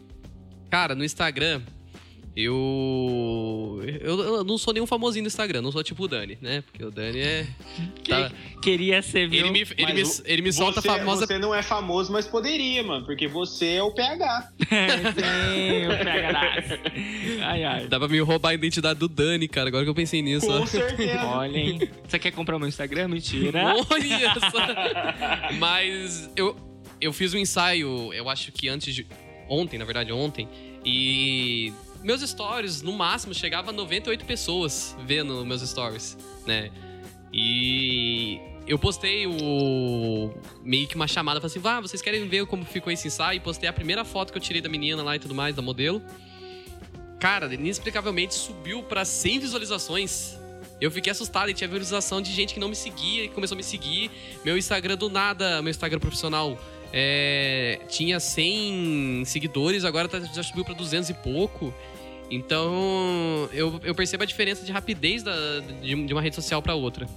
cara, 0.70 0.94
no 0.94 1.04
Instagram, 1.04 1.60
eu, 2.40 3.82
eu. 4.00 4.20
Eu 4.20 4.44
não 4.44 4.56
sou 4.56 4.72
nenhum 4.72 4.86
famosinho 4.86 5.24
no 5.24 5.26
Instagram, 5.26 5.60
não 5.60 5.72
sou 5.72 5.82
tipo 5.82 6.04
o 6.04 6.08
Dani, 6.08 6.38
né? 6.40 6.62
Porque 6.62 6.84
o 6.84 6.90
Dani 6.90 7.18
é. 7.18 7.46
Tá, 8.08 8.30
Queria 8.62 9.02
ser, 9.02 9.28
viu? 9.28 9.40
ele 9.40 9.50
me, 9.50 9.60
ele 9.76 9.92
me, 9.92 10.00
Mas 10.02 10.22
ele 10.24 10.42
me 10.42 10.52
solta 10.52 10.80
você, 10.80 10.88
famosa. 10.88 11.26
você 11.26 11.36
não 11.36 11.52
é 11.54 11.62
famoso, 11.62 12.10
mas 12.12 12.26
poderia, 12.26 12.82
mano, 12.82 13.04
porque 13.04 13.26
você 13.26 13.74
é 13.74 13.82
o 13.82 13.90
PH. 13.92 14.52
Sim, 14.58 15.86
o 15.86 16.04
PH. 16.04 16.80
Ai, 17.44 17.64
ai. 17.64 17.86
Dá 17.88 17.98
pra 17.98 18.08
me 18.08 18.20
roubar 18.20 18.50
a 18.50 18.54
identidade 18.54 19.00
do 19.00 19.08
Dani, 19.08 19.48
cara, 19.48 19.68
agora 19.68 19.82
que 19.84 19.90
eu 19.90 19.94
pensei 19.94 20.22
nisso. 20.22 20.46
Com 20.46 20.62
ó. 20.62 20.66
certeza. 20.66 21.24
Olha, 21.24 21.58
hein? 21.58 21.90
Você 22.06 22.18
quer 22.20 22.30
comprar 22.30 22.56
o 22.56 22.58
meu 22.60 22.68
Instagram? 22.68 23.08
Mentira. 23.08 23.74
Olha 23.90 24.34
só. 24.50 25.54
Mas 25.58 26.30
eu, 26.36 26.56
eu 27.00 27.12
fiz 27.12 27.34
um 27.34 27.38
ensaio, 27.38 28.12
eu 28.12 28.28
acho 28.28 28.52
que 28.52 28.68
antes 28.68 28.94
de. 28.94 29.06
Ontem, 29.48 29.78
na 29.78 29.84
verdade, 29.84 30.12
ontem. 30.12 30.48
E 30.84 31.72
meus 32.02 32.20
stories, 32.20 32.82
no 32.82 32.92
máximo, 32.92 33.34
chegava 33.34 33.70
a 33.70 33.72
98 33.72 34.24
pessoas 34.24 34.96
vendo 35.04 35.44
meus 35.44 35.62
stories, 35.62 36.16
né? 36.46 36.70
E 37.32 38.38
eu 38.66 38.78
postei 38.78 39.26
o. 39.26 40.30
meio 40.62 40.86
que 40.86 40.94
uma 40.94 41.08
chamada, 41.08 41.40
falei 41.40 41.50
assim: 41.50 41.60
vá, 41.60 41.80
vocês 41.80 42.02
querem 42.02 42.28
ver 42.28 42.46
como 42.46 42.64
ficou 42.64 42.92
esse 42.92 43.08
ensaio? 43.08 43.38
E 43.38 43.40
postei 43.40 43.68
a 43.68 43.72
primeira 43.72 44.04
foto 44.04 44.32
que 44.32 44.38
eu 44.38 44.42
tirei 44.42 44.60
da 44.60 44.68
menina 44.68 45.02
lá 45.02 45.16
e 45.16 45.18
tudo 45.18 45.34
mais, 45.34 45.54
da 45.56 45.62
modelo. 45.62 46.02
Cara, 47.18 47.52
inexplicavelmente 47.52 48.34
subiu 48.34 48.82
pra 48.82 49.04
100 49.04 49.40
visualizações. 49.40 50.36
Eu 50.80 50.90
fiquei 50.90 51.10
assustado 51.10 51.50
e 51.50 51.54
tinha 51.54 51.66
visualização 51.66 52.22
de 52.22 52.32
gente 52.32 52.54
que 52.54 52.60
não 52.60 52.68
me 52.68 52.76
seguia 52.76 53.24
e 53.24 53.28
começou 53.28 53.56
a 53.56 53.58
me 53.58 53.64
seguir. 53.64 54.10
Meu 54.44 54.56
Instagram 54.56 54.96
do 54.96 55.10
nada, 55.10 55.60
meu 55.60 55.70
Instagram 55.70 55.98
profissional, 55.98 56.56
é, 56.92 57.80
tinha 57.88 58.18
100 58.20 59.24
seguidores, 59.24 59.84
agora 59.84 60.08
tá- 60.08 60.20
já 60.20 60.42
subiu 60.42 60.64
pra 60.64 60.74
200 60.74 61.10
e 61.10 61.14
pouco. 61.14 61.72
Então, 62.30 63.48
eu, 63.52 63.80
eu 63.82 63.94
percebo 63.94 64.22
a 64.22 64.26
diferença 64.26 64.64
de 64.64 64.70
rapidez 64.70 65.22
da- 65.22 65.60
de, 65.82 65.94
de 66.06 66.12
uma 66.12 66.20
rede 66.20 66.34
social 66.36 66.60
pra 66.60 66.74
outra. 66.74 67.08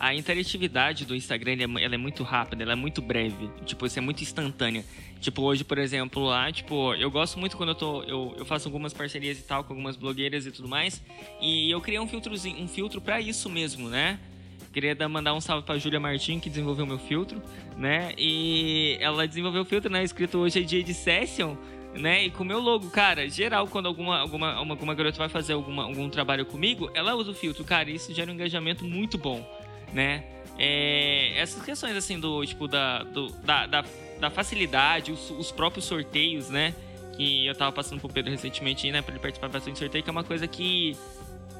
A 0.00 0.14
interatividade 0.14 1.04
do 1.04 1.14
Instagram 1.14 1.52
ela 1.60 1.80
é, 1.80 1.84
ela 1.84 1.94
é 1.94 1.98
muito 1.98 2.22
rápida, 2.22 2.62
ela 2.62 2.72
é 2.72 2.76
muito 2.76 3.02
breve. 3.02 3.50
Tipo, 3.66 3.84
isso 3.86 3.98
é 3.98 4.02
muito 4.02 4.22
instantânea. 4.22 4.84
Tipo, 5.20 5.42
hoje, 5.42 5.64
por 5.64 5.76
exemplo, 5.78 6.24
lá, 6.24 6.50
tipo, 6.52 6.94
eu 6.94 7.10
gosto 7.10 7.38
muito 7.38 7.56
quando 7.56 7.70
eu 7.70 7.74
tô. 7.74 8.02
Eu, 8.04 8.34
eu 8.38 8.44
faço 8.46 8.68
algumas 8.68 8.92
parcerias 8.94 9.38
e 9.38 9.42
tal 9.42 9.64
com 9.64 9.72
algumas 9.74 9.96
blogueiras 9.96 10.46
e 10.46 10.50
tudo 10.50 10.68
mais. 10.68 11.02
E 11.40 11.70
eu 11.70 11.80
criei 11.80 11.98
um 12.00 12.06
filtrozinho, 12.08 12.62
um 12.62 12.68
filtro 12.68 13.00
pra 13.00 13.20
isso 13.20 13.48
mesmo, 13.50 13.88
né? 13.88 14.18
Queria 14.76 14.94
dar- 14.94 15.08
mandar 15.08 15.32
um 15.32 15.40
salve 15.40 15.64
pra 15.64 15.78
Júlia 15.78 15.98
Martin, 15.98 16.38
que 16.38 16.50
desenvolveu 16.50 16.84
meu 16.84 16.98
filtro, 16.98 17.42
né? 17.78 18.12
E 18.18 18.98
ela 19.00 19.26
desenvolveu 19.26 19.62
o 19.62 19.64
filtro, 19.64 19.90
né? 19.90 20.04
Escrito 20.04 20.36
hoje 20.36 20.60
é 20.60 20.62
dia 20.62 20.82
de 20.82 20.92
session, 20.92 21.56
né? 21.94 22.26
E 22.26 22.30
com 22.30 22.42
o 22.42 22.46
meu 22.46 22.60
logo, 22.60 22.90
cara, 22.90 23.26
geral, 23.26 23.66
quando 23.68 23.86
alguma, 23.86 24.18
alguma, 24.18 24.60
uma, 24.60 24.74
alguma 24.74 24.94
garota 24.94 25.16
vai 25.16 25.30
fazer 25.30 25.54
alguma, 25.54 25.84
algum 25.84 26.10
trabalho 26.10 26.44
comigo, 26.44 26.90
ela 26.92 27.14
usa 27.14 27.30
o 27.30 27.34
filtro. 27.34 27.64
Cara, 27.64 27.88
isso 27.88 28.12
gera 28.12 28.30
um 28.30 28.34
engajamento 28.34 28.84
muito 28.84 29.16
bom, 29.16 29.42
né? 29.94 30.24
É, 30.58 31.32
essas 31.38 31.64
questões, 31.64 31.96
assim, 31.96 32.20
do, 32.20 32.44
tipo, 32.44 32.68
da, 32.68 33.02
do, 33.02 33.28
da, 33.46 33.64
da, 33.66 33.84
da 34.20 34.28
facilidade, 34.28 35.10
os, 35.10 35.30
os 35.30 35.50
próprios 35.50 35.86
sorteios, 35.86 36.50
né? 36.50 36.74
Que 37.16 37.46
eu 37.46 37.54
tava 37.54 37.72
passando 37.72 37.98
pro 37.98 38.10
Pedro 38.10 38.30
recentemente, 38.30 38.92
né? 38.92 39.00
Pra 39.00 39.14
ele 39.14 39.22
participar 39.22 39.48
bastante 39.48 39.72
de 39.72 39.78
sorteio, 39.78 40.04
que 40.04 40.10
é 40.10 40.12
uma 40.12 40.22
coisa 40.22 40.46
que 40.46 40.94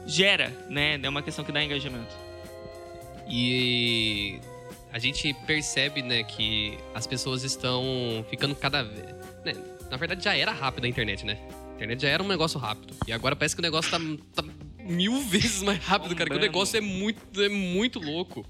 gera, 0.04 0.54
né? 0.68 1.00
É 1.02 1.08
uma 1.08 1.22
questão 1.22 1.42
que 1.42 1.50
dá 1.50 1.64
engajamento. 1.64 2.25
E 3.28 4.40
a 4.92 4.98
gente 4.98 5.32
percebe, 5.46 6.02
né, 6.02 6.22
que 6.22 6.78
as 6.94 7.06
pessoas 7.06 7.42
estão 7.42 8.24
ficando 8.30 8.54
cada 8.54 8.82
vez. 8.82 9.06
né, 9.44 9.54
Na 9.90 9.96
verdade, 9.96 10.24
já 10.24 10.36
era 10.36 10.52
rápido 10.52 10.84
a 10.84 10.88
internet, 10.88 11.24
né? 11.24 11.38
A 11.70 11.74
internet 11.74 12.00
já 12.00 12.08
era 12.08 12.22
um 12.22 12.28
negócio 12.28 12.58
rápido. 12.58 12.94
E 13.06 13.12
agora 13.12 13.36
parece 13.36 13.54
que 13.54 13.60
o 13.60 13.62
negócio 13.62 13.90
tá, 13.90 13.98
tá 14.34 14.44
mil 14.78 15.20
vezes 15.28 15.62
mais 15.62 15.78
rápido, 15.84 16.14
cara. 16.16 16.30
Que 16.30 16.36
o 16.36 16.40
negócio 16.40 16.76
é 16.78 16.80
muito, 16.80 17.42
é 17.42 17.48
muito 17.48 17.98
louco. 17.98 18.46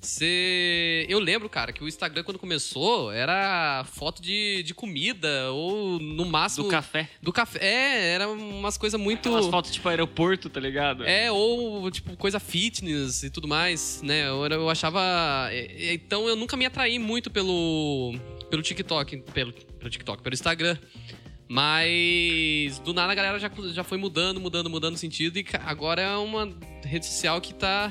Você. 0.00 1.04
Eu 1.08 1.18
lembro, 1.18 1.48
cara, 1.48 1.72
que 1.72 1.82
o 1.82 1.88
Instagram, 1.88 2.22
quando 2.22 2.38
começou, 2.38 3.10
era 3.12 3.84
foto 3.84 4.22
de, 4.22 4.62
de 4.62 4.72
comida, 4.72 5.50
ou 5.52 5.98
no 5.98 6.24
máximo. 6.24 6.64
Do 6.64 6.70
café. 6.70 7.08
Do 7.20 7.32
café. 7.32 7.58
É, 7.60 8.12
era 8.14 8.28
umas 8.28 8.78
coisas 8.78 9.00
muito. 9.00 9.28
Aquelas 9.28 9.46
fotos, 9.46 9.72
tipo, 9.72 9.88
aeroporto, 9.88 10.48
tá 10.48 10.60
ligado? 10.60 11.04
É, 11.04 11.30
ou, 11.32 11.90
tipo, 11.90 12.16
coisa 12.16 12.38
fitness 12.38 13.24
e 13.24 13.30
tudo 13.30 13.48
mais, 13.48 14.00
né? 14.02 14.28
Eu, 14.28 14.46
eu 14.46 14.70
achava... 14.70 15.48
é, 15.50 15.90
é, 15.90 15.94
Então, 15.94 16.28
eu 16.28 16.36
nunca 16.36 16.56
me 16.56 16.64
atraí 16.64 16.98
muito 16.98 17.30
pelo... 17.30 18.14
Pelo 18.48 18.62
TikTok, 18.62 19.18
pelo, 19.34 19.52
pelo 19.52 19.90
TikTok, 19.90 20.22
pelo 20.22 20.34
Instagram. 20.34 20.78
Mas, 21.48 22.78
do 22.80 22.92
nada, 22.92 23.12
a 23.12 23.14
galera 23.14 23.38
já, 23.38 23.50
já 23.72 23.82
foi 23.82 23.96
mudando, 23.96 24.38
mudando, 24.38 24.68
mudando 24.68 24.94
o 24.94 24.98
sentido. 24.98 25.38
E 25.38 25.46
agora 25.64 26.02
é 26.02 26.16
uma 26.16 26.54
rede 26.84 27.06
social 27.06 27.40
que 27.40 27.54
tá 27.54 27.90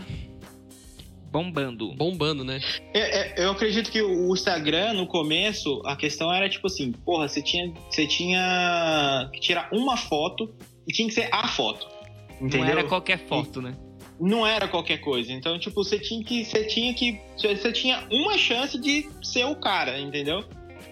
Bombando. 1.32 1.94
bombando, 1.96 2.44
né? 2.44 2.60
É, 2.94 3.42
é, 3.42 3.46
eu 3.46 3.52
acredito 3.52 3.92
que 3.92 4.02
o 4.02 4.34
Instagram, 4.34 4.94
no 4.94 5.08
começo, 5.08 5.82
a 5.86 5.96
questão 5.96 6.34
era 6.34 6.50
tipo 6.50 6.68
assim, 6.68 6.92
porra, 6.92 7.28
você 7.28 7.42
tinha, 7.42 7.74
você 7.90 8.08
tinha 8.08 9.30
que 9.34 9.40
tirar 9.40 9.70
uma 9.72 9.98
foto 9.98 10.54
e 10.88 10.94
tinha 10.94 11.08
que 11.08 11.14
ser 11.14 11.30
a 11.32 11.48
foto. 11.48 11.88
Entendeu? 12.42 12.62
Não 12.62 12.72
era 12.72 12.84
qualquer 12.84 13.20
foto, 13.20 13.62
né? 13.62 13.76
Não 14.20 14.48
era 14.48 14.68
qualquer 14.68 14.98
coisa. 15.00 15.32
Então, 15.32 15.60
tipo, 15.60 15.84
você 15.84 16.00
tinha 16.00 16.24
que. 16.24 16.44
Você 16.44 16.66
tinha 16.66 16.94
que. 16.94 17.20
Você 17.38 17.72
tinha 17.72 18.08
uma 18.12 18.38
chance 18.38 18.80
de 18.80 19.08
ser 19.22 19.46
o 19.46 19.56
cara, 19.56 20.00
entendeu? 20.00 20.44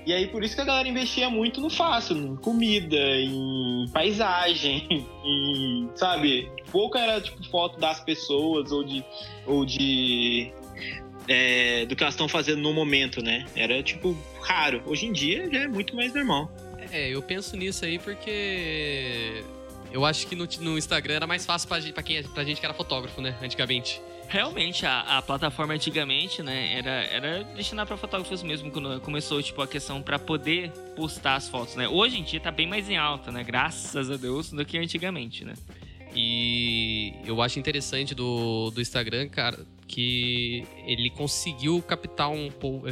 E 0.05 0.13
aí, 0.13 0.27
por 0.27 0.43
isso 0.43 0.55
que 0.55 0.61
a 0.61 0.65
galera 0.65 0.87
investia 0.87 1.29
muito 1.29 1.59
no 1.59 1.69
fácil, 1.69 2.15
em 2.15 2.35
comida, 2.35 2.95
em 2.95 3.89
paisagem, 3.91 4.87
em. 5.25 5.89
Sabe? 5.95 6.51
Pouca 6.71 6.99
era, 6.99 7.19
tipo, 7.19 7.43
foto 7.49 7.79
das 7.79 7.99
pessoas 8.01 8.71
ou 8.71 8.83
de. 8.83 9.03
Ou 9.47 9.65
de. 9.65 10.53
é, 11.27 11.85
do 11.87 11.95
que 11.95 12.03
elas 12.03 12.13
estão 12.13 12.27
fazendo 12.27 12.61
no 12.61 12.71
momento, 12.71 13.21
né? 13.21 13.45
Era, 13.55 13.81
tipo, 13.81 14.15
raro. 14.41 14.83
Hoje 14.85 15.07
em 15.07 15.11
dia 15.11 15.49
já 15.51 15.61
é 15.61 15.67
muito 15.67 15.95
mais 15.95 16.13
normal. 16.13 16.51
É, 16.91 17.09
eu 17.09 17.21
penso 17.21 17.57
nisso 17.57 17.83
aí 17.83 17.97
porque... 17.97 19.43
Eu 19.91 20.05
acho 20.05 20.27
que 20.27 20.35
no, 20.35 20.47
no 20.59 20.77
Instagram 20.77 21.15
era 21.15 21.27
mais 21.27 21.45
fácil 21.45 21.67
pra, 21.67 21.79
pra, 21.81 22.03
quem, 22.03 22.21
pra 22.21 22.43
gente 22.43 22.59
que 22.59 22.65
era 22.65 22.75
fotógrafo, 22.75 23.21
né? 23.21 23.35
Antigamente. 23.41 24.01
Realmente, 24.27 24.85
a, 24.85 25.17
a 25.17 25.21
plataforma 25.21 25.73
antigamente, 25.73 26.41
né, 26.41 26.73
era, 26.77 26.89
era 27.05 27.43
destinada 27.43 27.87
para 27.87 27.97
fotógrafos 27.97 28.43
mesmo, 28.43 28.71
quando 28.71 28.99
começou, 29.01 29.41
tipo, 29.41 29.61
a 29.61 29.67
questão 29.67 30.01
para 30.01 30.17
poder 30.19 30.71
postar 30.95 31.35
as 31.35 31.47
fotos, 31.47 31.75
né? 31.75 31.87
Hoje 31.87 32.19
em 32.19 32.23
dia 32.23 32.39
tá 32.39 32.51
bem 32.51 32.67
mais 32.67 32.89
em 32.89 32.97
alta, 32.97 33.31
né? 33.31 33.43
Graças 33.43 34.09
a 34.09 34.17
Deus, 34.17 34.51
do 34.51 34.65
que 34.65 34.77
antigamente, 34.77 35.45
né? 35.45 35.53
E 36.15 37.13
eu 37.25 37.41
acho 37.41 37.59
interessante 37.59 38.15
do, 38.15 38.71
do 38.71 38.81
Instagram, 38.81 39.27
cara, 39.27 39.65
que 39.87 40.65
ele 40.85 41.09
conseguiu 41.09 41.81
captar 41.81 42.29
um 42.29 42.49
pouco. 42.49 42.87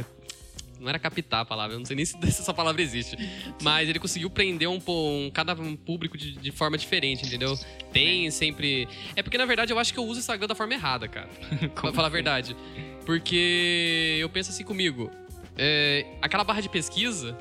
Não 0.84 0.90
era 0.90 0.98
captar 0.98 1.40
a 1.40 1.44
palavra, 1.44 1.74
eu 1.74 1.78
não 1.78 1.86
sei 1.86 1.96
nem 1.96 2.04
se 2.04 2.16
essa 2.22 2.52
palavra 2.52 2.82
existe. 2.82 3.16
Mas 3.62 3.88
ele 3.88 3.98
conseguiu 3.98 4.28
prender 4.28 4.68
um, 4.68 4.78
um 4.86 5.30
cada 5.32 5.54
um 5.54 5.74
público 5.74 6.16
de, 6.16 6.32
de 6.32 6.52
forma 6.52 6.76
diferente, 6.76 7.26
entendeu? 7.26 7.58
Tem 7.92 8.30
sempre. 8.30 8.86
É 9.16 9.22
porque, 9.22 9.38
na 9.38 9.46
verdade, 9.46 9.72
eu 9.72 9.78
acho 9.78 9.92
que 9.92 9.98
eu 9.98 10.04
uso 10.04 10.18
o 10.18 10.20
Instagram 10.20 10.46
da 10.46 10.54
forma 10.54 10.74
errada, 10.74 11.08
cara. 11.08 11.28
pra 11.74 11.92
falar 11.92 12.08
a 12.08 12.10
verdade. 12.10 12.54
Porque 13.06 14.18
eu 14.20 14.28
penso 14.28 14.50
assim 14.50 14.64
comigo. 14.64 15.10
é, 15.56 16.04
aquela 16.20 16.44
barra 16.44 16.60
de 16.60 16.68
pesquisa, 16.68 17.36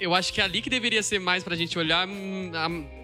eu 0.00 0.14
acho 0.14 0.32
que 0.32 0.40
é 0.40 0.44
ali 0.44 0.62
que 0.62 0.70
deveria 0.70 1.02
ser 1.02 1.18
mais 1.18 1.44
pra 1.44 1.54
gente 1.54 1.78
olhar. 1.78 2.08
hum, 2.08 2.50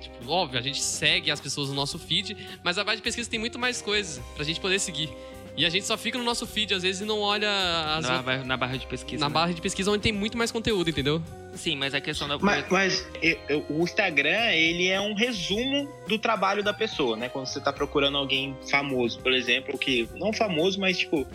tipo, 0.00 0.28
óbvio, 0.30 0.58
a 0.58 0.62
gente 0.62 0.82
segue 0.82 1.30
as 1.30 1.40
pessoas 1.40 1.68
no 1.68 1.74
nosso 1.74 1.98
feed, 1.98 2.36
mas 2.64 2.78
a 2.78 2.84
barra 2.84 2.96
de 2.96 3.02
pesquisa 3.02 3.28
tem 3.28 3.38
muito 3.38 3.58
mais 3.58 3.82
coisas 3.82 4.22
pra 4.34 4.44
gente 4.44 4.60
poder 4.60 4.78
seguir. 4.78 5.10
E 5.56 5.64
a 5.64 5.70
gente 5.70 5.86
só 5.86 5.96
fica 5.96 6.18
no 6.18 6.24
nosso 6.24 6.46
feed, 6.46 6.74
às 6.74 6.82
vezes, 6.82 7.00
e 7.00 7.04
não 7.04 7.20
olha 7.20 7.48
as 7.96 8.04
Na, 8.06 8.16
outras- 8.18 8.46
na 8.46 8.56
barra 8.56 8.76
de 8.76 8.86
pesquisa. 8.86 9.18
na 9.20 9.28
né? 9.28 9.32
barra 9.34 9.52
de 9.52 9.60
pesquisa 9.62 9.90
onde 9.90 10.02
tem 10.02 10.12
muito 10.12 10.36
mais 10.36 10.52
conteúdo, 10.52 10.90
entendeu? 10.90 11.22
Sim, 11.54 11.76
mas 11.76 11.94
a 11.94 12.00
questão 12.02 12.28
da. 12.28 12.36
Mas, 12.38 12.66
mas 12.68 13.08
eu- 13.22 13.38
eu- 13.48 13.66
o 13.70 13.82
Instagram, 13.82 14.50
ele 14.52 14.88
é 14.88 15.00
um 15.00 15.14
resumo 15.14 15.88
do 16.06 16.18
trabalho 16.18 16.62
da 16.62 16.74
pessoa, 16.74 17.16
né? 17.16 17.30
Quando 17.30 17.46
você 17.46 17.58
tá 17.58 17.72
procurando 17.72 18.18
alguém 18.18 18.54
famoso, 18.70 19.18
por 19.20 19.32
exemplo, 19.32 19.78
que 19.78 20.06
não 20.16 20.34
famoso, 20.34 20.78
mas 20.78 20.98
tipo, 20.98 21.26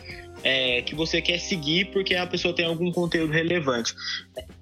é, 0.43 0.83
que 0.83 0.93
você 0.93 1.19
quer 1.23 1.39
seguir 1.39 1.85
porque 1.91 2.13
a 2.13 2.27
pessoa 2.27 2.53
tem 2.53 2.65
algum 2.65 2.91
conteúdo 2.91 3.33
relevante. 3.33 3.95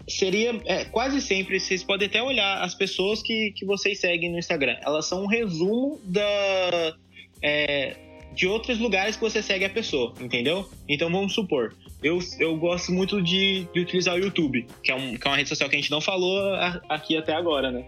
Seria 0.07 0.59
é, 0.65 0.85
quase 0.85 1.19
sempre, 1.21 1.59
vocês 1.59 1.83
podem 1.83 2.07
até 2.07 2.23
olhar 2.23 2.63
as 2.63 2.73
pessoas 2.73 3.21
que, 3.21 3.51
que 3.51 3.65
vocês 3.65 3.99
seguem 3.99 4.31
no 4.31 4.39
Instagram. 4.39 4.77
Elas 4.81 5.05
são 5.07 5.23
um 5.23 5.27
resumo 5.27 5.99
da. 6.05 6.95
é, 7.43 7.95
de 8.33 8.47
outros 8.47 8.79
lugares 8.79 9.15
que 9.15 9.21
você 9.21 9.41
segue 9.41 9.65
a 9.65 9.69
pessoa, 9.69 10.13
entendeu? 10.21 10.69
Então 10.87 11.09
vamos 11.11 11.33
supor, 11.33 11.75
eu, 12.01 12.19
eu 12.39 12.55
gosto 12.57 12.91
muito 12.91 13.21
de, 13.21 13.65
de 13.73 13.79
utilizar 13.81 14.15
o 14.15 14.19
YouTube, 14.19 14.65
que 14.83 14.91
é, 14.91 14.95
um, 14.95 15.17
que 15.17 15.27
é 15.27 15.29
uma 15.31 15.37
rede 15.37 15.49
social 15.49 15.69
que 15.69 15.75
a 15.75 15.79
gente 15.79 15.91
não 15.91 15.99
falou 16.01 16.39
a- 16.55 16.81
aqui 16.89 17.17
até 17.17 17.33
agora, 17.33 17.71
né? 17.71 17.83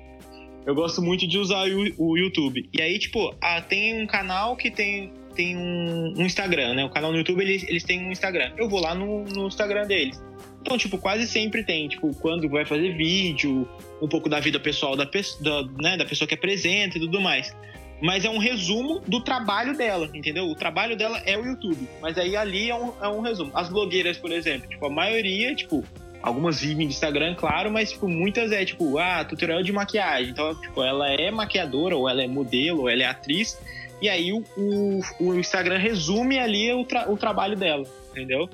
Eu 0.66 0.76
gosto 0.76 1.02
muito 1.02 1.26
de 1.28 1.38
usar 1.40 1.68
o, 1.70 1.86
o 1.98 2.18
YouTube. 2.18 2.70
E 2.72 2.80
aí, 2.82 3.00
tipo, 3.00 3.34
ah, 3.42 3.62
tem 3.62 4.04
um 4.04 4.06
canal 4.06 4.56
que 4.56 4.70
tem 4.70 5.12
tem 5.34 5.56
um, 5.56 6.14
um 6.18 6.26
Instagram, 6.26 6.74
né? 6.74 6.84
O 6.84 6.90
canal 6.90 7.10
no 7.12 7.18
YouTube, 7.18 7.42
eles, 7.42 7.64
eles 7.64 7.84
têm 7.86 8.06
um 8.06 8.12
Instagram. 8.12 8.52
Eu 8.58 8.68
vou 8.68 8.82
lá 8.82 8.94
no, 8.94 9.24
no 9.24 9.48
Instagram 9.48 9.88
deles. 9.88 10.22
Então, 10.62 10.78
tipo, 10.78 10.98
quase 10.98 11.26
sempre 11.26 11.64
tem, 11.64 11.88
tipo, 11.88 12.14
quando 12.16 12.48
vai 12.50 12.66
fazer 12.66 12.96
vídeo, 12.98 13.66
um 14.02 14.10
pouco 14.10 14.28
da 14.28 14.42
vida 14.42 14.60
pessoal 14.60 14.96
da, 14.98 15.06
da, 15.06 15.64
né, 15.82 15.96
da 15.98 16.04
pessoa 16.06 16.28
que 16.28 16.34
apresenta 16.36 16.98
e 16.98 17.02
tudo 17.02 17.20
mais. 17.22 17.56
Mas 18.02 18.26
é 18.26 18.30
um 18.30 18.40
resumo 18.40 19.00
do 19.08 19.22
trabalho 19.22 19.78
dela, 19.78 20.10
entendeu? 20.14 20.46
O 20.46 20.56
trabalho 20.56 20.98
dela 20.98 21.22
é 21.26 21.38
o 21.38 21.46
YouTube. 21.46 21.88
Mas 22.02 22.18
aí 22.18 22.36
ali 22.36 22.70
é 22.70 22.76
um, 22.76 22.94
é 23.02 23.08
um 23.08 23.22
resumo. 23.22 23.52
As 23.54 23.70
blogueiras, 23.70 24.18
por 24.18 24.32
exemplo, 24.32 24.68
tipo, 24.68 24.86
a 24.86 24.90
maioria, 24.90 25.54
tipo, 25.54 25.84
algumas 26.22 26.60
vivem 26.60 26.88
de 26.88 26.94
Instagram, 26.94 27.36
claro, 27.36 27.72
mas 27.72 27.92
tipo, 27.92 28.08
muitas 28.08 28.52
é 28.52 28.66
tipo, 28.66 28.98
ah, 28.98 29.24
tutorial 29.24 29.62
de 29.62 29.72
maquiagem. 29.72 30.32
Então, 30.32 30.56
tipo, 30.56 30.84
ela 30.84 31.08
é 31.10 31.30
maquiadora, 31.30 31.96
ou 31.96 32.10
ela 32.10 32.24
é 32.24 32.28
modelo, 32.28 32.82
ou 32.82 32.90
ela 32.90 33.04
é 33.04 33.06
atriz. 33.06 33.60
E 34.02 34.10
aí 34.10 34.34
o, 34.34 34.44
o, 34.58 35.02
o 35.20 35.36
Instagram 35.36 35.78
resume 35.78 36.40
ali 36.40 36.74
o, 36.74 36.84
tra 36.84 37.10
o 37.10 37.16
trabalho 37.16 37.56
dela, 37.56 37.86
entendeu? 38.10 38.50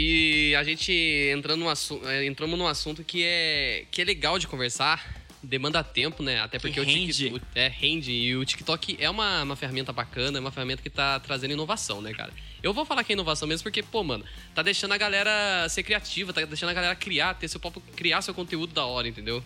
E 0.00 0.54
a 0.54 0.62
gente 0.62 0.92
entrando 1.36 1.58
num 1.58 1.68
assunto, 1.68 2.06
é, 2.08 2.24
entramos 2.24 2.56
num 2.56 2.68
assunto 2.68 3.02
que 3.02 3.24
é, 3.24 3.84
que 3.90 4.00
é 4.00 4.04
legal 4.04 4.38
de 4.38 4.46
conversar, 4.46 5.04
demanda 5.42 5.82
tempo, 5.82 6.22
né? 6.22 6.38
Até 6.40 6.60
porque 6.60 6.80
que 6.80 6.86
rende. 6.86 7.10
o 7.10 7.30
TikTok 7.30 7.46
é, 7.56 7.66
rende. 7.66 8.12
E 8.12 8.36
o 8.36 8.44
TikTok 8.44 8.96
é 9.00 9.10
uma, 9.10 9.42
uma 9.42 9.56
ferramenta 9.56 9.92
bacana, 9.92 10.38
é 10.38 10.40
uma 10.40 10.52
ferramenta 10.52 10.82
que 10.82 10.88
tá 10.90 11.18
trazendo 11.18 11.52
inovação, 11.52 12.00
né, 12.00 12.14
cara? 12.14 12.32
Eu 12.62 12.72
vou 12.72 12.84
falar 12.84 13.02
que 13.02 13.12
é 13.12 13.14
inovação 13.14 13.48
mesmo 13.48 13.64
porque, 13.64 13.82
pô, 13.82 14.04
mano, 14.04 14.24
tá 14.54 14.62
deixando 14.62 14.92
a 14.92 14.96
galera 14.96 15.68
ser 15.68 15.82
criativa, 15.82 16.32
tá 16.32 16.44
deixando 16.44 16.68
a 16.70 16.74
galera 16.74 16.94
criar, 16.94 17.34
ter 17.34 17.48
seu 17.48 17.58
próprio, 17.58 17.82
criar 17.96 18.22
seu 18.22 18.32
conteúdo 18.32 18.72
da 18.72 18.84
hora, 18.86 19.08
entendeu? 19.08 19.42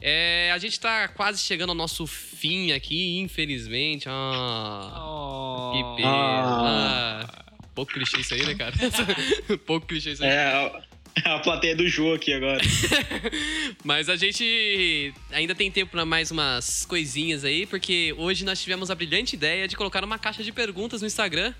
É, 0.00 0.50
a 0.54 0.58
gente 0.58 0.80
tá 0.80 1.06
quase 1.08 1.40
chegando 1.40 1.68
ao 1.70 1.74
nosso 1.74 2.06
fim 2.06 2.72
aqui, 2.72 3.18
infelizmente. 3.20 4.06
Ah, 4.08 5.02
Oh. 5.06 5.72
que 5.72 6.02
pena. 6.02 6.10
Ah, 6.10 7.43
pouco 7.74 7.92
clichê 7.92 8.20
isso 8.20 8.34
aí, 8.34 8.44
né, 8.44 8.54
cara? 8.54 8.74
pouco 9.66 9.86
clichê 9.86 10.12
isso 10.12 10.24
aí. 10.24 10.30
É, 10.30 10.82
a, 11.24 11.34
a 11.34 11.38
plateia 11.38 11.76
do 11.76 11.88
Jô 11.88 12.14
aqui 12.14 12.32
agora. 12.32 12.60
Mas 13.84 14.08
a 14.08 14.16
gente 14.16 15.12
ainda 15.30 15.54
tem 15.54 15.70
tempo 15.70 15.92
para 15.92 16.04
mais 16.04 16.30
umas 16.30 16.84
coisinhas 16.86 17.44
aí, 17.44 17.66
porque 17.66 18.14
hoje 18.16 18.44
nós 18.44 18.60
tivemos 18.62 18.90
a 18.90 18.94
brilhante 18.94 19.36
ideia 19.36 19.68
de 19.68 19.76
colocar 19.76 20.04
uma 20.04 20.18
caixa 20.18 20.42
de 20.42 20.52
perguntas 20.52 21.00
no 21.00 21.06
Instagram. 21.06 21.54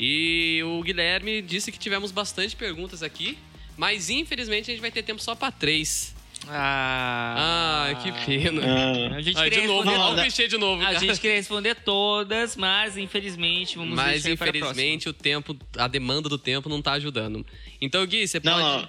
E 0.00 0.62
o 0.64 0.82
Guilherme 0.82 1.42
disse 1.42 1.72
que 1.72 1.78
tivemos 1.78 2.12
bastante 2.12 2.54
perguntas 2.54 3.02
aqui, 3.02 3.36
mas 3.76 4.10
infelizmente 4.10 4.70
a 4.70 4.74
gente 4.74 4.80
vai 4.80 4.92
ter 4.92 5.02
tempo 5.02 5.20
só 5.20 5.34
para 5.34 5.50
três. 5.50 6.14
Ah, 6.46 7.88
Ah, 7.90 7.94
que 8.02 8.12
pena. 8.26 8.62
Ah, 8.64 9.16
A 9.16 9.20
gente 9.20 9.36
Ah, 9.38 9.44
de 9.44 9.50
queria 9.50 9.66
novo, 9.66 9.80
responder 9.82 9.98
olha 10.02 10.12
o 10.12 10.16
não, 10.16 10.22
clichê 10.22 10.48
de 10.48 10.58
novo. 10.58 10.82
A 10.86 10.94
gente 10.94 11.20
queria 11.20 11.36
responder 11.36 11.74
todas, 11.76 12.56
mas 12.56 12.96
infelizmente 12.96 13.76
vamos 13.76 13.94
Mas 13.96 14.22
deixar 14.22 14.36
para 14.38 14.46
a 14.46 14.48
infelizmente 14.50 15.08
o 15.08 15.12
tempo, 15.12 15.56
a 15.76 15.88
demanda 15.88 16.28
do 16.28 16.38
tempo 16.38 16.68
não 16.68 16.80
tá 16.80 16.92
ajudando. 16.92 17.44
Então, 17.80 18.04
Gui, 18.06 18.26
você 18.26 18.40
pode. 18.40 18.56
não, 18.56 18.82
não. 18.82 18.88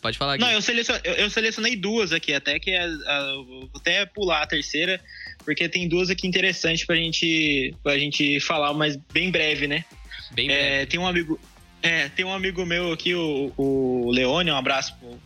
Pode 0.00 0.18
falar, 0.18 0.36
Gui. 0.36 0.44
Não, 0.44 0.50
eu 0.50 0.60
selecionei, 0.62 1.02
eu, 1.04 1.12
eu 1.14 1.30
selecionei 1.30 1.76
duas 1.76 2.12
aqui, 2.12 2.32
até 2.34 2.58
que 2.58 2.74
a, 2.74 2.84
a- 2.84 3.34
vou 3.46 3.70
até 3.76 4.04
pular 4.06 4.42
a 4.42 4.46
terceira, 4.46 5.00
porque 5.44 5.68
tem 5.68 5.88
duas 5.88 6.10
aqui 6.10 6.26
interessantes 6.26 6.84
pra 6.84 6.96
gente, 6.96 7.72
pra 7.84 7.96
gente 7.98 8.40
falar, 8.40 8.72
mas 8.74 8.96
bem 9.12 9.30
breve, 9.30 9.68
né? 9.68 9.84
Bem 10.32 10.50
É, 10.50 10.56
breve. 10.70 10.86
tem 10.86 10.98
um 11.00 11.06
amigo. 11.06 11.38
É, 11.82 12.08
tem 12.08 12.24
um 12.24 12.32
amigo 12.32 12.64
meu 12.66 12.92
aqui, 12.92 13.14
o, 13.14 13.52
o 13.56 14.10
Leone, 14.10 14.50
um 14.50 14.56
abraço 14.56 14.96
pro 14.98 15.20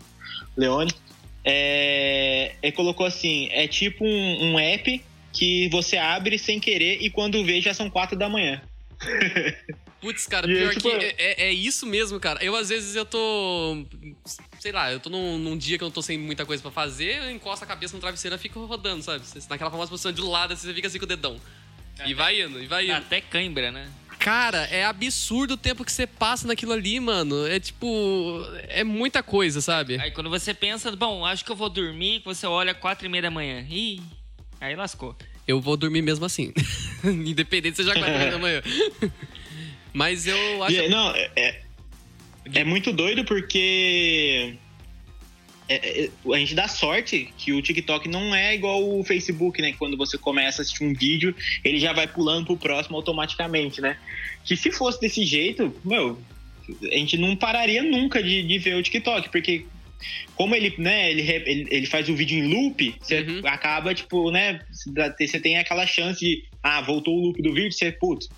Leone. 0.57 0.91
É, 1.49 2.57
ele 2.61 2.73
colocou 2.73 3.07
assim: 3.07 3.49
é 3.53 3.69
tipo 3.69 4.05
um, 4.05 4.53
um 4.55 4.59
app 4.59 5.01
que 5.33 5.69
você 5.69 5.97
abre 5.97 6.37
sem 6.39 6.59
querer 6.59 6.99
e 7.01 7.09
quando 7.09 7.45
vê 7.45 7.61
já 7.61 7.73
são 7.73 7.89
quatro 7.89 8.19
da 8.19 8.29
manhã. 8.29 8.61
Putz, 10.01 10.27
cara, 10.27 10.47
pior 10.47 10.75
tipo, 10.75 10.91
que 10.91 11.05
é, 11.05 11.15
é- 11.19 11.43
é 11.49 11.53
isso 11.53 11.87
mesmo, 11.87 12.21
cara. 12.21 12.45
Eu, 12.45 12.55
às 12.55 12.69
vezes, 12.69 12.95
eu 12.95 13.05
tô. 13.05 13.85
Sei 14.61 14.71
lá, 14.71 14.93
eu 14.93 15.01
tô 15.01 15.09
num, 15.09 15.39
num 15.39 15.57
dia 15.57 15.79
que 15.79 15.85
eu 15.85 15.87
não 15.87 15.93
tô 15.93 16.03
sem 16.03 16.19
muita 16.19 16.45
coisa 16.45 16.63
pra 16.63 16.71
fazer, 16.71 17.17
eu 17.19 17.31
encosto 17.31 17.65
a 17.65 17.67
cabeça 17.69 17.95
no 17.95 18.01
travesseiro 18.01 18.37
e 18.37 18.39
fico 18.39 18.65
rodando, 18.67 19.03
sabe? 19.03 19.25
Você- 19.25 19.41
Naquela 19.49 19.71
famosa 19.71 19.91
posição 19.91 20.13
de 20.13 20.21
lado, 20.21 20.53
assim, 20.53 20.67
você 20.69 20.75
fica 20.75 20.87
assim 20.89 20.99
com 20.99 21.05
o 21.07 21.09
dedão. 21.09 21.41
E 22.05 22.13
vai 22.13 22.43
indo, 22.43 22.63
e 22.63 22.67
vai 22.67 22.85
indo. 22.85 22.93
Até 22.95 23.23
cãibra, 23.23 23.73
né? 23.73 23.89
Cara, 24.27 24.65
é 24.73 24.85
absurdo 24.85 25.55
o 25.55 25.57
tempo 25.57 25.85
que 25.85 25.93
você 25.93 26.05
passa 26.05 26.49
naquilo 26.49 26.73
ali, 26.73 26.99
mano. 26.99 27.47
É 27.47 27.61
tipo. 27.61 28.45
É 28.67 28.83
muita 28.83 29.23
coisa, 29.23 29.61
sabe? 29.61 30.01
Aí 30.01 30.11
quando 30.11 30.29
você 30.29 30.53
pensa, 30.53 30.91
bom, 30.97 31.25
acho 31.25 31.45
que 31.45 31.53
eu 31.53 31.55
vou 31.55 31.71
dormir, 31.71 32.23
você 32.25 32.45
olha 32.45 32.75
quatro 32.75 33.07
e 33.07 33.09
meia 33.09 33.23
da 33.23 33.31
manhã. 33.31 33.65
Ih, 33.71 34.03
aí 34.61 34.75
lascou. 34.75 35.15
Eu 35.47 35.61
vou 35.61 35.77
dormir 35.77 36.03
mesmo 36.03 36.25
assim. 36.25 36.53
Independente 37.05 37.77
se 37.77 37.85
seja 37.85 37.95
quatro 38.01 38.15
horas 38.15 38.33
da 38.33 38.39
manhã. 38.39 38.63
Mas 39.95 40.27
eu 40.27 40.65
acho. 40.65 40.75
E 40.75 40.81
aí, 40.81 40.89
não, 40.89 41.15
é, 41.15 41.31
é, 41.37 41.63
é 42.53 42.65
muito 42.65 42.93
doido 42.93 43.25
porque 43.25 44.59
é- 45.69 46.05
é- 46.05 46.11
a 46.33 46.39
gente 46.39 46.55
dá 46.55 46.69
sorte 46.69 47.33
que 47.37 47.53
o 47.53 47.61
TikTok 47.61 48.09
não 48.09 48.35
é 48.35 48.55
igual 48.55 48.83
o 48.83 49.03
Facebook, 49.05 49.61
né? 49.61 49.73
Que 49.73 49.79
quando 49.79 49.97
você 49.97 50.17
começa 50.17 50.61
a 50.61 50.63
assistir 50.63 50.85
um 50.85 50.93
vídeo, 50.95 51.35
ele 51.65 51.79
já 51.79 51.93
vai 51.93 52.07
pulando 52.07 52.47
pro 52.47 52.57
próximo 52.57 52.97
automaticamente, 52.97 53.81
né? 53.81 53.97
Que 54.45 54.57
se 54.57 54.71
fosse 54.71 55.01
desse 55.01 55.25
jeito, 55.25 55.75
meu, 55.85 56.21
a 56.93 56.97
gente 56.97 57.17
não 57.17 57.35
pararia 57.37 57.83
nunca 57.83 58.23
de, 58.23 58.43
de 58.43 58.59
ver 58.59 58.77
o 58.77 58.83
TikTok, 58.83 59.31
porque 59.31 59.67
como 60.35 60.55
ele, 60.55 60.75
né, 60.79 61.11
ele, 61.11 61.23
ele, 61.23 61.67
ele 61.71 61.87
faz 61.87 62.09
o 62.09 62.15
vídeo 62.15 62.39
em 62.39 62.47
loop, 62.47 62.95
você 63.01 63.21
Uhum. 63.21 63.41
acaba, 63.45 63.95
tipo, 63.95 64.31
né, 64.31 64.61
você 65.19 65.41
tem 65.41 65.57
aquela 65.59 65.87
chance 65.87 66.21
de, 66.21 66.45
ah, 66.63 66.81
voltou 66.81 67.17
o 67.17 67.23
loop 67.27 67.43
do 67.43 67.55
vídeo, 67.55 67.73
você, 67.73 67.91
putz, 67.91 68.29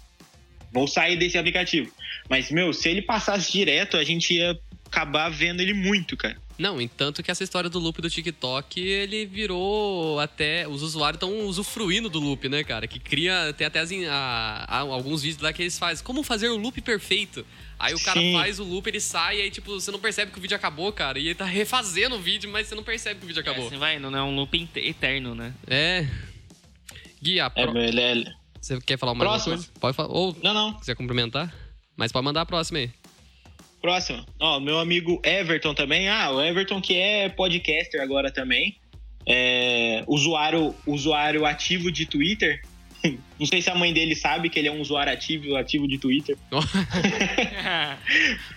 vou 0.72 0.86
sair 0.86 1.16
desse 1.16 1.36
aplicativo. 1.36 1.90
Mas, 2.28 2.50
meu, 2.50 2.72
se 2.72 2.88
ele 2.88 3.02
passasse 3.02 3.50
direto, 3.50 3.96
a 3.96 4.04
gente 4.04 4.34
ia 4.34 4.56
acabar 4.88 5.28
vendo 5.30 5.60
ele 5.60 5.74
muito, 5.74 6.16
cara. 6.16 6.36
Não, 6.58 6.80
entanto 6.80 7.22
que 7.22 7.30
essa 7.30 7.44
história 7.44 7.70
do 7.70 7.78
loop 7.78 8.02
do 8.02 8.10
TikTok, 8.10 8.80
ele 8.80 9.24
virou 9.26 10.18
até. 10.18 10.66
Os 10.66 10.82
usuários 10.82 11.16
estão 11.22 11.46
usufruindo 11.46 12.08
do 12.08 12.18
loop, 12.18 12.48
né, 12.48 12.64
cara? 12.64 12.88
Que 12.88 12.98
cria. 12.98 13.54
Tem 13.56 13.64
até 13.66 13.78
as 13.78 13.92
a- 13.92 14.64
a- 14.68 14.78
alguns 14.80 15.22
vídeos 15.22 15.40
lá 15.40 15.52
que 15.52 15.62
eles 15.62 15.78
fazem. 15.78 16.02
Como 16.04 16.24
fazer 16.24 16.48
o 16.48 16.56
loop 16.56 16.80
perfeito? 16.80 17.46
Aí 17.78 17.94
o 17.94 18.00
cara 18.02 18.18
Sim. 18.18 18.32
faz 18.32 18.58
o 18.58 18.64
loop, 18.64 18.88
ele 18.88 18.98
sai, 19.00 19.38
e 19.38 19.42
aí, 19.42 19.50
tipo, 19.52 19.70
você 19.80 19.92
não 19.92 20.00
percebe 20.00 20.32
que 20.32 20.38
o 20.38 20.42
vídeo 20.42 20.56
acabou, 20.56 20.92
cara. 20.92 21.16
E 21.20 21.26
ele 21.26 21.34
tá 21.36 21.44
refazendo 21.44 22.16
o 22.16 22.20
vídeo, 22.20 22.50
mas 22.50 22.66
você 22.66 22.74
não 22.74 22.82
percebe 22.82 23.20
que 23.20 23.24
o 23.24 23.28
vídeo 23.28 23.38
É, 23.38 23.42
acabou. 23.42 23.68
assim 23.68 23.78
vai, 23.78 24.00
não 24.00 24.16
é 24.16 24.20
um 24.22 24.34
loop 24.34 24.68
eterno, 24.74 25.36
né? 25.36 25.54
É. 25.68 26.08
Gui, 27.22 27.38
a 27.38 27.46
É, 27.54 27.66
pro- 27.66 27.78
ele 27.78 28.00
é... 28.00 28.24
você 28.60 28.80
quer 28.80 28.98
falar 28.98 29.14
mais 29.14 29.30
Próxima. 29.30 29.54
coisa? 29.56 29.70
Pode 29.78 29.96
falar. 29.96 30.08
Ou 30.12 30.36
Não, 30.42 30.52
não. 30.52 30.74
quiser 30.74 30.96
cumprimentar? 30.96 31.54
Mas 31.96 32.10
pode 32.10 32.24
mandar 32.24 32.40
a 32.40 32.46
próxima 32.46 32.80
aí. 32.80 32.90
Próximo. 33.80 34.24
Ó, 34.40 34.58
meu 34.60 34.78
amigo 34.78 35.20
Everton 35.24 35.74
também. 35.74 36.08
Ah, 36.08 36.30
o 36.30 36.42
Everton 36.42 36.80
que 36.80 36.96
é 36.96 37.28
podcaster 37.28 38.00
agora 38.00 38.30
também. 38.30 38.76
É, 39.26 40.02
usuário, 40.06 40.74
usuário 40.86 41.44
ativo 41.44 41.92
de 41.92 42.06
Twitter. 42.06 42.60
Não 43.38 43.46
sei 43.46 43.62
se 43.62 43.70
a 43.70 43.74
mãe 43.74 43.92
dele 43.92 44.16
sabe 44.16 44.48
que 44.48 44.58
ele 44.58 44.68
é 44.68 44.72
um 44.72 44.80
usuário 44.80 45.12
ativo, 45.12 45.54
ativo 45.56 45.86
de 45.86 45.98
Twitter. 45.98 46.36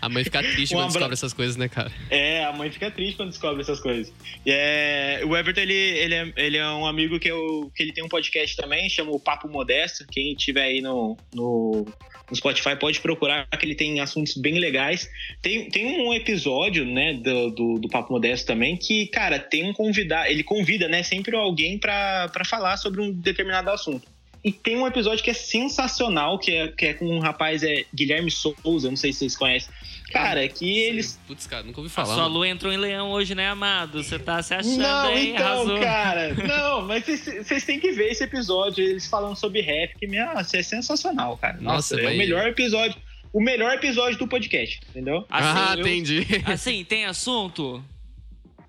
A 0.01 0.09
mãe 0.09 0.24
fica 0.24 0.41
triste 0.41 0.74
quando 0.74 0.88
descobre 0.88 1.13
essas 1.13 1.34
coisas, 1.34 1.55
né, 1.55 1.69
cara? 1.69 1.91
É, 2.09 2.43
a 2.43 2.53
mãe 2.53 2.72
fica 2.72 2.89
triste 2.89 3.15
quando 3.15 3.30
descobre 3.30 3.61
essas 3.61 3.80
coisas. 3.80 4.11
É, 4.45 5.22
o 5.26 5.38
Everton, 5.38 5.61
ele, 5.61 5.74
ele, 5.74 6.15
é, 6.15 6.34
ele 6.38 6.57
é 6.57 6.67
um 6.67 6.88
amigo 6.88 7.19
que, 7.19 7.30
eu, 7.30 7.72
que 7.76 7.84
ele 7.84 7.93
tem 7.93 8.03
um 8.03 8.09
podcast 8.09 8.55
também, 8.55 8.89
chama 8.89 9.11
o 9.11 9.19
Papo 9.19 9.47
Modesto. 9.47 10.05
Quem 10.09 10.34
tiver 10.34 10.63
aí 10.63 10.82
no, 10.82 11.15
no, 11.34 11.86
no 12.32 12.36
Spotify 12.38 12.75
pode 12.75 12.99
procurar, 13.01 13.45
que 13.45 13.65
ele 13.65 13.75
tem 13.75 13.99
assuntos 13.99 14.36
bem 14.36 14.57
legais. 14.57 15.07
Tem, 15.41 15.69
tem 15.69 16.01
um 16.01 16.13
episódio, 16.13 16.86
né, 16.86 17.13
do, 17.13 17.51
do, 17.51 17.79
do 17.79 17.89
Papo 17.89 18.13
Modesto 18.13 18.47
também, 18.47 18.77
que, 18.77 19.07
cara, 19.07 19.38
tem 19.38 19.69
um 19.69 19.73
convidado, 19.73 20.29
ele 20.29 20.41
convida, 20.41 20.88
né, 20.88 21.03
sempre 21.03 21.36
alguém 21.36 21.77
pra 21.77 22.32
falar 22.45 22.77
sobre 22.77 23.01
um 23.01 23.11
determinado 23.11 23.69
assunto. 23.69 24.07
E 24.43 24.51
tem 24.51 24.77
um 24.77 24.88
episódio 24.88 25.23
que 25.23 25.29
é 25.29 25.34
sensacional, 25.34 26.39
que 26.39 26.51
é, 26.51 26.67
que 26.69 26.86
é 26.88 26.93
com 26.93 27.05
um 27.05 27.19
rapaz, 27.19 27.61
é 27.61 27.86
Guilherme 27.93 28.32
Souza, 28.32 28.89
não 28.89 28.97
sei 28.97 29.13
se 29.13 29.19
vocês 29.19 29.38
conhecem. 29.38 29.71
Cara, 30.12 30.47
que 30.47 30.80
eles 30.80 31.20
Putz, 31.28 31.47
cara, 31.47 31.64
nunca 31.64 31.80
ouvi 31.80 31.89
A 31.91 31.93
falar. 31.93 32.14
sua 32.14 32.24
mano. 32.24 32.36
lua 32.36 32.47
entrou 32.47 32.72
em 32.72 32.78
leão 32.78 33.09
hoje, 33.12 33.34
né, 33.36 33.49
amado? 33.49 34.03
Você 34.03 34.18
tá 34.20 34.41
se 34.43 34.53
achando 34.53 34.78
Não, 34.78 35.07
aí, 35.07 35.32
então, 35.32 35.45
arrasou. 35.45 35.80
cara. 35.80 36.34
Não, 36.47 36.82
mas 36.88 37.05
vocês- 37.05 37.64
têm 37.66 37.80
que 37.80 37.91
ver 37.91 38.12
esse 38.12 38.24
episódio, 38.24 38.84
eles 38.84 39.07
falando 39.07 39.36
sobre 39.36 39.62
rap, 39.62 39.95
que 39.97 40.07
meu, 40.07 40.26
isso 40.39 40.55
é 40.55 40.64
sensacional, 40.64 41.38
cara. 41.38 41.57
Nossa, 41.62 41.95
Nossa, 41.95 41.99
é 41.99 42.03
mas- 42.03 42.16
o 42.16 42.18
melhor 42.18 42.47
episódio. 42.47 42.97
O 43.34 43.41
melhor 43.41 43.74
episódio 43.76 44.20
do 44.20 44.28
podcast, 44.28 44.82
entendeu? 44.89 45.26
Ah, 45.30 45.72
Assim, 45.72 45.80
eu- 45.80 45.88
entendi. 45.88 46.28
Assim, 46.45 46.84
tem 46.84 47.05
assunto? 47.05 47.82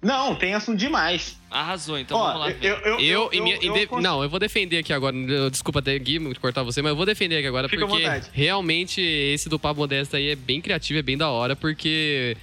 Não, 0.02 0.34
tem 0.34 0.52
assunto 0.52 0.78
demais. 0.78 1.38
Arrasou, 1.48 1.96
então 1.98 2.18
Ó, 2.18 2.26
vamos 2.32 2.40
lá. 2.40 2.50
eu, 2.60 2.74
eu, 2.78 3.00
Eu, 3.00 3.30
em 3.32 3.40
minha- 3.40 3.56
eu 3.62 3.72
de- 3.72 3.86
cons- 3.86 4.02
não, 4.02 4.22
eu 4.22 4.28
vou 4.28 4.40
defender 4.40 4.78
aqui 4.78 4.92
agora. 4.92 5.14
eu- 5.16 5.48
Desculpa 5.48 5.80
Gui, 5.80 6.34
cortar 6.40 6.64
você, 6.64 6.82
mas 6.82 6.90
eu 6.90 6.96
vou 6.96 7.06
defender 7.06 7.36
aqui 7.36 7.46
agora 7.46 7.68
Fica 7.68 7.86
porque 7.86 8.02
realmente 8.32 9.00
esse 9.00 9.48
do 9.48 9.58
Papo 9.60 9.78
Modesto 9.80 10.16
aí 10.16 10.30
é 10.30 10.34
bem 10.36 10.60
criativo, 10.60 10.98
é 10.98 11.02
bem 11.02 11.16
da 11.16 11.30
hora, 11.30 11.54
porque 11.54 12.36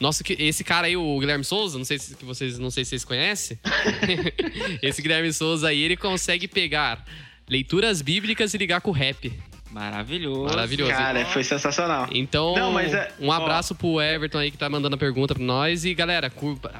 Nossa, 0.00 0.22
esse 0.38 0.64
cara 0.64 0.88
aí, 0.88 0.96
o 0.96 1.18
Guilherme 1.20 1.44
Souza, 1.44 1.78
não 1.78 1.84
sei 1.84 1.98
se 1.98 2.16
vocês, 2.24 2.58
não 2.58 2.70
sei 2.70 2.84
se 2.84 2.90
vocês 2.90 3.04
conhecem. 3.04 3.58
esse 4.82 5.00
Guilherme 5.00 5.32
Souza 5.32 5.68
aí, 5.68 5.80
ele 5.80 5.96
consegue 5.96 6.48
pegar 6.48 7.04
leituras 7.48 8.02
bíblicas 8.02 8.52
e 8.52 8.58
ligar 8.58 8.80
com 8.80 8.90
o 8.90 8.92
rap. 8.92 9.32
Maravilhoso. 9.72 10.44
Maravilhoso. 10.44 10.90
Cara, 10.92 11.24
foi 11.26 11.42
sensacional. 11.42 12.06
Então, 12.12 12.54
Não, 12.54 12.72
mas 12.72 12.92
é- 12.92 13.10
um 13.18 13.32
abraço 13.32 13.74
pro 13.74 14.00
Everton 14.00 14.38
aí 14.38 14.50
que 14.50 14.58
tá 14.58 14.68
mandando 14.68 14.94
a 14.94 14.98
pergunta 14.98 15.34
pra 15.34 15.42
nós. 15.42 15.84
E 15.84 15.94
galera, 15.94 16.30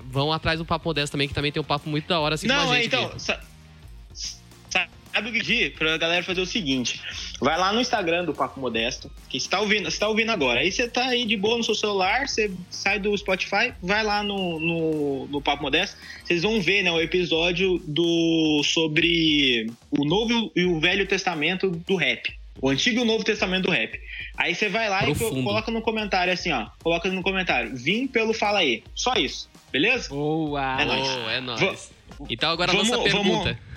vão 0.04 0.30
atrás 0.32 0.58
do 0.58 0.64
Papo 0.64 0.88
Modesto 0.88 1.12
também, 1.12 1.26
que 1.26 1.34
também 1.34 1.50
tem 1.50 1.60
um 1.60 1.64
papo 1.64 1.88
muito 1.88 2.06
da 2.06 2.20
hora 2.20 2.34
assim 2.34 2.46
com 2.46 2.52
Não, 2.54 2.70
a 2.70 2.76
é, 2.78 2.82
gente. 2.82 2.86
então. 2.88 3.06
aqui. 3.06 3.20
sa- 3.20 3.40
Sabe 5.14 5.28
o 5.28 5.32
que 5.34 5.40
dizer? 5.40 5.74
Pra 5.74 5.98
galera 5.98 6.22
fazer 6.24 6.40
o 6.40 6.46
seguinte: 6.46 6.98
vai 7.38 7.58
lá 7.58 7.70
no 7.70 7.82
Instagram 7.82 8.24
do 8.24 8.32
Papo 8.32 8.58
Modesto, 8.58 9.10
que 9.28 9.38
você 9.38 9.46
tá 9.46 9.60
ouvindo, 9.60 9.90
você 9.90 9.98
tá 9.98 10.08
ouvindo 10.08 10.30
agora. 10.32 10.60
Aí 10.60 10.72
você 10.72 10.88
tá 10.88 11.04
aí 11.04 11.26
de 11.26 11.36
boa 11.36 11.58
no 11.58 11.62
seu 11.62 11.74
celular, 11.74 12.26
você 12.26 12.50
sai 12.70 12.98
do 12.98 13.14
Spotify, 13.18 13.74
vai 13.82 14.02
lá 14.02 14.22
no, 14.22 14.58
no, 14.58 15.26
no 15.26 15.42
Papo 15.42 15.64
Modesto, 15.64 15.98
vocês 16.24 16.42
vão 16.42 16.62
ver 16.62 16.82
né, 16.82 16.90
o 16.90 16.98
episódio 16.98 17.78
do 17.86 18.62
sobre 18.64 19.70
o 19.90 20.02
Novo 20.06 20.50
e 20.56 20.64
o 20.64 20.80
Velho 20.80 21.06
Testamento 21.06 21.68
do 21.70 21.94
rap. 21.94 22.32
O 22.62 22.70
Antigo 22.70 23.00
e 23.00 23.02
o 23.02 23.04
Novo 23.04 23.24
Testamento 23.24 23.64
do 23.64 23.70
rap. 23.70 24.00
Aí 24.38 24.54
você 24.54 24.68
vai 24.68 24.88
lá 24.88 25.02
e 25.02 25.06
Profundo. 25.06 25.34
co- 25.36 25.42
coloca 25.42 25.70
no 25.72 25.82
comentário 25.82 26.32
assim, 26.32 26.52
ó. 26.52 26.68
Coloca 26.82 27.10
no 27.10 27.20
comentário. 27.20 27.74
Vim 27.76 28.06
pelo 28.06 28.32
Fala 28.32 28.60
aí. 28.60 28.84
Só 28.94 29.14
isso. 29.14 29.50
Beleza? 29.72 30.08
Boa! 30.08 30.80
É 30.80 30.84
nóis. 30.84 31.08
É 31.36 31.40
nóis. 31.40 31.92
Então 32.30 32.50
agora 32.52 32.70
a 32.70 32.74
vamos- 32.74 32.88
nossa 32.90 33.02
pergunta. 33.02 33.28
vamos- 33.44 33.72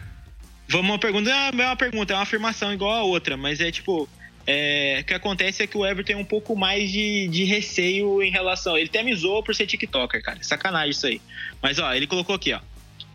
Vamos 0.68 0.90
uma 0.92 0.98
pergunta, 1.00 1.30
não 1.54 1.64
é 1.64 1.68
uma 1.68 1.76
pergunta, 1.76 2.14
é 2.14 2.16
uma 2.16 2.24
afirmação 2.24 2.74
igual 2.74 2.92
a 2.92 3.04
outra, 3.04 3.38
mas 3.38 3.60
é 3.62 3.72
tipo, 3.72 4.10
é, 4.48 4.98
o 5.02 5.06
que 5.06 5.14
acontece 5.14 5.62
é 5.62 5.68
que 5.68 5.78
o 5.78 5.86
Everton 5.86 6.08
tem 6.08 6.16
um 6.16 6.26
pouco 6.26 6.56
mais 6.56 6.92
de, 6.92 7.28
de 7.28 7.44
receio 7.44 8.22
em 8.24 8.32
relação. 8.32 8.76
Ele 8.76 8.88
até 8.90 9.04
me 9.04 9.14
zoou 9.16 9.44
por 9.44 9.54
ser 9.54 9.68
TikToker, 9.68 10.24
cara. 10.24 10.40
Sacanagem 10.42 10.90
isso 10.90 11.06
aí. 11.06 11.22
Mas 11.62 11.78
ó, 11.78 11.94
ele 11.94 12.08
colocou 12.08 12.36
aqui, 12.36 12.52
ó. 12.52 12.60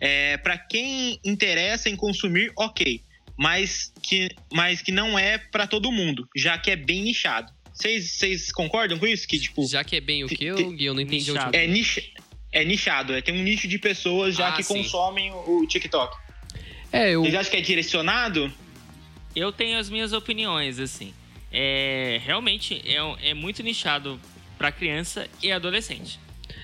É, 0.00 0.36
para 0.36 0.56
quem 0.58 1.18
interessa 1.24 1.88
em 1.90 1.96
consumir, 1.96 2.52
ok. 2.56 3.02
Mas 3.40 3.90
que, 4.02 4.28
mas 4.52 4.82
que 4.82 4.92
não 4.92 5.18
é 5.18 5.38
pra 5.38 5.66
todo 5.66 5.90
mundo, 5.90 6.28
já 6.36 6.58
que 6.58 6.70
é 6.70 6.76
bem 6.76 7.02
nichado. 7.02 7.50
Vocês 7.72 8.10
vocês 8.12 8.52
concordam 8.52 8.98
com 8.98 9.06
isso? 9.06 9.26
Que, 9.26 9.38
tipo, 9.38 9.66
Já 9.66 9.82
que 9.82 9.96
é 9.96 10.00
bem 10.00 10.22
o 10.24 10.28
que, 10.28 10.44
eu, 10.44 10.72
Gui, 10.72 10.84
eu 10.84 10.92
não 10.92 11.00
entendi. 11.00 11.30
Nichado. 11.30 11.56
é, 11.56 11.66
nicha, 11.66 12.02
é 12.52 12.64
nichado, 12.64 13.14
é, 13.14 13.22
tem 13.22 13.34
um 13.34 13.42
nicho 13.42 13.66
de 13.66 13.78
pessoas 13.78 14.36
já 14.36 14.48
Ah, 14.48 14.52
que 14.52 14.62
sim. 14.62 14.74
consomem 14.74 15.30
o, 15.32 15.60
o 15.62 15.66
TikTok. 15.66 16.14
É, 16.92 17.12
eu. 17.14 17.22
Vocês 17.22 17.34
acham 17.34 17.50
que 17.50 17.56
é 17.56 17.60
direcionado? 17.62 18.52
Eu 19.34 19.50
tenho 19.52 19.78
as 19.78 19.88
minhas 19.88 20.12
opiniões, 20.12 20.78
assim. 20.78 21.14
É, 21.50 22.20
realmente 22.22 22.82
é, 22.84 23.30
é 23.30 23.34
muito 23.34 23.62
nichado 23.62 24.20
pra 24.58 24.70
criança 24.70 25.26
e 25.42 25.50
adolescente. 25.50 26.18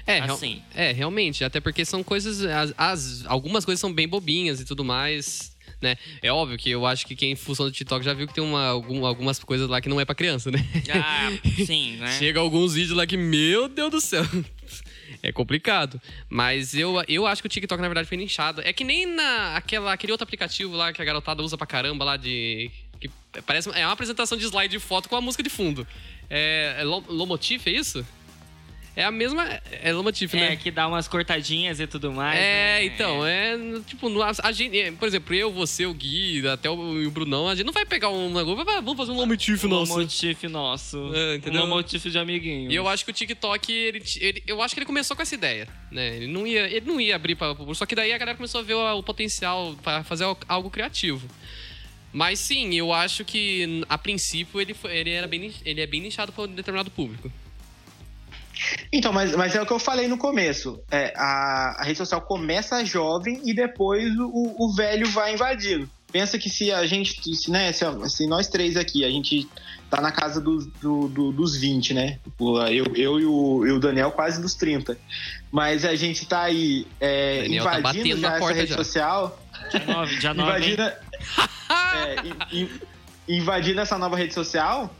É, 0.06 0.20
real- 0.20 0.34
assim. 0.36 0.62
é, 0.74 0.92
realmente. 0.92 1.42
Até 1.42 1.58
porque 1.60 1.84
são 1.86 2.02
coisas. 2.04 2.44
As, 2.44 2.74
as- 2.76 3.24
algumas 3.26 3.64
coisas 3.64 3.80
são 3.80 3.90
bem 3.92 4.06
bobinhas 4.06 4.60
e 4.60 4.64
tudo 4.66 4.84
mais. 4.84 5.55
Né? 5.80 5.96
É 6.22 6.32
óbvio 6.32 6.56
que 6.56 6.70
eu 6.70 6.86
acho 6.86 7.06
que 7.06 7.14
quem 7.14 7.36
funciona 7.36 7.68
no 7.68 7.72
TikTok 7.74 8.02
já 8.04 8.14
viu 8.14 8.26
que 8.26 8.32
tem 8.34 8.42
uma, 8.42 8.66
algum- 8.68 9.04
algumas 9.04 9.38
coisas 9.38 9.68
lá 9.68 9.78
que 9.80 9.88
não 9.90 10.00
é 10.00 10.04
pra 10.06 10.14
criança, 10.14 10.50
né? 10.50 10.58
Ah, 10.94 11.30
sim, 11.66 11.96
né? 11.98 12.18
Chega 12.18 12.40
alguns 12.40 12.74
vídeos 12.74 12.96
lá 12.96 13.06
que, 13.06 13.16
meu 13.16 13.68
Deus 13.68 13.90
do 13.90 14.00
céu. 14.00 14.24
É 15.22 15.30
complicado. 15.32 16.00
Mas 16.28 16.74
eu, 16.74 16.94
eu 17.08 17.26
acho 17.26 17.42
que 17.42 17.46
o 17.46 17.50
TikTok, 17.50 17.80
na 17.80 17.88
verdade, 17.88 18.08
foi 18.08 18.16
nichado. 18.16 18.60
É 18.62 18.72
que 18.72 18.84
nem 18.84 19.06
na, 19.06 19.56
aquela, 19.56 19.92
aquele 19.92 20.12
outro 20.12 20.24
aplicativo 20.24 20.74
lá 20.74 20.92
que 20.92 21.00
a 21.02 21.04
garotada 21.04 21.42
usa 21.42 21.56
pra 21.58 21.66
caramba 21.66 22.04
lá 22.04 22.16
de. 22.16 22.70
Que 23.00 23.10
parece, 23.44 23.68
é 23.74 23.84
uma 23.84 23.92
apresentação 23.92 24.36
de 24.38 24.44
slide 24.46 24.70
de 24.72 24.78
foto 24.78 25.08
com 25.08 25.16
a 25.16 25.20
música 25.20 25.42
de 25.42 25.50
fundo. 25.50 25.86
É, 26.30 26.76
é 26.78 26.84
Lo- 26.84 27.04
Lomotif, 27.08 27.66
é 27.66 27.70
isso? 27.72 28.06
É 28.96 29.04
a 29.04 29.10
mesma. 29.10 29.44
É 29.82 29.92
Lomotif, 29.92 30.32
né? 30.34 30.54
É, 30.54 30.56
que 30.56 30.70
dá 30.70 30.88
umas 30.88 31.06
cortadinhas 31.06 31.78
e 31.80 31.86
tudo 31.86 32.10
mais. 32.10 32.38
É, 32.40 32.78
né? 32.80 32.84
então, 32.86 33.26
é 33.26 33.54
tipo, 33.86 34.08
no- 34.08 34.22
a 34.22 34.52
gente, 34.52 34.78
é, 34.80 34.90
por 34.90 35.06
exemplo, 35.06 35.34
eu, 35.34 35.52
você, 35.52 35.84
o 35.84 35.92
Gui, 35.92 36.48
até 36.48 36.70
o, 36.70 37.06
o 37.06 37.10
Brunão, 37.10 37.46
a 37.46 37.54
gente 37.54 37.66
não 37.66 37.74
vai 37.74 37.84
pegar 37.84 38.08
um 38.08 38.32
negócio, 38.32 38.64
vai, 38.64 38.76
vamos 38.76 38.96
fazer 38.96 39.12
um 39.12 39.16
lomotif 39.16 39.62
Um 39.64 39.68
nosso. 39.68 39.92
motif 39.98 40.42
nosso. 40.44 41.10
É, 41.14 41.36
entendeu? 41.36 41.64
Um 41.64 41.68
motif 41.68 42.02
de 42.10 42.18
amiguinho. 42.18 42.70
E 42.72 42.74
eu 42.74 42.88
acho 42.88 43.04
que 43.04 43.10
o 43.10 43.14
TikTok, 43.14 43.70
ele, 43.70 44.02
ele- 44.18 44.42
eu 44.46 44.62
acho 44.62 44.72
que 44.74 44.78
ele 44.80 44.86
começou 44.86 45.14
com 45.14 45.22
essa 45.22 45.34
ideia, 45.34 45.68
né? 45.90 46.16
Ele 46.16 46.26
não 46.28 46.46
ia, 46.46 46.66
ele 46.66 46.86
não 46.86 46.98
ia 46.98 47.16
abrir 47.16 47.34
para 47.34 47.54
só 47.74 47.84
que 47.84 47.94
daí 47.94 48.14
a 48.14 48.18
galera 48.18 48.36
começou 48.38 48.62
a 48.62 48.64
ver 48.64 48.74
o, 48.74 48.98
o 48.98 49.02
potencial 49.02 49.76
para 49.82 50.04
fazer 50.04 50.24
al- 50.24 50.38
algo 50.48 50.70
criativo. 50.70 51.28
Mas 52.14 52.38
sim, 52.38 52.74
eu 52.74 52.94
acho 52.94 53.26
que 53.26 53.84
a 53.90 53.98
princípio 53.98 54.58
ele, 54.58 54.72
foi- 54.72 54.96
ele 54.96 55.10
era 55.10 55.26
bem, 55.26 55.52
ele 55.66 55.82
é 55.82 55.86
bem 55.86 56.00
nichado 56.00 56.32
para 56.32 56.44
um 56.44 56.48
determinado 56.48 56.90
público. 56.90 57.30
Então, 58.92 59.12
mas, 59.12 59.34
mas 59.36 59.54
é 59.54 59.60
o 59.62 59.66
que 59.66 59.72
eu 59.72 59.78
falei 59.78 60.08
no 60.08 60.16
começo. 60.18 60.80
É, 60.90 61.12
a, 61.16 61.76
a 61.80 61.84
rede 61.84 61.98
social 61.98 62.20
começa 62.22 62.84
jovem 62.84 63.40
e 63.44 63.52
depois 63.54 64.10
o, 64.18 64.54
o 64.58 64.72
velho 64.74 65.08
vai 65.10 65.34
invadindo. 65.34 65.88
Pensa 66.12 66.38
que 66.38 66.48
se 66.48 66.72
a 66.72 66.86
gente, 66.86 67.34
se, 67.34 67.50
né, 67.50 67.72
se, 67.72 67.84
se 68.08 68.26
nós 68.26 68.48
três 68.48 68.76
aqui, 68.76 69.04
a 69.04 69.10
gente 69.10 69.46
tá 69.90 70.00
na 70.00 70.10
casa 70.10 70.40
dos, 70.40 70.66
do, 70.80 71.08
do- 71.08 71.32
dos 71.32 71.56
20, 71.56 71.92
né? 71.92 72.18
Tipo, 72.24 72.58
Eu, 72.68 72.86
eu 72.94 73.20
e, 73.20 73.26
o, 73.26 73.66
e 73.66 73.72
o 73.72 73.78
Daniel 73.80 74.10
quase 74.12 74.40
dos 74.40 74.54
30. 74.54 74.96
Mas 75.50 75.84
a 75.84 75.94
gente 75.94 76.24
tá 76.26 76.42
aí 76.42 76.86
é, 77.00 77.40
tá 77.40 77.46
invadindo 77.48 77.82
batendo 77.82 78.20
já 78.20 78.36
essa 78.36 78.52
rede 78.52 78.70
já. 78.70 78.76
social. 78.76 79.42
Dia 79.70 79.84
9, 79.86 80.16
dia 80.18 80.34
9, 80.34 80.50
hein? 80.64 80.72
Invadindo, 80.72 80.82
é, 81.94 82.16
in- 82.54 82.62
in- 82.62 82.80
invadindo 83.28 83.80
essa 83.80 83.98
nova 83.98 84.16
rede 84.16 84.32
social, 84.32 84.94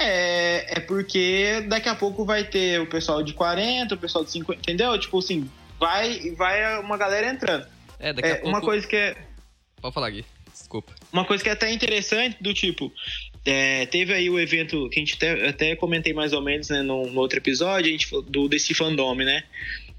é, 0.00 0.76
é 0.76 0.80
porque 0.80 1.62
daqui 1.68 1.88
a 1.88 1.94
pouco 1.94 2.24
vai 2.24 2.44
ter 2.44 2.80
o 2.80 2.86
pessoal 2.86 3.22
de 3.22 3.32
40, 3.34 3.94
o 3.94 3.98
pessoal 3.98 4.24
de 4.24 4.30
50, 4.30 4.60
entendeu? 4.60 4.98
Tipo 4.98 5.18
assim, 5.18 5.48
vai, 5.78 6.30
vai 6.36 6.78
uma 6.80 6.96
galera 6.96 7.28
entrando. 7.28 7.66
É, 7.98 8.12
daqui 8.12 8.28
a 8.28 8.32
É, 8.32 8.34
pouco. 8.36 8.48
uma 8.48 8.60
coisa 8.60 8.86
que 8.86 8.96
é 8.96 9.16
Pode 9.80 9.94
falar, 9.94 10.10
Gui. 10.10 10.24
Desculpa. 10.52 10.92
uma 11.12 11.24
coisa 11.24 11.42
que 11.42 11.48
é 11.48 11.52
até 11.52 11.70
interessante 11.72 12.36
do 12.40 12.52
tipo 12.52 12.92
é, 13.46 13.86
teve 13.86 14.12
aí 14.12 14.28
o 14.28 14.38
evento 14.38 14.88
que 14.90 14.98
a 14.98 15.02
gente 15.02 15.14
até, 15.14 15.48
até 15.48 15.76
comentei 15.76 16.12
mais 16.12 16.32
ou 16.32 16.42
menos 16.42 16.68
né, 16.68 16.82
no, 16.82 17.06
no 17.06 17.20
outro 17.20 17.38
episódio 17.38 17.88
a 17.88 17.90
gente 17.92 18.08
do 18.28 18.48
DC 18.48 18.74
Fandom 18.74 19.14
né 19.14 19.44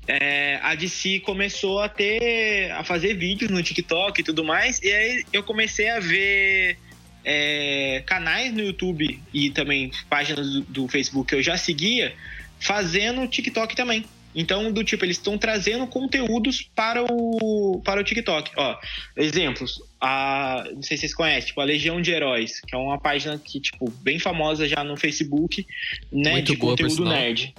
É, 0.07 0.59
a 0.61 0.75
DC 0.75 1.19
começou 1.21 1.79
a 1.79 1.87
ter 1.89 2.71
a 2.71 2.83
fazer 2.83 3.13
vídeos 3.15 3.49
no 3.51 3.61
TikTok 3.63 4.19
e 4.21 4.23
tudo 4.23 4.43
mais 4.43 4.79
e 4.81 4.91
aí 4.91 5.23
eu 5.33 5.43
comecei 5.43 5.89
a 5.89 5.99
ver 5.99 6.77
é, 7.23 8.03
canais 8.05 8.53
no 8.53 8.61
YouTube 8.61 9.19
e 9.33 9.49
também 9.51 9.91
páginas 10.09 10.47
do, 10.51 10.61
do 10.61 10.87
Facebook 10.87 11.29
que 11.29 11.35
eu 11.35 11.43
já 11.43 11.57
seguia 11.57 12.13
fazendo 12.59 13.27
TikTok 13.27 13.75
também. 13.75 14.05
Então 14.33 14.71
do 14.71 14.81
tipo 14.83 15.03
eles 15.03 15.17
estão 15.17 15.37
trazendo 15.37 15.85
conteúdos 15.87 16.61
para 16.73 17.03
o 17.03 17.81
para 17.83 17.99
o 17.99 18.03
TikTok. 18.03 18.51
Ó 18.55 18.77
exemplos 19.17 19.81
a 19.99 20.63
não 20.73 20.81
sei 20.81 20.95
se 20.95 21.01
vocês 21.01 21.13
conhecem 21.13 21.47
tipo 21.49 21.59
a 21.59 21.65
Legião 21.65 22.01
de 22.01 22.11
Heróis 22.11 22.61
que 22.61 22.73
é 22.73 22.77
uma 22.77 22.97
página 22.99 23.37
que 23.37 23.59
tipo 23.59 23.91
bem 24.01 24.19
famosa 24.19 24.67
já 24.69 24.83
no 24.85 24.95
Facebook 24.95 25.65
né 26.11 26.31
Muito 26.31 26.53
de 26.53 26.57
boa, 26.57 26.71
conteúdo 26.71 27.03
nerd. 27.05 27.53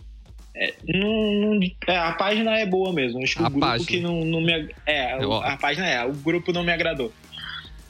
É, 0.54 0.74
não, 0.86 1.32
não- 1.56 1.60
é, 1.88 1.96
a 1.96 2.12
página 2.12 2.58
é 2.58 2.66
boa 2.66 2.92
mesmo. 2.92 3.22
Acho 3.22 3.36
que 3.36 3.42
A 3.42 3.46
o 3.46 3.50
grupo 3.50 3.66
página. 3.66 3.88
que 3.88 4.00
não, 4.00 4.22
não 4.24 4.40
me 4.40 4.68
é 4.86 5.14
Eu- 5.22 5.32
a 5.34 5.56
página 5.56 5.86
é 5.88 6.04
o 6.04 6.12
grupo 6.12 6.52
não 6.52 6.62
me 6.64 6.72
agradou. 6.72 7.12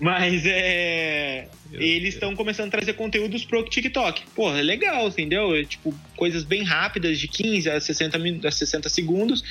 Mas 0.01 0.43
é 0.47 1.49
Eu- 1.73 1.81
eles 1.81 2.15
estão 2.15 2.35
começando 2.37 2.69
a 2.69 2.71
trazer 2.73 2.93
conteúdos 2.95 3.45
pro 3.45 3.63
TikTok. 3.65 4.23
Porra, 4.35 4.59
é 4.59 4.63
legal, 4.63 5.09
entendeu? 5.09 5.55
É, 5.55 5.65
tipo, 5.65 5.95
coisas 6.17 6.45
bem 6.45 6.63
rápidas, 6.63 7.19
de 7.19 7.29
15 7.29 7.71
a 7.71 7.81
60, 7.81 8.19
min- 8.19 8.41
a 8.45 8.51
60 8.51 8.89
segundos, 8.89 9.43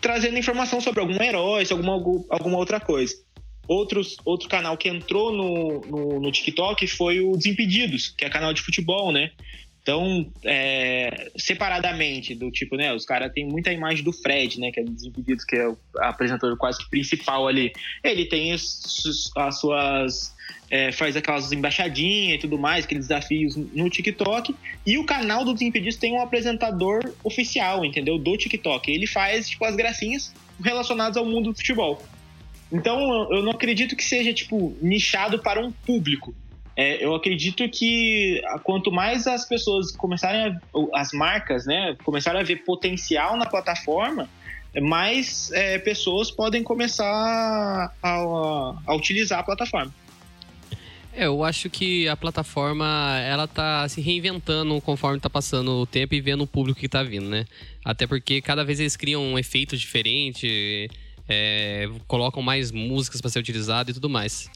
trazendo 0.00 0.38
informação 0.38 0.80
sobre 0.80 1.00
algum 1.00 1.22
herói, 1.22 1.64
alguma, 1.70 1.92
alguma 2.30 2.58
outra 2.58 2.78
coisa. 2.78 3.14
Outros, 3.66 4.16
outro 4.26 4.46
canal 4.48 4.76
que 4.76 4.88
entrou 4.90 5.32
no, 5.32 5.80
no, 5.80 6.20
no 6.20 6.30
TikTok 6.30 6.86
foi 6.86 7.20
o 7.20 7.32
Desimpedidos, 7.36 8.08
que 8.08 8.24
é 8.24 8.28
canal 8.28 8.52
de 8.52 8.60
futebol, 8.60 9.10
né? 9.10 9.30
Então, 9.82 10.30
é, 10.44 11.30
separadamente, 11.36 12.34
do 12.34 12.50
tipo, 12.50 12.76
né? 12.76 12.92
Os 12.94 13.04
caras 13.04 13.32
têm 13.32 13.46
muita 13.46 13.72
imagem 13.72 14.02
do 14.04 14.12
Fred, 14.12 14.58
né? 14.60 14.70
Que 14.70 14.80
é 14.80 14.82
do 14.84 14.90
Desimpedidos, 14.92 15.44
que 15.44 15.56
é 15.56 15.68
o 15.68 15.76
apresentador 15.98 16.56
quase 16.56 16.78
que 16.82 16.90
principal 16.90 17.46
ali. 17.48 17.72
Ele 18.02 18.24
tem 18.26 18.52
os- 18.54 19.30
as 19.36 19.60
suas 19.60 20.33
é, 20.70 20.90
faz 20.92 21.16
aquelas 21.16 21.52
embaixadinhas 21.52 22.36
e 22.36 22.38
tudo 22.38 22.58
mais, 22.58 22.84
aqueles 22.84 23.06
desafios 23.08 23.56
no 23.56 23.88
TikTok. 23.90 24.54
E 24.86 24.98
o 24.98 25.04
canal 25.04 25.44
do 25.44 25.52
Desimpedidos 25.52 25.96
tem 25.96 26.14
um 26.14 26.20
apresentador 26.20 27.00
oficial, 27.22 27.84
entendeu? 27.84 28.18
Do 28.18 28.36
TikTok. 28.36 28.90
Ele 28.90 29.06
faz, 29.06 29.48
tipo, 29.48 29.64
as 29.64 29.76
gracinhas 29.76 30.32
relacionadas 30.62 31.16
ao 31.16 31.24
mundo 31.24 31.50
do 31.50 31.56
futebol. 31.56 32.02
Então, 32.72 32.98
eu 33.32 33.42
não 33.42 33.52
acredito 33.52 33.94
que 33.94 34.02
seja, 34.04 34.32
tipo, 34.32 34.76
nichado 34.80 35.38
para 35.38 35.60
um 35.60 35.70
público. 35.70 36.34
É, 36.76 37.04
eu 37.04 37.14
acredito 37.14 37.68
que 37.68 38.42
ah, 38.46 38.58
quanto 38.58 38.90
mais 38.90 39.28
as 39.28 39.46
pessoas 39.46 39.92
começarem 39.92 40.40
a, 40.56 41.00
as 41.00 41.12
marcas, 41.12 41.66
né, 41.66 41.96
começarem 42.02 42.40
a 42.40 42.44
ver 42.44 42.64
potencial 42.64 43.36
na 43.36 43.46
plataforma, 43.46 44.28
mais 44.82 45.52
é, 45.52 45.78
pessoas 45.78 46.32
podem 46.32 46.64
começar 46.64 47.06
a, 47.06 47.92
a- 48.02 48.74
a 48.88 48.94
utilizar 48.96 49.38
a 49.38 49.42
plataforma. 49.44 49.94
É, 51.16 51.26
eu 51.26 51.44
acho 51.44 51.70
que 51.70 52.08
a 52.08 52.16
plataforma, 52.16 53.20
ela 53.24 53.46
tá 53.46 53.88
se 53.88 54.00
reinventando 54.00 54.80
conforme 54.80 55.20
tá 55.20 55.30
passando 55.30 55.70
o 55.70 55.86
tempo 55.86 56.14
e 56.14 56.20
vendo 56.20 56.42
o 56.42 56.46
público 56.46 56.80
que 56.80 56.88
tá 56.88 57.02
vindo, 57.04 57.28
né? 57.28 57.44
Até 57.84 58.06
porque 58.06 58.40
cada 58.42 58.64
vez 58.64 58.80
eles 58.80 58.96
criam 58.96 59.22
um 59.22 59.38
efeito 59.38 59.76
diferente, 59.76 60.90
é, 61.28 61.88
colocam 62.08 62.42
mais 62.42 62.72
músicas 62.72 63.20
para 63.20 63.30
ser 63.30 63.38
utilizado 63.38 63.90
e 63.90 63.94
tudo 63.94 64.10
mais. 64.10 64.50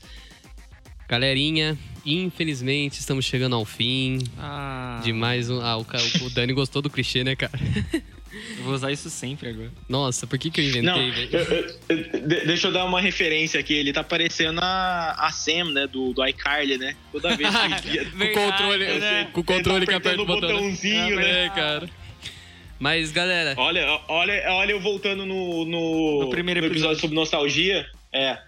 Galerinha, 1.09 1.79
infelizmente 2.05 2.99
estamos 3.01 3.25
chegando 3.25 3.55
ao 3.55 3.65
fim 3.65 4.19
Ah, 4.37 5.01
de 5.03 5.13
mais 5.13 5.49
um. 5.49 5.61
Ah, 5.61 5.79
o, 5.79 5.87
o 6.27 6.31
Dani 6.31 6.53
gostou 6.53 6.83
do 6.83 6.91
clichê, 6.91 7.23
né, 7.23 7.37
cara? 7.37 7.53
eu 8.57 8.63
vou 8.65 8.75
usar 8.75 8.91
isso 8.93 9.11
sempre 9.11 9.49
agora. 9.51 9.71
Nossa, 9.89 10.27
por 10.27 10.39
que, 10.39 10.51
que 10.51 10.61
eu 10.61 10.65
inventei, 10.65 10.83
Não, 10.83 10.97
velho? 10.99 11.29
eu- 11.33 11.45
eu- 11.45 11.77
eu- 11.89 12.29
de- 12.29 12.47
deixa 12.47 12.69
eu 12.69 12.73
dar 12.73 12.85
uma 12.85 13.01
referência 13.01 13.59
aqui. 13.61 13.75
Ele 13.75 13.93
tá 13.93 14.03
parecendo 14.03 14.61
a, 14.63 15.13
a 15.19 15.31
Sam, 15.31 15.73
né? 15.73 15.87
Do, 15.87 16.13
do 16.13 16.27
iCarly, 16.27 16.79
né? 16.79 16.97
Toda 17.13 17.37
vez 17.37 17.51
que. 17.83 18.05
Com 18.17 18.25
o 18.25 18.33
controle, 18.33 18.79
Verdade, 18.85 19.01
né? 19.01 19.31
com 19.33 19.41
o 19.41 19.45
controle 19.45 19.79
Ele 19.79 19.87
que 19.87 19.93
tá 19.93 19.99
aperta 19.99 20.23
o 20.23 20.27
botão. 20.27 20.49
o 20.49 20.53
botãozinho, 20.53 21.17
né? 21.17 21.23
né? 21.23 21.45
É, 21.47 21.49
cara. 21.51 21.89
Mas, 22.79 23.11
galera, 23.11 23.55
Olha, 23.57 24.01
olha, 24.07 24.45
olha 24.53 24.71
eu 24.73 24.81
voltando 24.81 25.27
no, 25.27 25.65
no, 25.65 26.21
No 26.21 26.31
primeiro 26.31 26.61
no 26.61 26.67
episódio 26.67 26.93
episódio. 26.93 27.01
sobre 27.01 27.17
nostalgia. 27.17 27.85
É. 28.13 28.39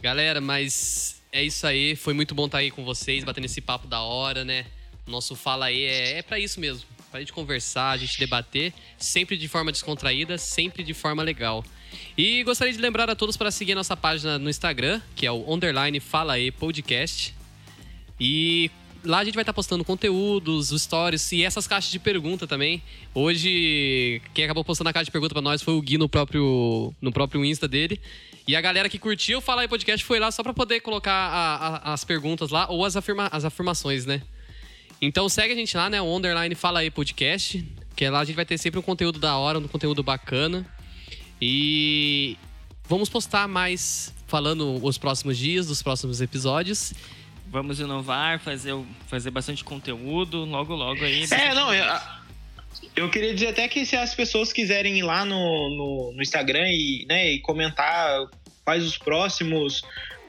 galera, 0.00 0.40
mas 0.40 1.20
é 1.32 1.42
isso 1.42 1.66
aí. 1.66 1.96
Foi 1.96 2.14
muito 2.14 2.34
bom 2.34 2.46
estar 2.46 2.58
aí 2.58 2.70
com 2.70 2.84
vocês, 2.84 3.24
batendo 3.24 3.44
esse 3.46 3.60
papo 3.60 3.86
da 3.88 4.00
hora, 4.02 4.44
né? 4.44 4.64
Nosso 5.06 5.34
Fala 5.34 5.66
aí 5.66 5.82
é, 5.84 6.18
é 6.18 6.22
pra 6.22 6.38
isso 6.38 6.60
mesmo. 6.60 6.84
Pra 7.14 7.20
gente 7.20 7.32
conversar, 7.32 7.92
a 7.92 7.96
gente 7.96 8.18
debater, 8.18 8.72
sempre 8.98 9.36
de 9.36 9.46
forma 9.46 9.70
descontraída, 9.70 10.36
sempre 10.36 10.82
de 10.82 10.92
forma 10.92 11.22
legal. 11.22 11.64
E 12.18 12.42
gostaria 12.42 12.72
de 12.74 12.80
lembrar 12.80 13.08
a 13.08 13.14
todos 13.14 13.36
para 13.36 13.52
seguir 13.52 13.70
a 13.70 13.74
nossa 13.76 13.96
página 13.96 14.36
no 14.36 14.50
Instagram, 14.50 15.00
que 15.14 15.24
é 15.24 15.30
o 15.30 15.44
underline 15.48 16.00
Fala 16.00 16.32
aí 16.32 16.50
Podcast. 16.50 17.32
E 18.18 18.68
lá 19.04 19.20
a 19.20 19.24
gente 19.24 19.34
vai 19.34 19.42
estar 19.42 19.52
postando 19.52 19.84
conteúdos, 19.84 20.72
os 20.72 20.82
stories 20.82 21.30
e 21.30 21.44
essas 21.44 21.68
caixas 21.68 21.92
de 21.92 22.00
pergunta 22.00 22.48
também. 22.48 22.82
Hoje, 23.14 24.20
quem 24.34 24.44
acabou 24.44 24.64
postando 24.64 24.90
a 24.90 24.92
caixa 24.92 25.04
de 25.04 25.12
pergunta 25.12 25.32
pra 25.34 25.40
nós 25.40 25.62
foi 25.62 25.74
o 25.74 25.80
Gui 25.80 25.96
no 25.96 26.08
próprio, 26.08 26.92
no 27.00 27.12
próprio 27.12 27.44
Insta 27.44 27.68
dele. 27.68 28.00
E 28.44 28.56
a 28.56 28.60
galera 28.60 28.88
que 28.88 28.98
curtiu 28.98 29.38
o 29.38 29.40
Fala 29.40 29.62
aí 29.62 29.68
Podcast 29.68 30.04
foi 30.04 30.18
lá 30.18 30.32
só 30.32 30.42
pra 30.42 30.52
poder 30.52 30.80
colocar 30.80 31.12
a- 31.12 31.76
a- 31.90 31.92
as 31.92 32.02
perguntas 32.04 32.50
lá 32.50 32.66
ou 32.68 32.84
as, 32.84 32.96
afirma- 32.96 33.28
as 33.30 33.44
afirmações, 33.44 34.04
né? 34.04 34.20
Então 35.06 35.28
segue 35.28 35.52
a 35.52 35.56
gente 35.56 35.76
lá, 35.76 35.90
né? 35.90 36.00
O 36.00 36.16
underline 36.16 36.54
Fala 36.54 36.80
aí 36.80 36.90
Podcast. 36.90 37.64
Que 37.94 38.08
lá 38.08 38.20
a 38.20 38.24
gente 38.24 38.34
vai 38.34 38.44
ter 38.44 38.58
sempre 38.58 38.80
um 38.80 38.82
conteúdo 38.82 39.18
da 39.18 39.36
hora, 39.36 39.58
um 39.58 39.68
conteúdo 39.68 40.02
bacana. 40.02 40.66
E 41.40 42.36
vamos 42.88 43.08
postar 43.08 43.46
mais 43.46 44.14
falando 44.26 44.82
os 44.84 44.98
próximos 44.98 45.36
dias, 45.36 45.66
dos 45.66 45.82
próximos 45.82 46.20
episódios. 46.20 46.94
Vamos 47.48 47.78
inovar, 47.78 48.40
fazer, 48.40 48.74
fazer 49.06 49.30
bastante 49.30 49.62
conteúdo, 49.62 50.44
logo, 50.44 50.74
logo 50.74 51.04
aí. 51.04 51.24
É, 51.30 51.54
não, 51.54 51.72
eu, 51.72 51.84
eu 52.96 53.10
queria 53.10 53.32
dizer 53.34 53.48
até 53.48 53.68
que 53.68 53.84
se 53.84 53.94
as 53.96 54.14
pessoas 54.14 54.52
quiserem 54.52 54.98
ir 54.98 55.02
lá 55.02 55.24
no, 55.24 55.36
no, 55.36 56.12
no 56.16 56.22
Instagram 56.22 56.68
e, 56.68 57.06
né, 57.06 57.30
e 57.32 57.40
comentar 57.40 58.26
quais 58.64 58.84
os 58.84 58.98
próximos 58.98 59.82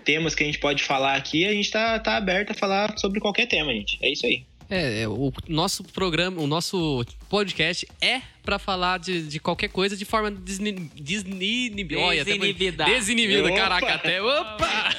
temas 0.04 0.36
que 0.36 0.44
a 0.44 0.46
gente 0.46 0.60
pode 0.60 0.84
falar 0.84 1.16
aqui, 1.16 1.46
a 1.48 1.52
gente 1.52 1.72
tá, 1.72 1.98
tá 1.98 2.18
aberto 2.18 2.52
a 2.52 2.54
falar 2.54 2.96
sobre 3.00 3.20
qualquer 3.20 3.48
tema, 3.48 3.74
gente. 3.74 3.98
É 4.04 4.12
isso 4.12 4.26
aí. 4.26 4.46
É, 4.70 5.02
é, 5.04 5.08
o 5.08 5.32
nosso 5.48 5.84
programa, 5.84 6.42
o 6.42 6.48
nosso 6.48 7.06
podcast 7.30 7.88
é 8.02 8.22
pra 8.44 8.58
falar 8.58 8.98
de, 9.00 9.28
de 9.28 9.40
qualquer 9.40 9.68
coisa 9.70 9.96
de 9.96 10.06
forma 10.06 10.32
desni- 10.32 10.90
Desinibida. 10.96 12.86
Desinibida, 12.86 13.48
Opa! 13.48 13.56
caraca, 13.56 13.94
até. 13.94 14.22
Opa! 14.22 14.90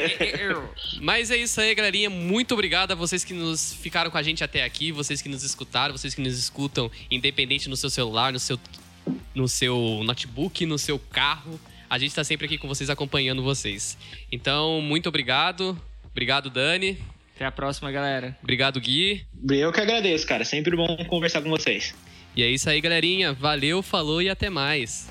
Mas 1.00 1.30
é 1.30 1.36
isso 1.36 1.60
aí, 1.60 1.74
galerinha. 1.74 2.08
Muito 2.08 2.54
obrigado 2.54 2.92
a 2.92 2.94
vocês 2.94 3.22
que 3.24 3.34
nos 3.34 3.74
ficaram 3.74 4.10
com 4.10 4.18
a 4.18 4.22
gente 4.22 4.42
até 4.42 4.64
aqui, 4.64 4.92
vocês 4.92 5.20
que 5.20 5.28
nos 5.28 5.42
escutaram, 5.42 5.96
vocês 5.96 6.14
que 6.14 6.20
nos 6.22 6.38
escutam, 6.38 6.90
independente 7.10 7.68
no 7.68 7.76
seu 7.76 7.90
celular, 7.90 8.32
no 8.32 8.38
seu, 8.40 8.58
no 9.34 9.46
seu 9.48 10.00
notebook, 10.04 10.64
no 10.64 10.78
seu 10.78 10.98
carro. 10.98 11.60
A 11.88 11.98
gente 11.98 12.14
tá 12.14 12.24
sempre 12.24 12.46
aqui 12.46 12.58
com 12.58 12.66
vocês, 12.66 12.90
acompanhando 12.90 13.42
vocês. 13.42 13.96
Então, 14.32 14.80
muito 14.80 15.08
obrigado. 15.08 15.80
Obrigado, 16.10 16.48
Dani. 16.50 16.98
Até 17.36 17.44
a 17.44 17.52
próxima, 17.52 17.92
galera. 17.92 18.34
Obrigado, 18.42 18.80
Gui. 18.80 19.26
Eu 19.50 19.70
que 19.70 19.80
agradeço, 19.80 20.26
cara. 20.26 20.42
Sempre 20.42 20.74
bom 20.74 20.96
conversar 21.06 21.42
com 21.42 21.50
vocês. 21.50 21.94
E 22.34 22.42
é 22.42 22.48
isso 22.48 22.68
aí, 22.68 22.80
galerinha. 22.80 23.34
Valeu, 23.34 23.82
falou 23.82 24.22
e 24.22 24.30
até 24.30 24.48
mais. 24.48 25.06